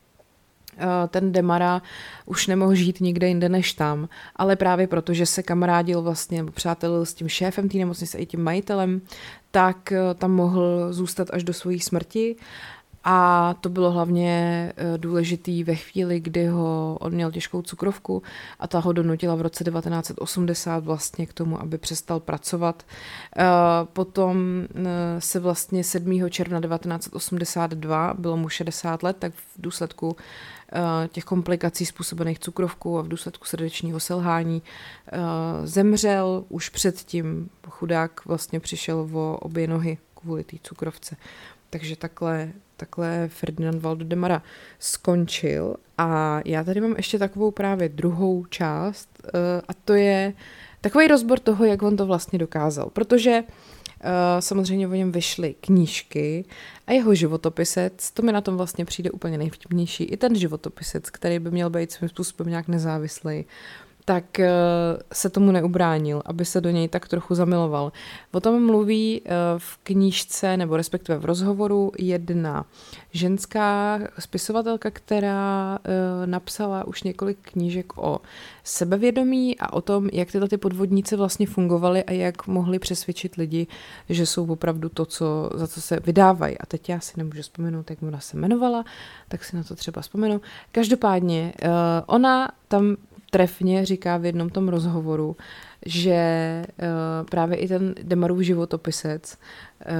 ten 1.08 1.32
Demara 1.32 1.82
už 2.26 2.48
nemohl 2.48 2.76
žít 2.76 3.02
nikde 3.02 3.28
jinde 3.28 3.50
než 3.50 3.74
tam, 3.74 4.10
ale 4.36 4.56
právě 4.56 4.88
proto, 4.88 5.14
že 5.14 5.26
se 5.26 5.44
kamarádil 5.44 6.02
vlastně, 6.02 6.38
nebo 6.38 6.52
přátelil 6.52 7.06
s 7.06 7.14
tím 7.14 7.30
šéfem 7.30 7.70
té 7.70 7.78
nemocnice 7.78 8.18
i 8.18 8.26
tím 8.26 8.44
majitelem, 8.44 9.02
tak 9.52 9.92
eh, 9.92 10.14
tam 10.16 10.32
mohl 10.32 10.94
zůstat 10.94 11.28
až 11.34 11.44
do 11.44 11.54
své 11.54 11.80
smrti 11.80 12.36
a 13.10 13.54
to 13.62 13.70
bylo 13.70 13.92
hlavně 13.92 14.74
eh, 14.78 14.98
důležitý 14.98 15.64
ve 15.64 15.76
chvíli, 15.76 16.20
kdy 16.20 16.48
ho, 16.48 16.98
on 17.02 17.14
měl 17.14 17.32
těžkou 17.32 17.62
cukrovku 17.62 18.24
a 18.60 18.68
ta 18.68 18.80
ho 18.80 18.94
donutila 18.94 19.36
v 19.36 19.42
roce 19.42 19.64
1980 19.64 20.84
vlastně 20.86 21.26
k 21.26 21.34
tomu, 21.34 21.62
aby 21.62 21.78
přestal 21.78 22.20
pracovat. 22.20 22.86
Potom 23.84 24.38
se 25.20 25.40
vlastně 25.40 25.84
7. 25.84 26.30
června 26.30 26.62
1982, 26.62 28.14
bylo 28.14 28.38
mu 28.38 28.50
60 28.50 29.04
let, 29.04 29.18
tak 29.20 29.34
v 29.34 29.62
důsledku 29.62 30.16
Eh, 30.72 31.08
těch 31.08 31.24
komplikací 31.24 31.86
způsobených 31.86 32.40
cukrovkou 32.40 32.98
a 32.98 33.02
v 33.02 33.08
důsledku 33.08 33.46
srdečního 33.46 34.00
selhání 34.00 34.62
eh, 35.12 35.20
zemřel. 35.64 36.46
Už 36.50 36.70
předtím 36.70 37.50
chudák 37.70 38.26
vlastně 38.26 38.60
přišel 38.60 39.10
o 39.14 39.38
obě 39.38 39.68
nohy 39.68 39.98
kvůli 40.16 40.44
té 40.44 40.58
cukrovce. 40.64 41.16
Takže 41.70 41.96
takhle, 41.96 42.52
takhle 42.78 43.28
Ferdinand 43.28 43.82
Valdemara 43.82 44.44
skončil. 44.80 45.76
A 45.98 46.42
já 46.46 46.64
tady 46.64 46.82
mám 46.82 46.94
ještě 46.98 47.20
takovou 47.20 47.52
právě 47.52 47.90
druhou 47.90 48.46
část 48.46 49.10
eh, 49.26 49.62
a 49.68 49.74
to 49.74 49.94
je 49.94 50.34
takový 50.82 51.08
rozbor 51.08 51.40
toho, 51.40 51.66
jak 51.66 51.82
on 51.82 51.98
to 51.98 52.06
vlastně 52.06 52.40
dokázal. 52.40 52.90
Protože 52.90 53.44
Eh, 54.02 54.42
samozřejmě 54.42 54.88
o 54.88 54.94
něm 54.94 55.12
vyšly 55.12 55.56
knížky 55.62 56.46
a 56.88 56.92
jeho 56.92 57.16
životopisec, 57.16 58.12
to 58.12 58.22
mi 58.22 58.32
na 58.32 58.42
tom 58.42 58.58
vlastně 58.58 58.86
přijde 58.86 59.12
úplně 59.12 59.38
nejvtipnější. 59.38 60.04
I 60.04 60.18
ten 60.18 60.36
životopisec, 60.36 61.10
který 61.10 61.40
by 61.40 61.52
měl 61.52 61.70
být 61.70 61.92
svým 61.92 62.10
způsobem 62.10 62.50
nějak 62.50 62.68
nezávislý, 62.68 63.46
tak 64.08 64.40
eh, 64.40 64.50
se 65.14 65.30
tomu 65.30 65.52
neubránil, 65.52 66.22
aby 66.26 66.46
se 66.46 66.62
do 66.62 66.70
něj 66.70 66.88
tak 66.88 67.08
trochu 67.08 67.36
zamiloval. 67.36 67.92
O 68.32 68.40
tom 68.40 68.66
mluví 68.66 69.22
eh, 69.26 69.30
v 69.58 69.78
knížce, 69.84 70.58
nebo 70.58 70.78
respektive 70.78 71.18
v 71.18 71.26
rozhovoru 71.26 71.92
jedna 72.00 72.66
ženská 73.12 74.00
spisovatelka, 74.20 74.92
která 74.92 75.80
eh, 75.84 76.28
napsala 76.28 76.88
už 76.88 77.04
několik 77.04 77.38
knížek 77.42 77.98
o 77.98 78.20
sebevědomí 78.64 79.60
a 79.60 79.74
o 79.74 79.82
tom, 79.82 80.10
jak 80.14 80.32
tyhle 80.32 80.48
ty 80.48 80.58
podvodníci 80.58 81.16
vlastně 81.16 81.48
fungovaly 81.48 82.04
a 82.04 82.12
jak 82.12 82.48
mohli 82.48 82.80
přesvědčit 82.80 83.36
lidi, 83.36 83.68
že 84.10 84.26
jsou 84.26 84.46
opravdu 84.46 84.90
to, 84.90 85.06
co, 85.06 85.50
za 85.54 85.68
co 85.68 85.82
se 85.82 86.00
vydávají. 86.00 86.58
A 86.58 86.66
teď 86.66 86.90
já 86.90 87.00
si 87.00 87.14
nemůžu 87.18 87.42
vzpomenout, 87.42 87.90
jak 87.90 88.04
ona 88.04 88.20
se 88.20 88.38
jmenovala, 88.38 88.86
tak 89.28 89.44
si 89.44 89.56
na 89.56 89.64
to 89.64 89.76
třeba 89.76 90.02
vzpomenu. 90.02 90.42
Každopádně, 90.72 91.54
ona 92.08 92.52
tam 92.68 92.98
trefně 93.38 93.86
říká 93.86 94.18
v 94.18 94.26
jednom 94.26 94.50
tom 94.50 94.70
rozhovoru, 94.70 95.36
že 95.86 96.22
uh, 96.68 97.28
právě 97.30 97.58
i 97.58 97.68
ten 97.68 97.96
Demarův 98.04 98.40
životopisec 98.40 99.38
uh, 99.38 99.94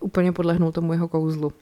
úplně 0.00 0.32
podlehnul 0.32 0.72
tomu 0.72 0.92
jeho 0.92 1.08
kouzlu. 1.08 1.46
Uh, 1.46 1.52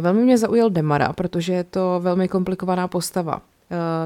velmi 0.00 0.22
mě 0.22 0.38
zaujal 0.38 0.70
Demara, 0.70 1.12
protože 1.12 1.52
je 1.52 1.64
to 1.64 2.00
velmi 2.02 2.28
komplikovaná 2.28 2.88
postava. 2.88 3.42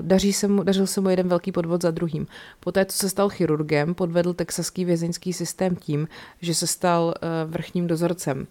Daří 0.00 0.32
se 0.32 0.48
mu, 0.48 0.62
dařil 0.62 0.86
se 0.86 1.00
mu 1.00 1.08
jeden 1.08 1.28
velký 1.28 1.52
podvod 1.52 1.82
za 1.82 1.90
druhým. 1.90 2.26
Poté, 2.60 2.84
co 2.84 2.96
se 2.96 3.08
stal 3.08 3.28
chirurgem, 3.28 3.94
podvedl 3.94 4.34
texaský 4.34 4.84
vězeňský 4.84 5.32
systém 5.32 5.76
tím, 5.76 6.08
že 6.40 6.54
se 6.54 6.66
stal 6.66 7.14
vrchním 7.46 7.86
dozorcem. 7.86 8.46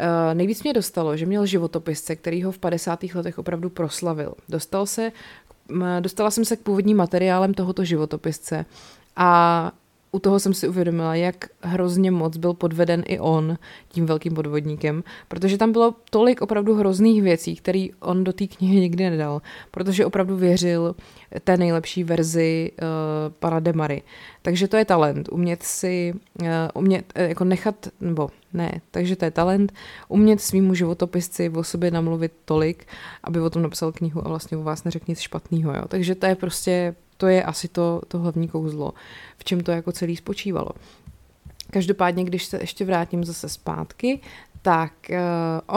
Uh, 0.00 0.34
nejvíc 0.34 0.62
mě 0.62 0.72
dostalo, 0.72 1.16
že 1.16 1.26
měl 1.26 1.46
životopisce, 1.46 2.16
který 2.16 2.42
ho 2.42 2.52
v 2.52 2.58
50. 2.58 3.02
letech 3.14 3.38
opravdu 3.38 3.70
proslavil. 3.70 4.34
Dostal 4.48 4.86
se 4.86 5.12
dostala 6.00 6.30
jsem 6.30 6.44
se 6.44 6.56
k 6.56 6.60
původním 6.60 6.96
materiálem 6.96 7.54
tohoto 7.54 7.84
životopisce. 7.84 8.64
A 9.16 9.72
u 10.12 10.18
toho 10.18 10.40
jsem 10.40 10.54
si 10.54 10.68
uvědomila, 10.68 11.14
jak 11.14 11.48
hrozně 11.60 12.10
moc 12.10 12.36
byl 12.36 12.54
podveden 12.54 13.02
i 13.06 13.18
on 13.18 13.58
tím 13.88 14.06
velkým 14.06 14.34
podvodníkem, 14.34 15.04
protože 15.28 15.58
tam 15.58 15.72
bylo 15.72 15.94
tolik 16.10 16.42
opravdu 16.42 16.74
hrozných 16.74 17.22
věcí, 17.22 17.56
které 17.56 17.86
on 18.00 18.24
do 18.24 18.32
té 18.32 18.46
knihy 18.46 18.80
nikdy 18.80 19.10
nedal, 19.10 19.42
protože 19.70 20.06
opravdu 20.06 20.36
věřil 20.36 20.94
té 21.44 21.56
nejlepší 21.56 22.04
verzi 22.04 22.72
uh, 22.72 22.86
pana 23.38 23.60
Demary. 23.60 24.02
Takže 24.42 24.68
to 24.68 24.76
je 24.76 24.84
talent, 24.84 25.28
umět 25.32 25.62
si, 25.62 26.14
uh, 26.40 26.46
umět, 26.74 27.12
uh, 27.16 27.22
jako 27.22 27.44
nechat, 27.44 27.88
nebo 28.00 28.30
ne, 28.52 28.80
takže 28.90 29.16
to 29.16 29.24
je 29.24 29.30
talent, 29.30 29.72
umět 30.08 30.40
svýmu 30.40 30.74
životopisci 30.74 31.50
o 31.50 31.64
sobě 31.64 31.90
namluvit 31.90 32.32
tolik, 32.44 32.86
aby 33.24 33.40
o 33.40 33.50
tom 33.50 33.62
napsal 33.62 33.92
knihu 33.92 34.26
a 34.26 34.28
vlastně 34.28 34.56
u 34.56 34.62
vás 34.62 34.84
neřekl 34.84 35.04
nic 35.08 35.20
špatného. 35.20 35.72
Takže 35.88 36.14
to 36.14 36.26
je 36.26 36.34
prostě 36.34 36.94
to 37.22 37.28
je 37.28 37.42
asi 37.42 37.68
to, 37.68 38.02
to 38.08 38.18
hlavní 38.18 38.48
kouzlo, 38.48 38.92
v 39.38 39.44
čem 39.44 39.60
to 39.60 39.70
jako 39.70 39.92
celý 39.92 40.16
spočívalo. 40.16 40.70
Každopádně, 41.70 42.24
když 42.24 42.44
se 42.44 42.58
ještě 42.60 42.84
vrátím 42.84 43.24
zase 43.24 43.48
zpátky, 43.48 44.20
tak 44.62 44.92
uh, 45.10 45.16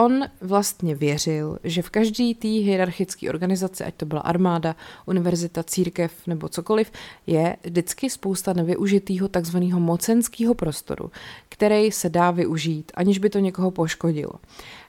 on 0.02 0.24
vlastně 0.40 0.94
věřil, 0.94 1.58
že 1.64 1.82
v 1.82 1.90
každé 1.90 2.34
té 2.34 2.48
hierarchické 2.48 3.28
organizaci, 3.28 3.84
ať 3.84 3.94
to 3.94 4.06
byla 4.06 4.20
armáda, 4.20 4.76
univerzita, 5.06 5.62
církev 5.62 6.12
nebo 6.26 6.48
cokoliv, 6.48 6.92
je 7.26 7.56
vždycky 7.64 8.10
spousta 8.10 8.52
nevyužitého 8.52 9.28
takzvaného 9.28 9.80
mocenského 9.80 10.54
prostoru, 10.54 11.10
který 11.48 11.92
se 11.92 12.08
dá 12.08 12.30
využít, 12.30 12.92
aniž 12.94 13.18
by 13.18 13.30
to 13.30 13.38
někoho 13.38 13.70
poškodilo. 13.70 14.32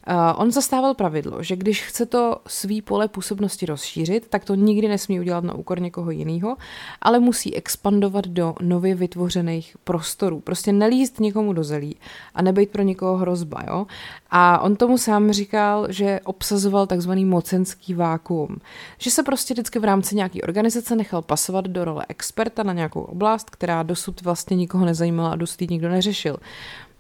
Uh, 0.10 0.41
on 0.41 0.52
zastával 0.52 0.93
pravidlo, 0.93 1.43
že 1.43 1.56
když 1.56 1.84
chce 1.84 2.06
to 2.06 2.38
svý 2.48 2.82
pole 2.82 3.08
působnosti 3.08 3.65
rozšířit, 3.65 4.28
tak 4.30 4.46
to 4.46 4.56
nikdy 4.56 4.88
nesmí 4.88 5.20
udělat 5.20 5.43
na 5.43 5.54
úkor 5.54 5.82
někoho 5.82 6.12
jiného, 6.12 6.58
ale 7.02 7.20
musí 7.20 7.56
expandovat 7.56 8.28
do 8.28 8.56
nově 8.62 8.96
vytvořených 8.96 9.78
prostorů. 9.84 10.39
Prostě 10.39 10.74
nelíst 10.74 11.20
někomu 11.20 11.54
do 11.54 11.63
zelí 11.63 11.96
a 12.36 12.41
nebejt 12.41 12.72
pro 12.72 12.82
někoho 12.84 13.17
hrozba. 13.17 13.63
Jo? 13.67 13.88
A 14.30 14.60
on 14.60 14.76
tomu 14.76 14.98
sám 14.98 15.32
říkal, 15.32 15.88
že 15.89 16.20
obsazoval 16.24 16.88
takzvaný 16.88 17.26
mocenský 17.26 17.93
vákuum. 17.93 18.58
Že 18.98 19.12
se 19.12 19.24
prostě 19.24 19.54
vždycky 19.54 19.80
v 19.80 19.84
rámci 19.84 20.15
nějaké 20.15 20.41
organizace 20.41 20.96
nechal 20.96 21.22
pasovat 21.22 21.65
do 21.65 21.86
role 21.86 22.06
experta 22.10 22.63
na 22.63 22.74
nějakou 22.74 23.02
oblast, 23.02 23.50
která 23.50 23.84
dosud 23.84 24.22
vlastně 24.22 24.58
nikoho 24.58 24.86
nezajímala 24.86 25.32
a 25.32 25.36
dosud 25.36 25.70
nikdo 25.70 25.89
neřešil. 25.89 26.38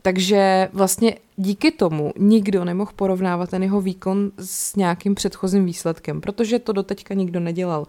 Takže 0.07 0.69
vlastně 0.73 1.15
díky 1.35 1.71
tomu 1.71 2.13
nikdo 2.17 2.65
nemohl 2.65 2.91
porovnávat 2.95 3.49
ten 3.49 3.63
jeho 3.63 3.81
výkon 3.81 4.31
s 4.39 4.75
nějakým 4.75 5.15
předchozím 5.15 5.65
výsledkem, 5.65 6.21
protože 6.21 6.59
to 6.59 6.73
doteďka 6.73 7.13
nikdo 7.13 7.39
nedělal. 7.39 7.87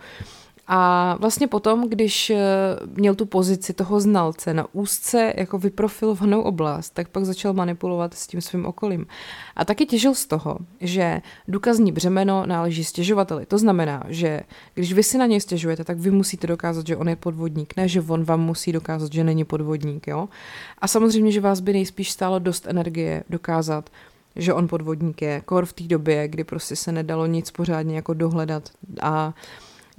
A 0.70 1.16
vlastně 1.20 1.46
potom, 1.46 1.88
když 1.88 2.30
eh, 2.30 2.36
měl 2.94 3.14
tu 3.14 3.26
pozici 3.26 3.72
toho 3.72 4.00
znalce 4.00 4.54
na 4.54 4.66
úzce 4.72 5.32
jako 5.36 5.58
vyprofilovanou 5.58 6.42
oblast, 6.42 6.90
tak 6.90 7.08
pak 7.08 7.24
začal 7.24 7.52
manipulovat 7.52 8.14
s 8.14 8.26
tím 8.26 8.40
svým 8.40 8.66
okolím. 8.66 9.06
A 9.56 9.64
taky 9.64 9.86
těžil 9.86 10.14
z 10.14 10.26
toho, 10.26 10.58
že 10.80 11.20
důkazní 11.48 11.92
břemeno 11.92 12.46
náleží 12.46 12.84
stěžovateli. 12.84 13.46
To 13.46 13.58
znamená, 13.58 14.04
že 14.08 14.40
když 14.74 14.92
vy 14.92 15.02
si 15.02 15.18
na 15.18 15.26
něj 15.26 15.40
stěžujete, 15.40 15.84
tak 15.84 15.98
vy 15.98 16.10
musíte 16.10 16.46
dokázat, 16.46 16.86
že 16.86 16.96
on 16.96 17.08
je 17.08 17.16
podvodník, 17.16 17.76
ne 17.76 17.88
že 17.88 18.00
on 18.00 18.24
vám 18.24 18.40
musí 18.40 18.72
dokázat, 18.72 19.12
že 19.12 19.24
není 19.24 19.44
podvodník. 19.44 20.06
Jo? 20.06 20.28
A 20.78 20.88
samozřejmě, 20.88 21.32
že 21.32 21.40
vás 21.40 21.60
by 21.60 21.72
nejspíš 21.72 22.10
stálo 22.10 22.38
dost 22.38 22.66
energie 22.66 23.24
dokázat, 23.30 23.90
že 24.36 24.54
on 24.54 24.68
podvodník 24.68 25.22
je, 25.22 25.40
kor 25.40 25.66
v 25.66 25.72
té 25.72 25.84
době, 25.84 26.28
kdy 26.28 26.44
prostě 26.44 26.76
se 26.76 26.92
nedalo 26.92 27.26
nic 27.26 27.50
pořádně 27.50 27.96
jako 27.96 28.14
dohledat 28.14 28.70
a 29.02 29.34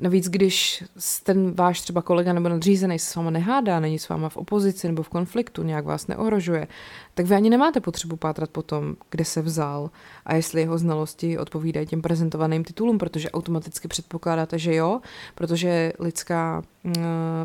Navíc, 0.02 0.30
když 0.30 0.84
ten 1.24 1.54
váš 1.54 1.82
třeba 1.82 2.02
kolega 2.02 2.34
nebo 2.34 2.50
nadřízený 2.50 3.00
se 3.00 3.12
s 3.12 3.16
váma 3.16 3.30
nehádá, 3.30 3.80
není 3.80 4.00
s 4.00 4.10
váma 4.10 4.30
v 4.30 4.38
opozici 4.38 4.88
nebo 4.88 5.04
v 5.04 5.10
konfliktu, 5.10 5.64
nějak 5.64 5.86
vás 5.86 6.08
neohrožuje, 6.08 6.68
tak 7.14 7.26
vy 7.26 7.36
ani 7.36 7.50
nemáte 7.50 7.80
potřebu 7.80 8.16
pátrat 8.16 8.50
po 8.50 8.62
tom, 8.62 8.96
kde 9.10 9.26
se 9.26 9.42
vzal 9.42 9.90
a 10.26 10.36
jestli 10.36 10.62
jeho 10.62 10.78
znalosti 10.78 11.38
odpovídají 11.38 11.88
těm 11.88 12.02
prezentovaným 12.02 12.64
titulům, 12.64 12.98
protože 12.98 13.32
automaticky 13.32 13.88
předpokládáte, 13.88 14.60
že 14.60 14.76
jo, 14.76 15.02
protože 15.36 15.94
lidská 16.00 16.64
uh, 16.84 16.94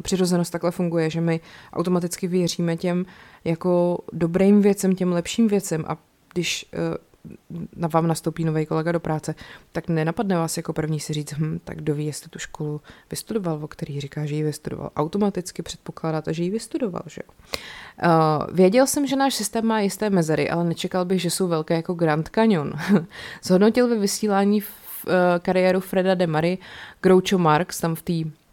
přirozenost 0.03 0.53
takhle 0.53 0.71
funguje, 0.71 1.11
že 1.11 1.21
my 1.21 1.41
automaticky 1.73 2.27
věříme 2.27 2.77
těm 2.77 3.07
jako 3.45 3.99
dobrým 4.13 4.63
věcem, 4.63 4.95
těm 4.95 5.13
lepším 5.13 5.49
věcem. 5.49 5.85
A 5.89 5.97
když 6.33 6.67
uh, 6.75 6.97
na 7.77 7.89
vám 7.89 8.07
nastoupí 8.07 8.45
nový 8.45 8.67
kolega 8.67 8.93
do 8.93 9.01
práce, 9.01 9.35
tak 9.73 9.89
nenapadne 9.89 10.37
vás 10.37 10.57
jako 10.57 10.73
první 10.73 11.01
si 11.01 11.13
říct, 11.13 11.33
hm, 11.33 11.59
tak 11.65 11.77
kdo 11.77 11.95
ví, 11.95 12.07
jestli 12.07 12.31
tu 12.31 12.39
školu 12.39 12.81
vystudoval, 13.11 13.65
o 13.65 13.69
který 13.69 14.01
říká, 14.01 14.27
že 14.27 14.35
ji 14.35 14.43
vystudoval. 14.43 14.91
Automaticky 14.97 15.63
předpokládáte, 15.63 16.35
že 16.35 16.43
ji 16.43 16.51
vystudoval, 16.51 17.03
že 17.07 17.21
jo. 17.25 17.35
Uh, 18.05 18.57
věděl 18.57 18.87
jsem, 18.87 19.07
že 19.07 19.17
náš 19.17 19.35
systém 19.35 19.67
má 19.67 19.81
jisté 19.81 20.11
mezery, 20.11 20.51
ale 20.51 20.65
nečekal 20.65 21.05
bych, 21.05 21.23
že 21.23 21.31
jsou 21.31 21.49
velké 21.49 21.75
jako 21.75 21.95
Grand 21.95 22.29
Canyon. 22.29 22.73
Zhodnotil 23.43 23.89
ve 23.89 23.99
vysílání 23.99 24.61
v 24.61 24.71
uh, 25.07 25.13
kariéru 25.39 25.81
Freda 25.81 26.15
Demary 26.15 26.59
Groucho 27.03 27.39
Marx, 27.39 27.81
tam 27.81 27.95
v 27.95 28.03
té 28.03 28.44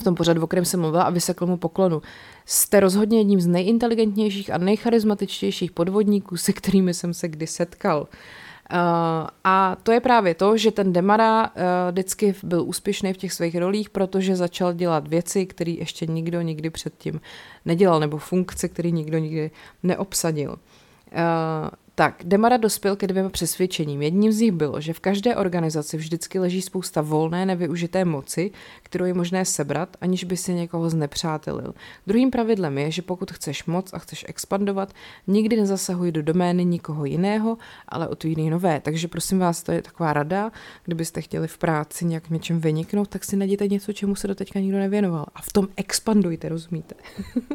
v 0.00 0.04
tom 0.04 0.14
pořadu, 0.14 0.42
o 0.42 0.46
kterém 0.46 0.64
jsem 0.64 0.80
mluvila 0.80 1.02
a 1.02 1.10
vysekl 1.10 1.46
mu 1.46 1.56
poklonu. 1.56 2.02
Jste 2.46 2.80
rozhodně 2.80 3.18
jedním 3.18 3.40
z 3.40 3.46
nejinteligentnějších 3.46 4.52
a 4.52 4.58
nejcharizmatičtějších 4.58 5.70
podvodníků, 5.70 6.36
se 6.36 6.52
kterými 6.52 6.94
jsem 6.94 7.14
se 7.14 7.28
kdy 7.28 7.46
setkal. 7.46 8.08
Uh, 8.72 8.78
a 9.44 9.76
to 9.82 9.92
je 9.92 10.00
právě 10.00 10.34
to, 10.34 10.56
že 10.56 10.70
ten 10.70 10.92
Demara 10.92 11.42
uh, 11.42 11.50
vždycky 11.90 12.34
byl 12.42 12.62
úspěšný 12.62 13.12
v 13.12 13.16
těch 13.16 13.32
svých 13.32 13.56
rolích, 13.56 13.90
protože 13.90 14.36
začal 14.36 14.72
dělat 14.72 15.08
věci, 15.08 15.46
které 15.46 15.70
ještě 15.70 16.06
nikdo 16.06 16.40
nikdy 16.40 16.70
předtím 16.70 17.20
nedělal, 17.64 18.00
nebo 18.00 18.18
funkce, 18.18 18.68
které 18.68 18.90
nikdo 18.90 19.18
nikdy 19.18 19.50
neobsadil. 19.82 20.50
Uh, 20.50 21.68
tak, 21.98 22.22
Demara 22.24 22.56
dospěl 22.56 22.96
ke 22.96 23.06
dvěma 23.06 23.28
přesvědčením. 23.28 24.02
Jedním 24.02 24.32
z 24.32 24.40
nich 24.40 24.52
bylo, 24.52 24.80
že 24.80 24.92
v 24.92 25.00
každé 25.00 25.36
organizaci 25.36 25.96
vždycky 25.96 26.38
leží 26.38 26.62
spousta 26.62 27.00
volné, 27.00 27.46
nevyužité 27.46 28.04
moci, 28.04 28.50
kterou 28.82 29.04
je 29.04 29.14
možné 29.14 29.44
sebrat, 29.44 29.96
aniž 30.00 30.24
by 30.24 30.36
si 30.36 30.54
někoho 30.54 30.90
znepřátelil. 30.90 31.74
Druhým 32.06 32.30
pravidlem 32.30 32.78
je, 32.78 32.90
že 32.90 33.02
pokud 33.02 33.32
chceš 33.32 33.64
moc 33.64 33.92
a 33.92 33.98
chceš 33.98 34.24
expandovat, 34.28 34.92
nikdy 35.26 35.56
nezasahuj 35.56 36.12
do 36.12 36.22
domény 36.22 36.64
nikoho 36.64 37.04
jiného, 37.04 37.58
ale 37.88 38.08
otvírej 38.08 38.50
nové. 38.50 38.80
Takže 38.80 39.08
prosím 39.08 39.38
vás, 39.38 39.62
to 39.62 39.72
je 39.72 39.82
taková 39.82 40.12
rada, 40.12 40.52
kdybyste 40.84 41.20
chtěli 41.20 41.48
v 41.48 41.58
práci 41.58 42.04
nějak 42.04 42.30
něčem 42.30 42.60
vyniknout, 42.60 43.08
tak 43.08 43.24
si 43.24 43.36
najděte 43.36 43.68
něco, 43.68 43.92
čemu 43.92 44.16
se 44.16 44.28
doteďka 44.28 44.60
nikdo 44.60 44.78
nevěnoval. 44.78 45.26
A 45.34 45.42
v 45.42 45.52
tom 45.52 45.68
expandujte, 45.76 46.48
rozumíte? 46.48 46.94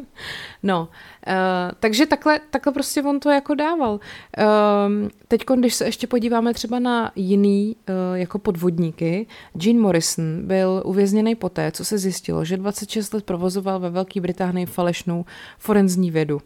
no, 0.62 0.88
uh, 1.26 1.34
takže 1.80 2.06
takhle, 2.06 2.40
takhle 2.50 2.72
prostě 2.72 3.02
on 3.02 3.20
to 3.20 3.30
jako 3.30 3.54
dával. 3.54 4.00
Um, 4.38 5.10
Teď, 5.32 5.44
když 5.56 5.74
se 5.74 5.84
ještě 5.84 6.06
podíváme 6.06 6.54
třeba 6.54 6.78
na 6.78 7.12
jiný 7.16 7.76
uh, 7.88 7.94
jako 8.18 8.38
podvodníky, 8.38 9.26
Gene 9.52 9.80
Morrison 9.80 10.46
byl 10.46 10.82
uvězněný 10.84 11.34
poté, 11.34 11.72
co 11.72 11.84
se 11.84 11.98
zjistilo, 11.98 12.44
že 12.44 12.56
26 12.56 13.14
let 13.14 13.24
provozoval 13.24 13.80
ve 13.80 13.90
Velké 13.90 14.20
Británii 14.20 14.66
falešnou 14.66 15.24
forenzní 15.58 16.10
vědu. 16.10 16.40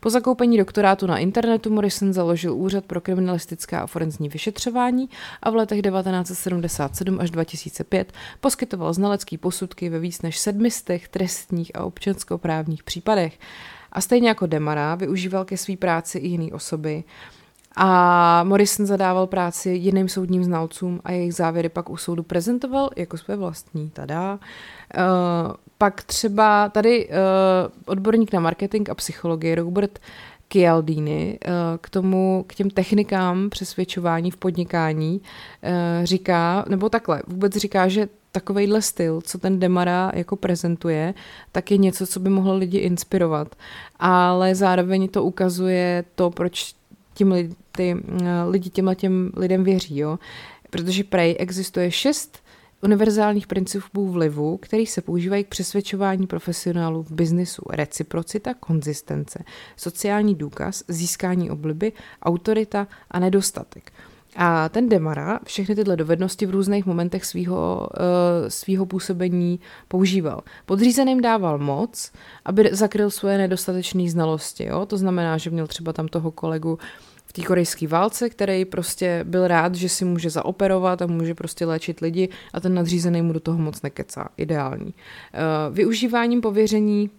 Po 0.00 0.10
zakoupení 0.10 0.58
doktorátu 0.58 1.06
na 1.06 1.18
internetu 1.18 1.70
Morrison 1.70 2.12
založil 2.12 2.54
Úřad 2.54 2.84
pro 2.84 3.00
kriminalistická 3.00 3.80
a 3.80 3.86
forenzní 3.86 4.28
vyšetřování 4.28 5.08
a 5.42 5.50
v 5.50 5.54
letech 5.54 5.82
1977 5.82 7.20
až 7.20 7.30
2005 7.30 8.12
poskytoval 8.40 8.92
znalecký 8.92 9.38
posudky 9.38 9.88
ve 9.88 9.98
víc 9.98 10.22
než 10.22 10.38
sedmistech 10.38 11.08
trestních 11.08 11.76
a 11.76 11.84
občanskoprávních 11.84 12.82
případech. 12.82 13.38
A 13.92 14.00
stejně 14.00 14.28
jako 14.28 14.46
Demara 14.46 14.94
využíval 14.94 15.44
ke 15.44 15.56
své 15.56 15.76
práci 15.76 16.18
i 16.18 16.28
jiné 16.28 16.52
osoby. 16.52 17.04
A 17.76 18.44
Morrison 18.44 18.86
zadával 18.86 19.26
práci 19.26 19.70
jiným 19.70 20.08
soudním 20.08 20.44
znalcům 20.44 21.00
a 21.04 21.12
jejich 21.12 21.34
závěry 21.34 21.68
pak 21.68 21.90
u 21.90 21.96
soudu 21.96 22.22
prezentoval 22.22 22.90
jako 22.96 23.18
své 23.18 23.36
vlastní. 23.36 23.90
Tada. 23.90 24.32
Uh, 24.32 25.52
pak 25.78 26.02
třeba 26.02 26.68
tady 26.68 27.08
uh, 27.08 27.14
odborník 27.86 28.32
na 28.32 28.40
marketing 28.40 28.90
a 28.90 28.94
psychologii 28.94 29.54
Robert 29.54 29.98
Chialdini 30.52 31.38
uh, 31.46 31.52
k 31.80 31.90
tomu, 31.90 32.44
k 32.46 32.54
těm 32.54 32.70
technikám 32.70 33.50
přesvědčování 33.50 34.30
v 34.30 34.36
podnikání 34.36 35.20
uh, 35.20 36.04
říká, 36.04 36.64
nebo 36.68 36.88
takhle, 36.88 37.22
vůbec 37.26 37.56
říká, 37.56 37.88
že 37.88 38.08
takovejhle 38.32 38.82
styl, 38.82 39.20
co 39.20 39.38
ten 39.38 39.60
Demara 39.60 40.12
jako 40.14 40.36
prezentuje, 40.36 41.14
tak 41.52 41.70
je 41.70 41.76
něco, 41.76 42.06
co 42.06 42.20
by 42.20 42.30
mohlo 42.30 42.56
lidi 42.56 42.78
inspirovat. 42.78 43.56
Ale 43.98 44.54
zároveň 44.54 45.08
to 45.08 45.24
ukazuje 45.24 46.04
to, 46.14 46.30
proč 46.30 46.74
tím 47.14 47.32
lidi, 47.32 47.54
ty 47.72 47.94
uh, 47.94 48.20
lidi 48.48 48.70
těmhle 48.70 48.94
těm 48.94 49.32
lidem 49.36 49.64
věří, 49.64 49.98
jo. 49.98 50.18
Protože 50.70 51.04
prej 51.04 51.36
existuje 51.38 51.90
šest 51.90 52.42
univerzálních 52.82 53.46
principů 53.46 54.10
vlivu, 54.10 54.56
který 54.56 54.86
se 54.86 55.02
používají 55.02 55.44
k 55.44 55.48
přesvědčování 55.48 56.26
profesionálů 56.26 57.02
v 57.02 57.12
biznisu. 57.12 57.62
Reciprocita, 57.70 58.54
konzistence, 58.54 59.44
sociální 59.76 60.34
důkaz, 60.34 60.84
získání 60.88 61.50
obliby, 61.50 61.92
autorita 62.22 62.86
a 63.10 63.18
nedostatek. 63.18 63.92
A 64.36 64.68
ten 64.68 64.88
Demara 64.88 65.40
všechny 65.44 65.74
tyhle 65.74 65.96
dovednosti 65.96 66.46
v 66.46 66.50
různých 66.50 66.86
momentech 66.86 67.24
svého 67.24 67.88
uh, 68.00 68.48
svýho 68.48 68.86
působení 68.86 69.60
používal. 69.88 70.40
Podřízeným 70.66 71.20
dával 71.20 71.58
moc, 71.58 72.12
aby 72.44 72.68
zakryl 72.72 73.10
svoje 73.10 73.38
nedostatečné 73.38 74.10
znalosti. 74.10 74.64
Jo? 74.64 74.86
To 74.86 74.96
znamená, 74.96 75.38
že 75.38 75.50
měl 75.50 75.66
třeba 75.66 75.92
tam 75.92 76.08
toho 76.08 76.30
kolegu 76.30 76.78
v 77.26 77.32
té 77.32 77.42
korejské 77.42 77.88
válce, 77.88 78.30
který 78.30 78.64
prostě 78.64 79.24
byl 79.24 79.48
rád, 79.48 79.74
že 79.74 79.88
si 79.88 80.04
může 80.04 80.30
zaoperovat 80.30 81.02
a 81.02 81.06
může 81.06 81.34
prostě 81.34 81.66
léčit 81.66 82.00
lidi 82.00 82.28
a 82.52 82.60
ten 82.60 82.74
nadřízený 82.74 83.22
mu 83.22 83.32
do 83.32 83.40
toho 83.40 83.58
moc 83.58 83.82
nekecá. 83.82 84.28
Ideální. 84.36 84.94
Uh, 84.94 85.74
využíváním 85.74 86.40
pověření 86.40 87.10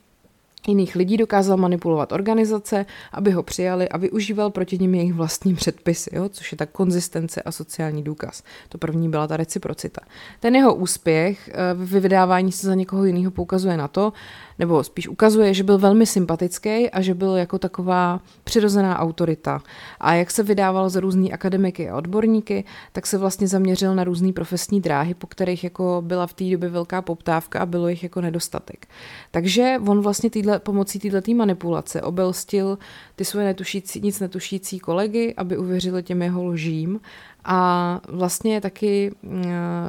jiných 0.67 0.95
lidí 0.95 1.17
dokázal 1.17 1.58
manipulovat 1.58 2.12
organizace, 2.12 2.86
aby 3.12 3.32
ho 3.32 3.43
přijali 3.43 3.89
a 3.89 3.97
využíval 3.97 4.49
proti 4.49 4.78
nim 4.78 4.95
jejich 4.95 5.13
vlastní 5.13 5.56
předpisy, 5.56 6.10
jo, 6.13 6.30
což 6.30 6.52
je 6.52 6.58
tak 6.58 6.69
konzistence 6.71 7.41
a 7.41 7.52
sociální 7.52 8.04
důkaz. 8.04 8.43
To 8.69 8.78
první 8.78 9.10
byla 9.10 9.28
ta 9.28 9.38
reciprocita. 9.38 10.02
Ten 10.39 10.56
jeho 10.56 10.76
úspěch 10.76 11.49
eh, 11.49 11.73
v 11.73 11.99
vydávání 11.99 12.52
se 12.52 12.67
za 12.67 12.76
někoho 12.76 13.06
jiného 13.06 13.32
poukazuje 13.32 13.78
na 13.78 13.88
to, 13.88 14.13
nebo 14.60 14.84
spíš 14.84 15.08
ukazuje, 15.08 15.54
že 15.54 15.63
byl 15.63 15.78
velmi 15.78 16.06
sympatický 16.06 16.89
a 16.89 17.02
že 17.02 17.13
byl 17.13 17.36
jako 17.36 17.60
taková 17.60 18.20
přirozená 18.44 19.00
autorita. 19.00 19.62
A 20.00 20.13
jak 20.13 20.32
se 20.32 20.44
vydával 20.44 20.89
za 20.89 21.00
různý 21.00 21.34
akademiky 21.34 21.89
a 21.89 21.98
odborníky, 21.98 22.63
tak 22.92 23.08
se 23.08 23.18
vlastně 23.18 23.48
zaměřil 23.48 23.96
na 23.96 24.04
různé 24.04 24.34
profesní 24.34 24.82
dráhy, 24.82 25.13
po 25.13 25.28
kterých 25.28 25.63
jako 25.63 26.04
byla 26.06 26.28
v 26.28 26.34
té 26.34 26.44
době 26.44 26.70
velká 26.70 27.02
poptávka 27.02 27.60
a 27.60 27.66
bylo 27.66 27.88
jich 27.88 28.04
jako 28.04 28.22
nedostatek. 28.22 28.88
Takže 29.32 29.76
on 29.88 30.02
vlastně 30.02 30.30
týhle, 30.30 30.60
pomocí 30.60 31.00
této 31.00 31.34
manipulace 31.34 32.02
obelstil 32.02 32.78
ty 33.16 33.26
svoje 33.26 33.46
netušící, 33.46 34.02
nic 34.02 34.20
netušící 34.20 34.80
kolegy, 34.80 35.34
aby 35.38 35.58
uvěřili 35.58 36.04
těm 36.04 36.22
jeho 36.22 36.46
lžím 36.46 37.00
a 37.46 38.00
vlastně 38.08 38.54
je 38.54 38.62
taky 38.62 39.12
mm, 39.22 39.44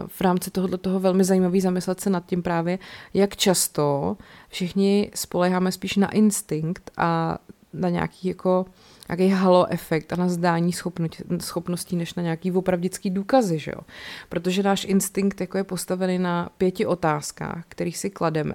v 0.06 0.20
rámci 0.20 0.50
tohoto 0.50 0.78
toho 0.78 1.00
velmi 1.00 1.24
zajímavý 1.24 1.60
zamyslet 1.60 2.00
se 2.00 2.10
nad 2.10 2.26
tím 2.26 2.42
právě, 2.42 2.78
jak 3.14 3.36
často 3.36 4.16
všichni 4.48 5.10
spoleháme 5.14 5.72
spíš 5.72 5.96
na 5.96 6.10
instinkt 6.10 6.90
a 6.96 7.38
na 7.72 7.88
nějaký 7.88 8.28
jako 8.28 8.66
nějaký 9.08 9.28
halo 9.28 9.66
efekt 9.70 10.12
a 10.12 10.16
na 10.16 10.28
zdání 10.28 10.72
schopností, 11.40 11.96
než 11.96 12.14
na 12.14 12.22
nějaký 12.22 12.52
opravdický 12.52 13.10
důkazy, 13.10 13.58
že 13.58 13.70
jo? 13.70 13.80
Protože 14.28 14.62
náš 14.62 14.84
instinkt 14.84 15.40
jako 15.40 15.58
je 15.58 15.64
postavený 15.64 16.18
na 16.18 16.50
pěti 16.58 16.86
otázkách, 16.86 17.64
kterých 17.68 17.98
si 17.98 18.10
klademe. 18.10 18.54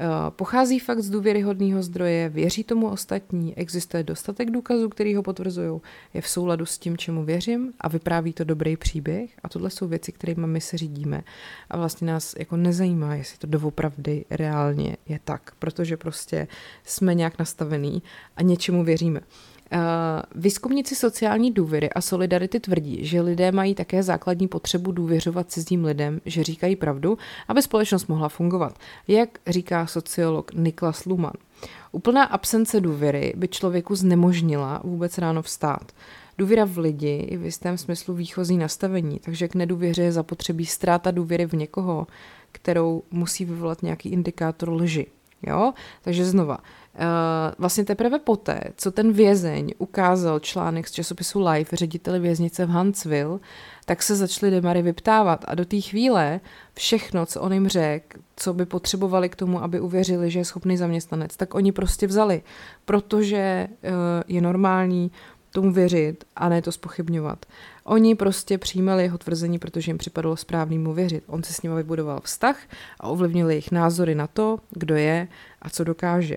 Eh, 0.00 0.30
pochází 0.30 0.78
fakt 0.78 1.00
z 1.00 1.10
důvěryhodného 1.10 1.82
zdroje, 1.82 2.28
věří 2.28 2.64
tomu 2.64 2.88
ostatní, 2.88 3.58
existuje 3.58 4.02
dostatek 4.02 4.50
důkazů, 4.50 4.88
který 4.88 5.14
ho 5.14 5.22
potvrzují, 5.22 5.80
je 6.14 6.20
v 6.20 6.28
souladu 6.28 6.66
s 6.66 6.78
tím, 6.78 6.96
čemu 6.96 7.24
věřím 7.24 7.72
a 7.80 7.88
vypráví 7.88 8.32
to 8.32 8.44
dobrý 8.44 8.76
příběh 8.76 9.30
a 9.42 9.48
tohle 9.48 9.70
jsou 9.70 9.88
věci, 9.88 10.12
kterými 10.12 10.46
my 10.46 10.60
se 10.60 10.78
řídíme 10.78 11.22
a 11.70 11.76
vlastně 11.76 12.06
nás 12.06 12.34
jako 12.38 12.56
nezajímá, 12.56 13.14
jestli 13.14 13.38
to 13.38 13.46
doopravdy 13.46 14.24
reálně 14.30 14.96
je 15.08 15.20
tak, 15.24 15.52
protože 15.58 15.96
prostě 15.96 16.48
jsme 16.84 17.14
nějak 17.14 17.38
nastavený 17.38 18.02
a 18.36 18.42
něčemu 18.42 18.84
věříme. 18.84 19.20
Uh, 19.72 20.42
výzkumníci 20.42 20.94
sociální 20.94 21.50
důvěry 21.50 21.90
a 21.90 22.00
solidarity 22.00 22.60
tvrdí, 22.60 23.04
že 23.06 23.20
lidé 23.20 23.52
mají 23.52 23.74
také 23.74 24.02
základní 24.02 24.48
potřebu 24.48 24.92
důvěřovat 24.92 25.50
cizím 25.50 25.84
lidem, 25.84 26.20
že 26.24 26.44
říkají 26.44 26.76
pravdu, 26.76 27.18
aby 27.48 27.62
společnost 27.62 28.06
mohla 28.06 28.28
fungovat, 28.28 28.78
jak 29.08 29.38
říká 29.46 29.86
sociolog 29.86 30.54
Niklas 30.54 31.04
Luman. 31.04 31.32
Úplná 31.92 32.24
absence 32.24 32.80
důvěry 32.80 33.32
by 33.36 33.48
člověku 33.48 33.94
znemožnila 33.94 34.80
vůbec 34.84 35.18
ráno 35.18 35.42
vstát. 35.42 35.92
důvěra 36.38 36.64
v 36.64 36.78
lidi 36.78 37.28
je 37.30 37.38
v 37.38 37.44
jistém 37.44 37.78
smyslu 37.78 38.14
výchozí 38.14 38.56
nastavení, 38.56 39.18
takže 39.18 39.48
k 39.48 39.54
nedůvěře 39.54 40.02
je 40.02 40.12
zapotřebí 40.12 40.66
ztráta 40.66 41.10
důvěry 41.10 41.46
v 41.46 41.52
někoho, 41.52 42.06
kterou 42.52 43.02
musí 43.10 43.44
vyvolat 43.44 43.82
nějaký 43.82 44.08
indikátor 44.08 44.70
lži. 44.70 45.06
Jo? 45.42 45.72
Takže 46.02 46.24
znova, 46.24 46.58
uh, 46.58 47.04
vlastně 47.58 47.84
teprve 47.84 48.18
poté, 48.18 48.60
co 48.76 48.90
ten 48.90 49.12
vězeň 49.12 49.70
ukázal 49.78 50.40
článek 50.40 50.88
z 50.88 50.92
časopisu 50.92 51.48
Life 51.48 51.76
řediteli 51.76 52.18
věznice 52.18 52.66
v 52.66 52.70
Huntsville, 52.70 53.38
tak 53.84 54.02
se 54.02 54.16
začaly 54.16 54.52
Demary 54.52 54.82
vyptávat 54.82 55.44
a 55.48 55.54
do 55.54 55.64
té 55.64 55.80
chvíle 55.80 56.40
všechno, 56.74 57.26
co 57.26 57.40
on 57.40 57.52
jim 57.52 57.68
řekl, 57.68 58.18
co 58.36 58.54
by 58.54 58.66
potřebovali 58.66 59.28
k 59.28 59.36
tomu, 59.36 59.62
aby 59.62 59.80
uvěřili, 59.80 60.30
že 60.30 60.38
je 60.38 60.44
schopný 60.44 60.76
zaměstnanec, 60.76 61.36
tak 61.36 61.54
oni 61.54 61.72
prostě 61.72 62.06
vzali, 62.06 62.42
protože 62.84 63.68
uh, 63.70 63.90
je 64.28 64.40
normální 64.40 65.10
tomu 65.50 65.72
věřit 65.72 66.24
a 66.36 66.48
ne 66.48 66.62
to 66.62 66.72
spochybňovat. 66.72 67.46
Oni 67.88 68.14
prostě 68.14 68.58
přijímali 68.58 69.02
jeho 69.02 69.18
tvrzení, 69.18 69.58
protože 69.58 69.90
jim 69.90 69.98
připadalo 69.98 70.36
správný 70.36 70.78
mu 70.78 70.94
věřit. 70.94 71.24
On 71.26 71.42
se 71.42 71.52
s 71.52 71.62
nimi 71.62 71.74
vybudoval 71.76 72.20
vztah 72.20 72.58
a 73.00 73.08
ovlivnil 73.08 73.50
jejich 73.50 73.70
názory 73.70 74.14
na 74.14 74.26
to, 74.26 74.58
kdo 74.70 74.96
je 74.96 75.28
a 75.62 75.70
co 75.70 75.84
dokáže. 75.84 76.36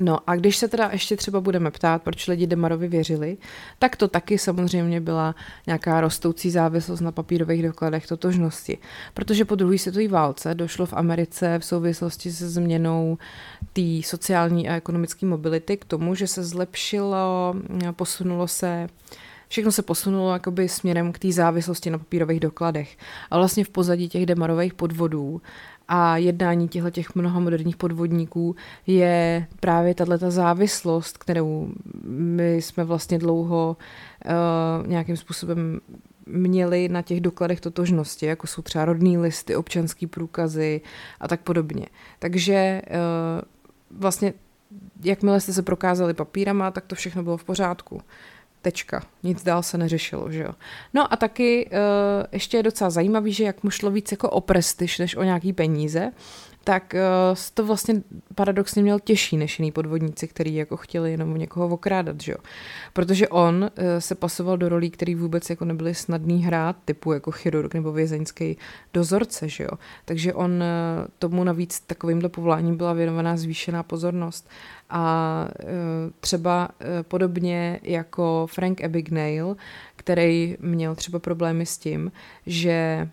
No 0.00 0.18
a 0.26 0.36
když 0.36 0.56
se 0.56 0.68
teda 0.68 0.88
ještě 0.92 1.16
třeba 1.16 1.40
budeme 1.40 1.70
ptát, 1.70 2.02
proč 2.02 2.26
lidi 2.26 2.46
Demarovi 2.46 2.88
věřili, 2.88 3.36
tak 3.78 3.96
to 3.96 4.08
taky 4.08 4.38
samozřejmě 4.38 5.00
byla 5.00 5.34
nějaká 5.66 6.00
rostoucí 6.00 6.50
závislost 6.50 7.00
na 7.00 7.12
papírových 7.12 7.62
dokladech 7.62 8.06
totožnosti. 8.06 8.78
Protože 9.14 9.44
po 9.44 9.54
druhé 9.54 9.78
světové 9.78 10.08
válce 10.08 10.54
došlo 10.54 10.86
v 10.86 10.92
Americe 10.92 11.58
v 11.58 11.64
souvislosti 11.64 12.32
se 12.32 12.50
změnou 12.50 13.18
té 13.72 14.00
sociální 14.04 14.68
a 14.68 14.76
ekonomické 14.76 15.26
mobility 15.26 15.76
k 15.76 15.84
tomu, 15.84 16.14
že 16.14 16.26
se 16.26 16.44
zlepšilo, 16.44 17.54
posunulo 17.96 18.48
se 18.48 18.88
všechno 19.52 19.72
se 19.72 19.82
posunulo 19.82 20.32
jakoby 20.32 20.68
směrem 20.68 21.12
k 21.12 21.18
té 21.18 21.32
závislosti 21.32 21.90
na 21.90 21.98
papírových 21.98 22.40
dokladech. 22.40 22.96
A 23.30 23.38
vlastně 23.38 23.64
v 23.64 23.68
pozadí 23.68 24.08
těch 24.08 24.26
demarových 24.26 24.74
podvodů 24.74 25.42
a 25.88 26.16
jednání 26.16 26.68
těchto 26.68 26.90
těch 26.90 27.14
mnoha 27.14 27.40
moderních 27.40 27.76
podvodníků 27.76 28.56
je 28.86 29.46
právě 29.60 29.94
tato 29.94 30.30
závislost, 30.30 31.18
kterou 31.18 31.68
my 32.04 32.56
jsme 32.56 32.84
vlastně 32.84 33.18
dlouho 33.18 33.76
uh, 34.24 34.86
nějakým 34.86 35.16
způsobem 35.16 35.80
měli 36.26 36.88
na 36.88 37.02
těch 37.02 37.20
dokladech 37.20 37.60
totožnosti, 37.60 38.26
jako 38.26 38.46
jsou 38.46 38.62
třeba 38.62 38.84
rodní 38.84 39.18
listy, 39.18 39.56
občanský 39.56 40.06
průkazy 40.06 40.80
a 41.20 41.28
tak 41.28 41.40
podobně. 41.40 41.86
Takže 42.18 42.82
uh, 42.86 44.00
vlastně 44.00 44.32
jakmile 45.04 45.40
jste 45.40 45.52
se 45.52 45.62
prokázali 45.62 46.14
papírama, 46.14 46.70
tak 46.70 46.86
to 46.86 46.94
všechno 46.94 47.22
bylo 47.22 47.36
v 47.36 47.44
pořádku. 47.44 48.00
Tečka. 48.62 49.02
Nic 49.22 49.42
dál 49.42 49.62
se 49.62 49.78
neřešilo, 49.78 50.30
že 50.30 50.42
jo. 50.42 50.52
No 50.94 51.12
a 51.12 51.16
taky 51.16 51.70
uh, 51.72 52.26
ještě 52.32 52.56
je 52.56 52.62
docela 52.62 52.90
zajímavý, 52.90 53.32
že 53.32 53.44
jak 53.44 53.62
mu 53.62 53.70
šlo 53.70 53.90
víc 53.90 54.12
jako 54.12 54.30
o 54.30 54.40
prestiž, 54.40 54.98
než 54.98 55.16
o 55.16 55.22
nějaký 55.22 55.52
peníze, 55.52 56.12
tak 56.64 56.94
uh, 56.94 57.36
to 57.54 57.66
vlastně 57.66 58.02
paradoxně 58.34 58.82
měl 58.82 58.98
těžší 59.00 59.36
než 59.36 59.58
jiný 59.58 59.72
podvodníci, 59.72 60.28
kteří 60.28 60.54
jako 60.54 60.76
chtěli 60.76 61.10
jenom 61.10 61.38
někoho 61.38 61.68
okrádat, 61.68 62.20
že 62.20 62.32
jo. 62.32 62.38
Protože 62.92 63.28
on 63.28 63.62
uh, 63.62 63.68
se 63.98 64.14
pasoval 64.14 64.56
do 64.56 64.68
rolí, 64.68 64.90
které 64.90 65.16
vůbec 65.16 65.50
jako 65.50 65.64
nebyly 65.64 65.94
snadný 65.94 66.44
hrát, 66.44 66.76
typu 66.84 67.12
jako 67.12 67.30
chirurg 67.30 67.74
nebo 67.74 67.92
vězeňský 67.92 68.56
dozorce, 68.94 69.48
že 69.48 69.64
jo. 69.64 69.70
Takže 70.04 70.34
on 70.34 70.50
uh, 70.52 71.06
tomu 71.18 71.44
navíc 71.44 71.80
takovýmto 71.80 72.28
povoláním 72.28 72.76
byla 72.76 72.92
věnovaná 72.92 73.36
zvýšená 73.36 73.82
pozornost. 73.82 74.48
A 74.90 75.48
uh, 75.62 75.68
třeba 76.20 76.68
uh, 76.68 76.86
podobně 77.02 77.80
jako 77.82 78.46
Frank 78.50 78.84
Abagnale, 78.84 79.54
který 79.96 80.56
měl 80.60 80.94
třeba 80.94 81.18
problémy 81.18 81.66
s 81.66 81.78
tím, 81.78 82.12
že 82.46 83.08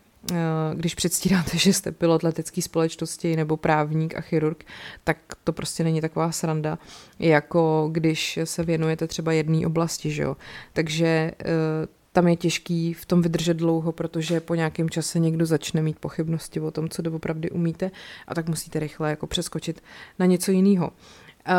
když 0.74 0.96
předstíráte, 0.96 1.58
že 1.58 1.74
jste 1.74 1.92
pilot 1.92 2.24
letecké 2.24 2.62
společnosti 2.62 3.36
nebo 3.36 3.58
právník 3.58 4.16
a 4.16 4.22
chirurg, 4.22 4.64
tak 5.04 5.18
to 5.44 5.54
prostě 5.54 5.84
není 5.84 6.02
taková 6.02 6.32
sranda, 6.32 6.80
jako 7.20 7.90
když 7.92 8.40
se 8.44 8.64
věnujete 8.64 9.08
třeba 9.08 9.32
jedné 9.32 9.68
oblasti, 9.68 10.12
že 10.12 10.24
jo. 10.24 10.38
Takže 10.74 11.06
eh, 11.06 11.46
tam 12.12 12.28
je 12.28 12.36
těžký 12.36 12.94
v 12.94 13.06
tom 13.06 13.22
vydržet 13.22 13.54
dlouho, 13.54 13.92
protože 13.92 14.40
po 14.40 14.56
nějakém 14.56 14.90
čase 14.90 15.20
někdo 15.20 15.46
začne 15.46 15.82
mít 15.82 16.00
pochybnosti 16.00 16.60
o 16.60 16.72
tom, 16.72 16.90
co 16.90 17.02
doopravdy 17.02 17.52
umíte 17.52 17.92
a 18.28 18.36
tak 18.36 18.50
musíte 18.50 18.80
rychle 18.80 19.10
jako 19.10 19.28
přeskočit 19.28 19.84
na 20.20 20.26
něco 20.26 20.52
jiného. 20.52 20.92
Eh, 21.48 21.54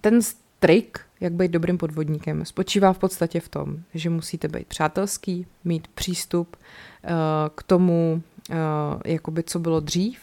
ten 0.00 0.20
trik, 0.58 1.00
jak 1.20 1.32
být 1.32 1.50
dobrým 1.50 1.78
podvodníkem, 1.78 2.44
spočívá 2.44 2.92
v 2.92 2.98
podstatě 2.98 3.40
v 3.40 3.48
tom, 3.48 3.78
že 3.94 4.10
musíte 4.10 4.48
být 4.48 4.66
přátelský, 4.66 5.46
mít 5.64 5.88
přístup 5.88 6.56
uh, 6.56 7.10
k 7.54 7.62
tomu, 7.62 8.22
uh, 8.50 8.56
jakoby 9.04 9.42
co 9.42 9.58
bylo 9.58 9.80
dřív, 9.80 10.20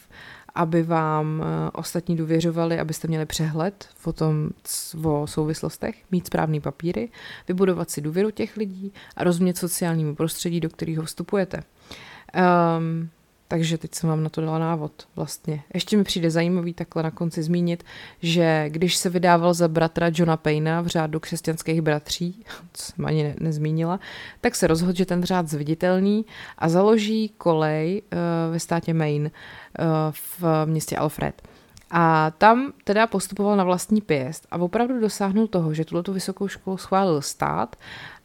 aby 0.54 0.82
vám 0.82 1.40
uh, 1.40 1.46
ostatní 1.72 2.16
důvěřovali, 2.16 2.78
abyste 2.78 3.08
měli 3.08 3.26
přehled 3.26 3.88
o 4.04 4.12
tom, 4.12 4.50
o 5.04 5.26
souvislostech, 5.26 5.96
mít 6.10 6.26
správný 6.26 6.60
papíry, 6.60 7.08
vybudovat 7.48 7.90
si 7.90 8.00
důvěru 8.00 8.30
těch 8.30 8.56
lidí 8.56 8.92
a 9.16 9.24
rozumět 9.24 9.56
sociálnímu 9.56 10.14
prostředí, 10.14 10.60
do 10.60 10.68
kterého 10.68 11.02
vstupujete. 11.02 11.62
Um, 12.78 13.10
takže 13.48 13.78
teď 13.78 13.94
jsem 13.94 14.08
vám 14.10 14.22
na 14.22 14.28
to 14.28 14.40
dala 14.40 14.58
návod 14.58 14.92
vlastně. 15.16 15.62
Ještě 15.74 15.96
mi 15.96 16.04
přijde 16.04 16.30
zajímavý 16.30 16.72
takhle 16.72 17.02
na 17.02 17.10
konci 17.10 17.42
zmínit, 17.42 17.84
že 18.22 18.64
když 18.68 18.96
se 18.96 19.10
vydával 19.10 19.54
za 19.54 19.68
bratra 19.68 20.10
Johna 20.14 20.36
Payna 20.36 20.80
v 20.80 20.86
řádu 20.86 21.20
křesťanských 21.20 21.82
bratří, 21.82 22.44
co 22.72 22.92
jsem 22.92 23.06
ani 23.06 23.22
ne, 23.22 23.34
nezmínila, 23.40 24.00
tak 24.40 24.54
se 24.54 24.66
rozhodl, 24.66 24.94
že 24.96 25.06
ten 25.06 25.22
řád 25.22 25.48
zviditelný 25.48 26.24
a 26.58 26.68
založí 26.68 27.28
kolej 27.38 28.02
uh, 28.12 28.52
ve 28.52 28.60
státě 28.60 28.94
Maine 28.94 29.30
uh, 29.30 29.84
v 30.40 30.66
městě 30.66 30.96
Alfred. 30.96 31.42
A 31.90 32.32
tam 32.38 32.72
teda 32.84 33.06
postupoval 33.06 33.56
na 33.56 33.64
vlastní 33.64 34.00
pěst 34.00 34.46
a 34.50 34.58
opravdu 34.58 35.00
dosáhnul 35.00 35.46
toho, 35.46 35.74
že 35.74 35.84
tuto 35.84 36.12
vysokou 36.12 36.48
školu 36.48 36.76
schválil 36.76 37.22
stát 37.22 37.76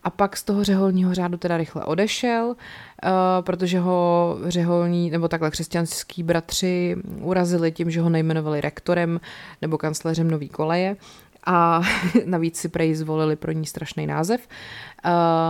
a 0.04 0.10
pak 0.10 0.38
z 0.38 0.44
toho 0.44 0.64
řeholního 0.64 1.14
řádu 1.14 1.38
teda 1.38 1.58
rychle 1.58 1.86
odešel, 1.86 2.46
uh, 2.48 2.56
protože 3.42 3.80
ho 3.80 4.38
řeholní 4.48 5.10
nebo 5.12 5.28
takhle 5.28 5.52
křesťanský 5.52 6.24
bratři 6.24 6.96
urazili 7.20 7.72
tím, 7.72 7.92
že 7.92 8.02
ho 8.02 8.10
nejmenovali 8.10 8.62
rektorem 8.62 9.20
nebo 9.62 9.78
kancléřem 9.78 10.32
Nový 10.32 10.50
koleje 10.50 10.96
a 11.46 11.82
navíc 12.26 12.58
si 12.58 12.70
prej 12.70 12.96
zvolili 12.96 13.36
pro 13.36 13.52
ní 13.52 13.66
strašný 13.66 14.08
název. 14.08 14.48
Uh, 14.48 14.56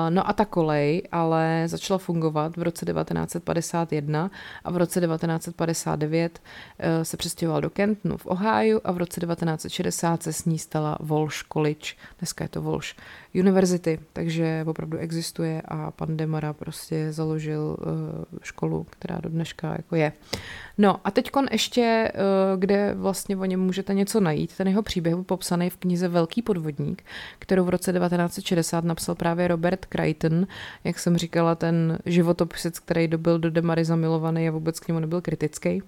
no 0.10 0.30
a 0.30 0.34
ta 0.34 0.46
kolej 0.46 1.04
ale 1.12 1.64
začala 1.66 1.98
fungovat 1.98 2.58
v 2.58 2.62
roce 2.62 2.86
1951 2.86 4.32
a 4.64 4.72
v 4.72 4.78
roce 4.78 5.02
1959 5.02 6.40
uh, 6.40 7.04
se 7.04 7.18
přestěhoval 7.18 7.62
do 7.62 7.70
Kentonu 7.70 8.18
v 8.18 8.26
Ohio 8.26 8.82
a 8.84 8.92
v 8.92 8.98
roce 8.98 9.22
1960 9.22 10.24
se 10.24 10.34
s 10.34 10.46
ní 10.46 10.60
stala 10.60 10.98
Walsh 11.00 11.44
College, 11.54 11.94
dneska 12.20 12.44
je 12.44 12.50
to 12.50 12.62
Walsh 12.62 12.96
University, 13.36 14.00
takže 14.14 14.64
opravdu 14.68 14.98
existuje 14.98 15.62
a 15.66 15.92
pan 15.92 16.18
Demara 16.18 16.54
prostě 16.54 17.12
založil 17.12 17.78
uh, 17.80 17.88
školu, 18.42 18.86
která 18.90 19.20
do 19.22 19.30
dneška 19.30 19.72
jako 19.78 19.96
je. 19.96 20.14
No 20.78 21.00
a 21.04 21.12
teď 21.12 21.32
ještě, 21.52 22.12
kde 22.58 22.94
vlastně 22.94 23.38
o 23.38 23.46
něm 23.46 23.60
můžete 23.60 23.94
něco 23.94 24.20
najít, 24.20 24.58
ten 24.58 24.68
jeho 24.68 24.82
příběh 24.82 25.16
byl 25.16 25.24
popsaný 25.24 25.70
v 25.70 25.78
knize 25.78 26.08
Velký 26.08 26.42
podvodník, 26.42 27.04
kterou 27.40 27.66
v 27.66 27.70
roce 27.70 27.94
1960 27.94 28.84
napsal 28.84 29.16
právě 29.16 29.41
Robert 29.48 29.86
Crichton, 29.86 30.48
jak 30.84 31.00
jsem 31.00 31.18
říkala, 31.18 31.56
ten 31.56 32.00
životopisec, 32.06 32.80
který 32.80 33.08
dobil 33.08 33.40
do 33.40 33.52
Demary 33.52 33.86
zamilovaný 33.86 34.48
a 34.48 34.52
vůbec 34.52 34.80
k 34.80 34.88
němu 34.88 35.00
nebyl 35.00 35.22
kritický. 35.22 35.82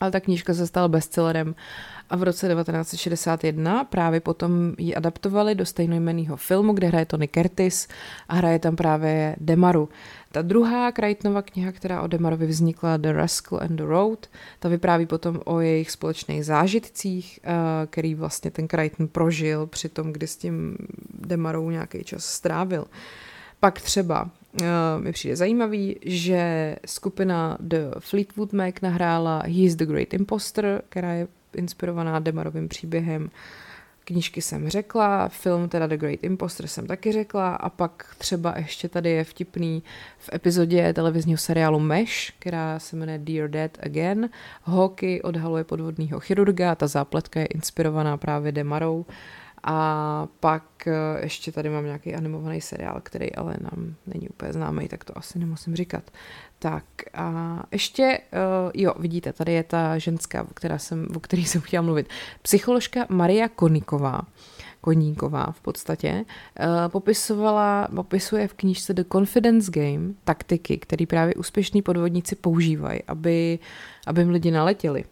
Ale 0.00 0.10
ta 0.10 0.20
knížka 0.20 0.54
se 0.54 0.66
stala 0.66 0.88
bestsellerem 0.88 1.54
a 2.10 2.16
v 2.16 2.22
roce 2.22 2.48
1961 2.48 3.84
právě 3.84 4.20
potom 4.20 4.74
ji 4.78 4.94
adaptovali 4.94 5.54
do 5.54 5.66
stejnojmenného 5.66 6.36
filmu, 6.36 6.72
kde 6.72 6.86
hraje 6.86 7.06
Tony 7.06 7.28
Curtis 7.28 7.88
a 8.28 8.34
hraje 8.34 8.58
tam 8.58 8.76
právě 8.76 9.36
Demaru. 9.40 9.88
Ta 10.32 10.42
druhá 10.42 10.92
Crichtonova 10.92 11.42
kniha, 11.42 11.72
která 11.72 12.02
o 12.02 12.06
Demarovi 12.06 12.46
vznikla, 12.46 12.96
The 12.96 13.12
Rascal 13.12 13.60
and 13.62 13.76
the 13.76 13.84
Road, 13.84 14.26
ta 14.58 14.68
vypráví 14.68 15.06
potom 15.06 15.40
o 15.44 15.60
jejich 15.60 15.90
společných 15.90 16.44
zážitcích, 16.44 17.40
eh, 17.44 17.50
který 17.86 18.14
vlastně 18.14 18.50
ten 18.50 18.68
Crichton 18.68 19.08
prožil 19.08 19.66
při 19.66 19.88
tom, 19.88 20.12
kdy 20.12 20.26
s 20.26 20.36
tím 20.36 20.76
Demarou 21.14 21.70
nějaký 21.70 22.04
čas 22.04 22.24
strávil. 22.24 22.84
Pak 23.60 23.80
třeba 23.80 24.30
uh, 24.60 24.66
mi 24.98 25.12
přijde 25.12 25.36
zajímavý, 25.36 25.96
že 26.02 26.76
skupina 26.86 27.56
The 27.60 27.90
Fleetwood 27.98 28.52
Mac 28.52 28.74
nahrála 28.82 29.42
He's 29.46 29.74
the 29.74 29.86
Great 29.86 30.14
Imposter, 30.14 30.82
která 30.88 31.12
je 31.12 31.28
inspirovaná 31.56 32.18
Demarovým 32.18 32.68
příběhem. 32.68 33.30
Knížky 34.04 34.42
jsem 34.42 34.68
řekla, 34.68 35.28
film 35.28 35.68
teda 35.68 35.86
The 35.86 35.96
Great 35.96 36.18
Imposter 36.22 36.66
jsem 36.66 36.86
taky 36.86 37.12
řekla 37.12 37.54
a 37.54 37.70
pak 37.70 38.14
třeba 38.18 38.54
ještě 38.56 38.88
tady 38.88 39.10
je 39.10 39.24
vtipný 39.24 39.82
v 40.18 40.30
epizodě 40.34 40.92
televizního 40.92 41.38
seriálu 41.38 41.78
Mesh, 41.80 42.32
která 42.38 42.78
se 42.78 42.96
jmenuje 42.96 43.18
Dear 43.18 43.50
Dead 43.50 43.78
Again. 43.82 44.30
Hawky 44.62 45.22
odhaluje 45.22 45.64
podvodného 45.64 46.20
chirurga, 46.20 46.74
ta 46.74 46.86
zápletka 46.86 47.40
je 47.40 47.46
inspirovaná 47.46 48.16
právě 48.16 48.52
Demarou 48.52 49.06
A 49.64 50.26
pak 50.40 50.86
eh, 50.86 50.92
ještě 51.22 51.52
tady 51.52 51.70
mám 51.70 51.84
nějaký 51.84 52.14
animovaný 52.14 52.60
seriál, 52.60 53.00
který 53.02 53.34
ale 53.34 53.56
nám 53.60 53.94
není 54.06 54.28
úplně 54.28 54.52
známý, 54.52 54.88
tak 54.88 55.04
to 55.04 55.18
asi 55.18 55.38
nemusím 55.38 55.76
říkat. 55.76 56.10
Tak 56.58 56.84
a 57.14 57.58
ještě, 57.72 58.18
uh, 58.32 58.70
jo, 58.74 58.94
vidíte, 58.98 59.32
tady 59.32 59.52
je 59.52 59.62
ta 59.62 59.98
ženská, 59.98 60.46
která 60.54 60.78
jsem, 60.78 61.06
o 61.16 61.20
který 61.20 61.44
jsem 61.44 61.60
chtěla 61.60 61.82
mluvit. 61.82 62.08
Psycholožka 62.42 63.06
Maria 63.08 63.48
Koniková, 63.48 64.22
Koníková 64.80 65.52
v 65.52 65.60
podstatě, 65.60 66.24
uh, 66.24 66.88
popisovala, 66.88 67.88
popisuje 67.94 68.48
v 68.48 68.54
knížce 68.54 68.94
The 68.94 69.04
Confidence 69.12 69.70
Game 69.70 70.14
taktiky, 70.24 70.78
které 70.78 71.06
právě 71.06 71.34
úspěšní 71.34 71.82
podvodníci 71.82 72.36
používají, 72.36 73.00
aby, 73.08 73.58
aby 74.06 74.20
jim 74.20 74.30
lidi 74.30 74.50
naletěli 74.50 75.04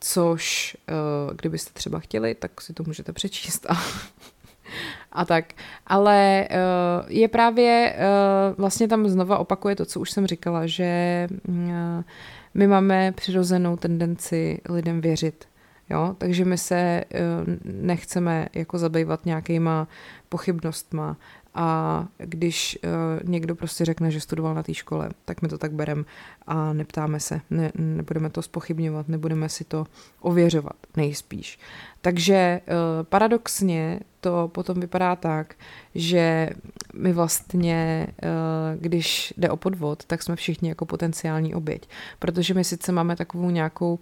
což 0.00 0.76
uh, 0.90 1.36
kdybyste 1.36 1.70
třeba 1.72 1.98
chtěli, 1.98 2.34
tak 2.34 2.60
si 2.60 2.72
to 2.72 2.82
můžete 2.86 3.12
přečíst 3.12 3.66
a, 3.70 3.78
a 5.12 5.24
tak. 5.24 5.44
Ale 5.86 6.48
uh, 6.50 7.10
je 7.12 7.28
právě, 7.28 7.96
uh, 7.96 8.56
vlastně 8.58 8.88
tam 8.88 9.08
znova 9.08 9.38
opakuje 9.38 9.76
to, 9.76 9.84
co 9.84 10.00
už 10.00 10.10
jsem 10.10 10.26
říkala, 10.26 10.66
že 10.66 11.28
my 12.54 12.66
máme 12.66 13.12
přirozenou 13.12 13.76
tendenci 13.76 14.60
lidem 14.68 15.00
věřit. 15.00 15.44
Jo? 15.90 16.14
Takže 16.18 16.44
my 16.44 16.58
se 16.58 17.04
nechceme 17.64 18.48
jako 18.54 18.78
zabývat 18.78 19.26
nějakýma 19.26 19.88
pochybnostma 20.28 21.16
a 21.54 22.06
když 22.18 22.78
uh, 22.84 23.30
někdo 23.30 23.54
prostě 23.54 23.84
řekne, 23.84 24.10
že 24.10 24.20
studoval 24.20 24.54
na 24.54 24.62
té 24.62 24.74
škole, 24.74 25.10
tak 25.24 25.42
my 25.42 25.48
to 25.48 25.58
tak 25.58 25.72
berem 25.72 26.04
a 26.46 26.72
neptáme 26.72 27.20
se, 27.20 27.40
ne, 27.50 27.72
nebudeme 27.74 28.30
to 28.30 28.42
spochybňovat, 28.42 29.08
nebudeme 29.08 29.48
si 29.48 29.64
to 29.64 29.86
ověřovat, 30.20 30.76
nejspíš. 30.96 31.58
Takže 32.00 32.60
uh, 32.66 32.74
paradoxně 33.02 34.00
to 34.20 34.48
potom 34.48 34.80
vypadá 34.80 35.16
tak, 35.16 35.54
že 35.94 36.50
my 36.94 37.12
vlastně, 37.12 38.06
uh, 38.22 38.82
když 38.82 39.34
jde 39.36 39.50
o 39.50 39.56
podvod, 39.56 40.04
tak 40.04 40.22
jsme 40.22 40.36
všichni 40.36 40.68
jako 40.68 40.86
potenciální 40.86 41.54
oběť, 41.54 41.88
protože 42.18 42.54
my 42.54 42.64
sice 42.64 42.92
máme 42.92 43.16
takovou 43.16 43.50
nějakou 43.50 43.98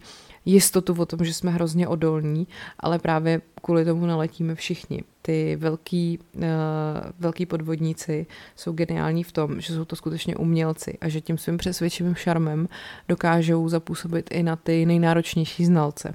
jistotu 0.48 0.96
o 0.98 1.06
tom, 1.06 1.24
že 1.24 1.34
jsme 1.34 1.50
hrozně 1.50 1.88
odolní, 1.88 2.46
ale 2.80 2.98
právě 2.98 3.40
kvůli 3.62 3.84
tomu 3.84 4.06
naletíme 4.06 4.54
všichni. 4.54 5.02
Ty 5.22 5.56
velký, 5.56 6.18
uh, 6.36 6.42
velký 7.18 7.46
podvodníci 7.46 8.26
jsou 8.56 8.72
geniální 8.72 9.24
v 9.24 9.32
tom, 9.32 9.60
že 9.60 9.74
jsou 9.74 9.84
to 9.84 9.96
skutečně 9.96 10.36
umělci 10.36 10.98
a 11.00 11.08
že 11.08 11.20
tím 11.20 11.38
svým 11.38 11.56
přesvědčivým 11.56 12.14
šarmem 12.14 12.68
dokážou 13.08 13.68
zapůsobit 13.68 14.30
i 14.30 14.42
na 14.42 14.56
ty 14.56 14.86
nejnáročnější 14.86 15.64
znalce. 15.64 16.14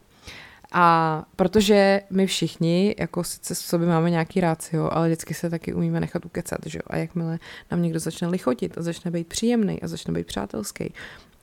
A 0.72 1.26
protože 1.36 2.02
my 2.10 2.28
všichni, 2.28 2.96
jako 3.00 3.24
sice 3.24 3.54
v 3.54 3.58
sobě 3.58 3.88
máme 3.88 4.10
nějaký 4.10 4.42
rácio, 4.42 4.94
ale 4.94 5.08
vždycky 5.08 5.34
se 5.34 5.50
taky 5.50 5.74
umíme 5.74 6.00
nechat 6.00 6.26
ukecat, 6.26 6.60
že 6.66 6.78
jo? 6.78 6.84
A 6.88 6.98
jakmile 6.98 7.40
nám 7.72 7.82
někdo 7.82 8.00
začne 8.00 8.28
lichotit 8.28 8.78
a 8.78 8.82
začne 8.82 9.12
být 9.12 9.28
příjemný 9.28 9.82
a 9.82 9.88
začne 9.88 10.14
být 10.14 10.28
přátelský, 10.28 10.94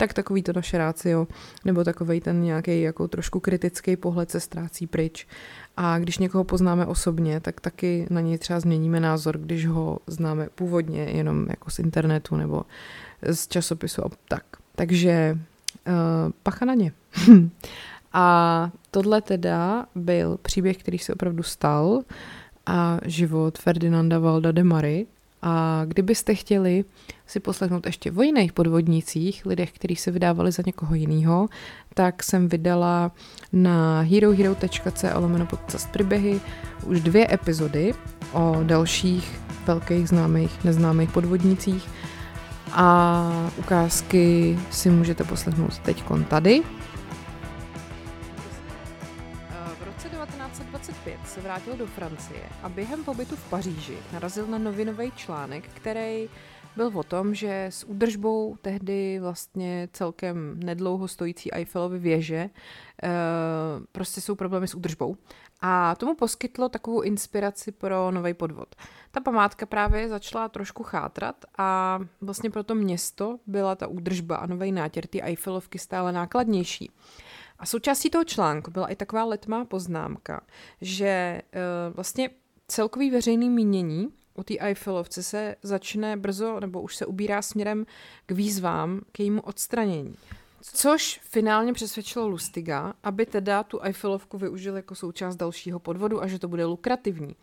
tak 0.01 0.12
takový 0.12 0.42
to 0.42 0.53
naše 0.53 0.78
rácio, 0.78 1.28
nebo 1.64 1.84
takový 1.84 2.20
ten 2.20 2.42
nějaký 2.42 2.82
jako 2.82 3.09
trošku 3.09 3.40
kritický 3.40 3.96
pohled 3.96 4.30
se 4.30 4.40
ztrácí 4.40 4.86
pryč. 4.86 5.26
A 5.76 5.98
když 5.98 6.18
někoho 6.18 6.44
poznáme 6.44 6.86
osobně, 6.86 7.40
tak 7.40 7.61
taky 7.61 8.07
na 8.11 8.20
něj 8.20 8.38
třeba 8.38 8.61
změníme 8.61 9.01
názor, 9.01 9.38
když 9.38 9.66
ho 9.66 9.98
známe 10.07 10.48
původně 10.55 11.03
jenom 11.03 11.46
jako 11.48 11.70
z 11.70 11.78
internetu 11.78 12.36
nebo 12.36 12.62
z 13.22 13.48
časopisu 13.48 14.05
a 14.05 14.11
tak. 14.28 14.44
Takže 14.74 15.38
uh, 15.86 16.32
pacha 16.42 16.64
na 16.64 16.74
ně. 16.74 16.92
a 18.12 18.70
tohle 18.90 19.20
teda 19.20 19.86
byl 19.94 20.38
příběh, 20.42 20.76
který 20.76 20.98
se 20.98 21.12
opravdu 21.14 21.42
stal 21.42 22.03
a 22.66 22.98
život 23.05 23.59
Ferdinanda 23.59 24.18
Valda 24.18 24.53
de 24.53 24.64
Mary, 24.64 25.07
a 25.43 25.82
kdybyste 25.86 26.34
chtěli 26.34 26.84
si 27.26 27.41
poslechnout 27.41 27.86
ještě 27.86 28.12
o 28.12 28.22
jiných 28.22 28.53
podvodnících, 28.53 29.47
lidech, 29.47 29.72
kteří 29.72 29.97
se 29.97 30.11
vydávali 30.11 30.53
za 30.53 30.62
někoho 30.66 30.95
jiného, 30.95 31.49
tak 31.95 32.22
jsem 32.22 32.49
vydala 32.49 33.12
na 33.53 34.01
herohero.co 34.01 35.07
lomeno 35.20 35.47
podcast 35.47 35.91
příběhy 35.91 36.41
už 36.86 37.01
dvě 37.01 37.34
epizody 37.34 37.95
o 38.32 38.57
dalších 38.62 39.41
velkých 39.66 40.09
známých, 40.09 40.64
neznámých 40.64 41.11
podvodnících 41.11 41.88
a 42.72 43.51
ukázky 43.59 44.59
si 44.70 44.91
můžete 44.91 45.24
poslechnout 45.24 45.78
teď 45.78 46.05
tady. 46.28 46.62
Vrátil 51.51 51.76
do 51.76 51.86
Francie 51.86 52.42
a 52.62 52.68
během 52.68 53.05
pobytu 53.05 53.36
v 53.36 53.51
Paříži 53.51 53.98
narazil 54.12 54.46
na 54.46 54.59
novinový 54.59 55.12
článek, 55.16 55.68
který 55.74 56.28
byl 56.76 56.90
o 56.94 57.03
tom, 57.03 57.34
že 57.34 57.64
s 57.64 57.84
údržbou 57.84 58.57
tehdy 58.62 59.18
vlastně 59.20 59.88
celkem 59.92 60.61
nedlouho 60.61 61.09
stojící 61.09 61.53
Eiffelovy 61.53 61.98
věže 61.98 62.36
e, 62.36 62.51
prostě 63.92 64.20
jsou 64.20 64.34
problémy 64.34 64.68
s 64.68 64.74
údržbou. 64.74 65.16
A 65.61 65.94
tomu 65.94 66.14
poskytlo 66.14 66.68
takovou 66.68 67.01
inspiraci 67.01 67.72
pro 67.72 68.11
nový 68.11 68.34
podvod. 68.34 68.74
Ta 69.11 69.20
památka 69.20 69.66
právě 69.66 70.09
začala 70.09 70.48
trošku 70.48 70.82
chátrat 70.82 71.44
a 71.59 72.01
vlastně 72.20 72.51
pro 72.51 72.62
to 72.62 72.74
město 72.74 73.38
byla 73.46 73.74
ta 73.74 73.86
údržba 73.86 74.36
a 74.36 74.46
nový 74.46 74.72
nátěr 74.72 75.07
ty 75.07 75.22
Eiffelovky 75.22 75.78
stále 75.78 76.12
nákladnější. 76.12 76.90
A 77.61 77.67
součástí 77.67 78.11
toho 78.11 78.25
článku 78.25 78.71
byla 78.71 78.87
i 78.87 78.97
taková 78.97 79.25
letmá 79.25 79.65
poznámka, 79.65 80.41
že 80.81 81.43
uh, 81.55 81.95
vlastně 81.95 82.31
celkový 82.69 83.11
veřejný 83.11 83.51
mínění 83.51 84.09
o 84.35 84.43
té 84.45 84.55
Eiffelovce 84.59 85.23
se 85.23 85.57
začne 85.63 86.17
brzo, 86.17 86.61
nebo 86.61 86.83
už 86.83 86.97
se 86.97 87.07
ubírá 87.07 87.43
směrem 87.43 87.87
k 88.27 88.33
výzvám 88.33 89.01
k 89.13 89.21
jejímu 89.21 89.41
odstranění. 89.41 90.15
Což 90.63 91.21
finálně 91.23 91.73
přesvědčilo 91.73 92.29
Lustiga, 92.29 92.95
aby 93.03 93.27
teda 93.27 93.63
tu 93.63 93.83
Eiffelovku 93.83 94.39
využil 94.39 94.77
jako 94.77 94.95
součást 94.95 95.37
dalšího 95.37 95.79
podvodu 95.79 96.23
a 96.23 96.27
že 96.27 96.39
to 96.39 96.49
bude 96.49 96.65
lukrativní. 96.65 97.37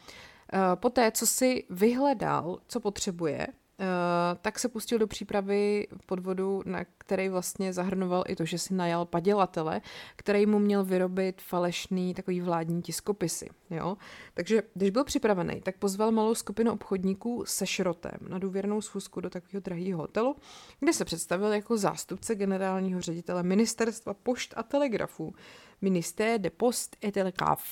Eh, 0.54 0.60
poté, 0.76 1.12
co 1.12 1.28
si 1.28 1.64
vyhledal, 1.70 2.60
co 2.68 2.80
potřebuje, 2.80 3.48
Eh, 3.80 4.38
tak 4.42 4.60
se 4.60 4.70
pustil 4.70 5.00
do 5.00 5.08
přípravy 5.08 5.88
podvodu, 6.06 6.62
na 6.66 6.86
který 7.08 7.30
vlastně 7.30 7.74
zahrnoval 7.74 8.24
i 8.28 8.36
to, 8.36 8.46
že 8.46 8.58
si 8.58 8.74
najal 8.74 9.06
padělatele, 9.06 9.82
který 10.16 10.46
mu 10.46 10.60
měl 10.60 10.84
vyrobit 10.84 11.42
falešný 11.42 12.14
takový 12.14 12.42
vládní 12.42 12.82
tiskopisy. 12.82 13.50
Jo? 13.70 13.98
Takže 14.34 14.64
když 14.74 14.90
byl 14.90 15.04
připravený, 15.04 15.62
tak 15.62 15.78
pozval 15.78 16.12
malou 16.12 16.36
skupinu 16.36 16.72
obchodníků 16.72 17.44
se 17.48 17.68
šrotem 17.68 18.18
na 18.28 18.40
důvěrnou 18.40 18.82
schůzku 18.82 19.22
do 19.22 19.30
takového 19.30 19.62
drahého 19.62 19.98
hotelu, 19.98 20.36
kde 20.80 20.94
se 20.94 21.06
představil 21.06 21.54
jako 21.54 21.78
zástupce 21.78 22.36
generálního 22.36 23.02
ředitele 23.02 23.44
ministerstva 23.44 24.14
pošt 24.14 24.54
a 24.58 24.64
telegrafů, 24.64 25.34
Ministé 25.82 26.40
de 26.40 26.50
Post 26.50 26.98
et 27.04 27.14
Telegraph. 27.14 27.64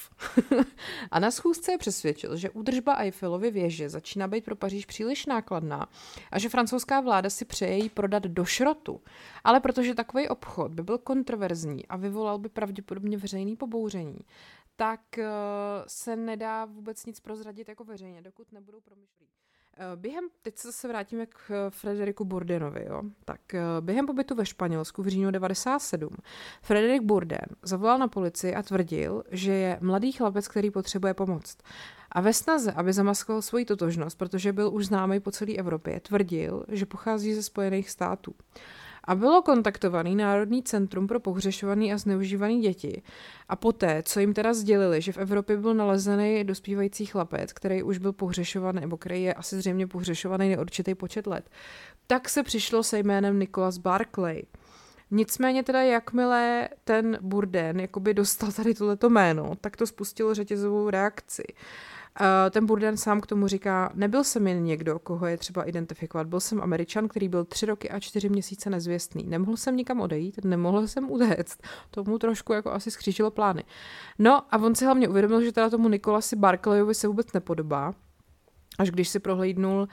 a 1.12 1.20
na 1.20 1.32
schůzce 1.32 1.72
je 1.72 1.78
přesvědčil, 1.78 2.38
že 2.38 2.50
údržba 2.50 2.94
Eiffelovy 2.94 3.52
věže 3.52 3.90
začíná 3.90 4.28
být 4.28 4.46
pro 4.46 4.56
Paříž 4.56 4.86
příliš 4.86 5.26
nákladná 5.26 5.90
a 6.32 6.40
že 6.40 6.50
francouzská 6.50 7.02
vláda 7.02 7.30
si 7.30 7.46
přeje 7.46 7.78
jí 7.78 7.90
prodat 7.90 8.24
do 8.24 8.46
šrotu. 8.46 9.02
Ale 9.44 9.60
protože 9.60 9.96
takový 9.96 10.30
obchod 10.30 10.74
by 10.74 10.84
byl 10.84 10.98
kontroverzní 10.98 11.88
a 11.88 11.98
vyvolal 11.98 12.38
by 12.38 12.50
pravděpodobně 12.50 13.18
veřejný 13.18 13.56
pobouření, 13.56 14.20
tak 14.76 15.02
uh, 15.18 15.24
se 15.88 16.16
nedá 16.16 16.66
vůbec 16.66 17.06
nic 17.06 17.20
prozradit 17.20 17.70
jako 17.70 17.84
veřejně, 17.84 18.22
dokud 18.22 18.52
nebudou 18.52 18.82
promyšlí. 18.82 19.28
Eh, 19.78 19.96
během, 19.96 20.26
teď 20.42 20.58
se 20.58 20.68
zase 20.68 20.88
vrátíme 20.88 21.26
k 21.26 21.38
eh, 21.50 21.70
Frederiku 21.70 22.26
Burdenovi, 22.26 22.86
jo. 22.90 23.02
Tak 23.26 23.54
eh, 23.54 23.62
během 23.82 24.06
pobytu 24.06 24.36
ve 24.36 24.46
Španělsku 24.46 25.04
v 25.04 25.08
říjnu 25.08 25.32
97 25.32 26.10
Frederik 26.62 27.02
Burden 27.02 27.46
zavolal 27.62 27.98
na 27.98 28.08
policii 28.08 28.56
a 28.56 28.64
tvrdil, 28.64 29.24
že 29.32 29.52
je 29.52 29.80
mladý 29.82 30.12
chlapec, 30.12 30.48
který 30.48 30.72
potřebuje 30.72 31.14
pomoc. 31.14 31.58
A 32.12 32.22
ve 32.22 32.34
snaze, 32.34 32.72
aby 32.72 32.94
zamaskoval 32.94 33.42
svoji 33.42 33.66
totožnost, 33.66 34.18
protože 34.18 34.54
byl 34.54 34.74
už 34.74 34.86
známý 34.86 35.20
po 35.20 35.32
celé 35.32 35.54
Evropě, 35.54 36.00
tvrdil, 36.00 36.66
že 36.68 36.86
pochází 36.86 37.34
ze 37.34 37.44
Spojených 37.44 37.90
států 37.90 38.36
a 39.06 39.16
bylo 39.16 39.42
kontaktovaný 39.42 40.16
Národní 40.16 40.64
centrum 40.64 41.08
pro 41.08 41.20
pohřešovaný 41.20 41.94
a 41.94 41.98
zneužívaný 41.98 42.62
děti. 42.62 43.02
A 43.50 43.56
poté, 43.56 44.04
co 44.04 44.20
jim 44.20 44.34
teda 44.34 44.54
sdělili, 44.54 45.02
že 45.02 45.12
v 45.12 45.18
Evropě 45.18 45.58
byl 45.58 45.74
nalezený 45.74 46.44
dospívající 46.44 47.06
chlapec, 47.06 47.54
který 47.54 47.84
už 47.84 47.98
byl 47.98 48.14
pohřešovaný, 48.14 48.82
nebo 48.82 48.98
který 48.98 49.24
je 49.24 49.34
asi 49.34 49.58
zřejmě 49.58 49.88
pohřešovaný 49.88 50.50
neurčitý 50.50 50.96
počet 50.96 51.28
let, 51.28 51.50
tak 52.08 52.30
se 52.30 52.44
přišlo 52.44 52.84
se 52.84 53.00
jménem 53.00 53.40
Nicholas 53.40 53.78
Barclay. 53.78 54.42
Nicméně 55.12 55.64
teda 55.64 55.82
jakmile 55.82 56.70
ten 56.84 57.18
Burden 57.22 57.80
jakoby 57.80 58.14
dostal 58.14 58.52
tady 58.52 58.74
tohleto 58.74 59.10
jméno, 59.10 59.52
tak 59.62 59.78
to 59.78 59.88
spustilo 59.88 60.34
řetězovou 60.34 60.90
reakci. 60.90 61.44
Ten 62.52 62.66
Burden 62.66 62.98
sám 62.98 63.22
k 63.22 63.28
tomu 63.28 63.48
říká, 63.48 63.92
nebyl 63.94 64.24
jsem 64.24 64.48
jen 64.48 64.64
někdo, 64.64 65.00
koho 65.00 65.28
je 65.28 65.38
třeba 65.38 65.64
identifikovat. 65.64 66.28
Byl 66.28 66.40
jsem 66.40 66.62
Američan, 66.62 67.08
který 67.08 67.30
byl 67.30 67.46
tři 67.46 67.66
roky 67.66 67.90
a 67.90 68.00
čtyři 68.00 68.30
měsíce 68.30 68.70
nezvěstný. 68.70 69.24
Nemohl 69.28 69.58
jsem 69.58 69.78
nikam 69.78 70.02
odejít, 70.02 70.46
nemohl 70.46 70.88
jsem 70.88 71.12
utéct. 71.12 71.62
To 71.92 72.04
mu 72.04 72.20
trošku 72.20 72.54
jako 72.54 72.72
asi 72.72 72.92
skřížilo 72.92 73.32
plány. 73.32 73.64
No 74.20 74.42
a 74.56 74.58
on 74.58 74.76
si 74.76 74.86
hlavně 74.86 75.08
uvědomil, 75.08 75.42
že 75.42 75.52
teda 75.52 75.70
tomu 75.70 75.90
Nikolasi 75.90 76.36
Barclayovi 76.36 76.94
se 76.94 77.08
vůbec 77.08 77.34
nepodobá 77.34 77.94
až 78.80 78.92
když 78.92 79.10
si 79.10 79.20
prohlídnul 79.20 79.82
uh, 79.82 79.88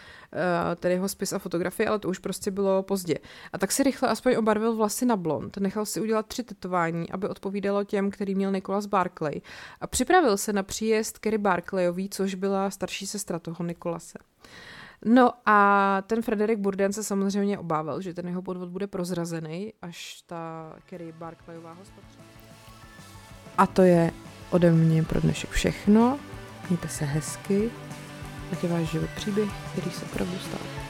tedy 0.76 0.94
jeho 0.94 1.08
spis 1.08 1.32
a 1.32 1.38
fotografie, 1.38 1.88
ale 1.88 1.98
to 1.98 2.08
už 2.08 2.18
prostě 2.18 2.50
bylo 2.50 2.82
pozdě. 2.82 3.18
A 3.52 3.58
tak 3.58 3.72
si 3.72 3.82
rychle 3.82 4.08
aspoň 4.08 4.36
obarvil 4.36 4.76
vlasy 4.76 5.06
na 5.06 5.16
blond, 5.16 5.56
nechal 5.56 5.86
si 5.86 6.00
udělat 6.00 6.26
tři 6.26 6.42
tetování, 6.42 7.10
aby 7.10 7.28
odpovídalo 7.28 7.84
těm, 7.84 8.10
který 8.10 8.34
měl 8.34 8.52
Nicholas 8.52 8.86
Barclay 8.86 9.40
a 9.80 9.86
připravil 9.86 10.36
se 10.36 10.52
na 10.52 10.62
příjezd 10.62 11.18
Kerry 11.18 11.38
Barclayový, 11.38 12.08
což 12.08 12.34
byla 12.34 12.70
starší 12.70 13.06
sestra 13.06 13.38
toho 13.38 13.64
Nikolase. 13.64 14.18
No 15.04 15.30
a 15.46 16.02
ten 16.06 16.22
Frederick 16.22 16.60
Burden 16.60 16.92
se 16.92 17.04
samozřejmě 17.04 17.58
obával, 17.58 18.00
že 18.00 18.14
ten 18.14 18.28
jeho 18.28 18.42
podvod 18.42 18.68
bude 18.68 18.86
prozrazený, 18.86 19.72
až 19.82 20.22
ta 20.26 20.74
Kerry 20.86 21.12
Barclayová 21.12 21.72
ho. 21.72 21.82
A 23.58 23.66
to 23.66 23.82
je 23.82 24.12
ode 24.50 24.72
mě 24.72 25.02
pro 25.02 25.20
dnešek 25.20 25.50
všechno. 25.50 26.18
Mějte 26.68 26.88
se 26.88 27.04
hezky, 27.04 27.70
ať 28.52 28.62
je 28.62 28.68
váš 28.68 28.90
život 28.90 29.10
příběh, 29.16 29.50
který 29.72 29.90
se 29.90 30.04
opravdu 30.04 30.38
stal. 30.38 30.81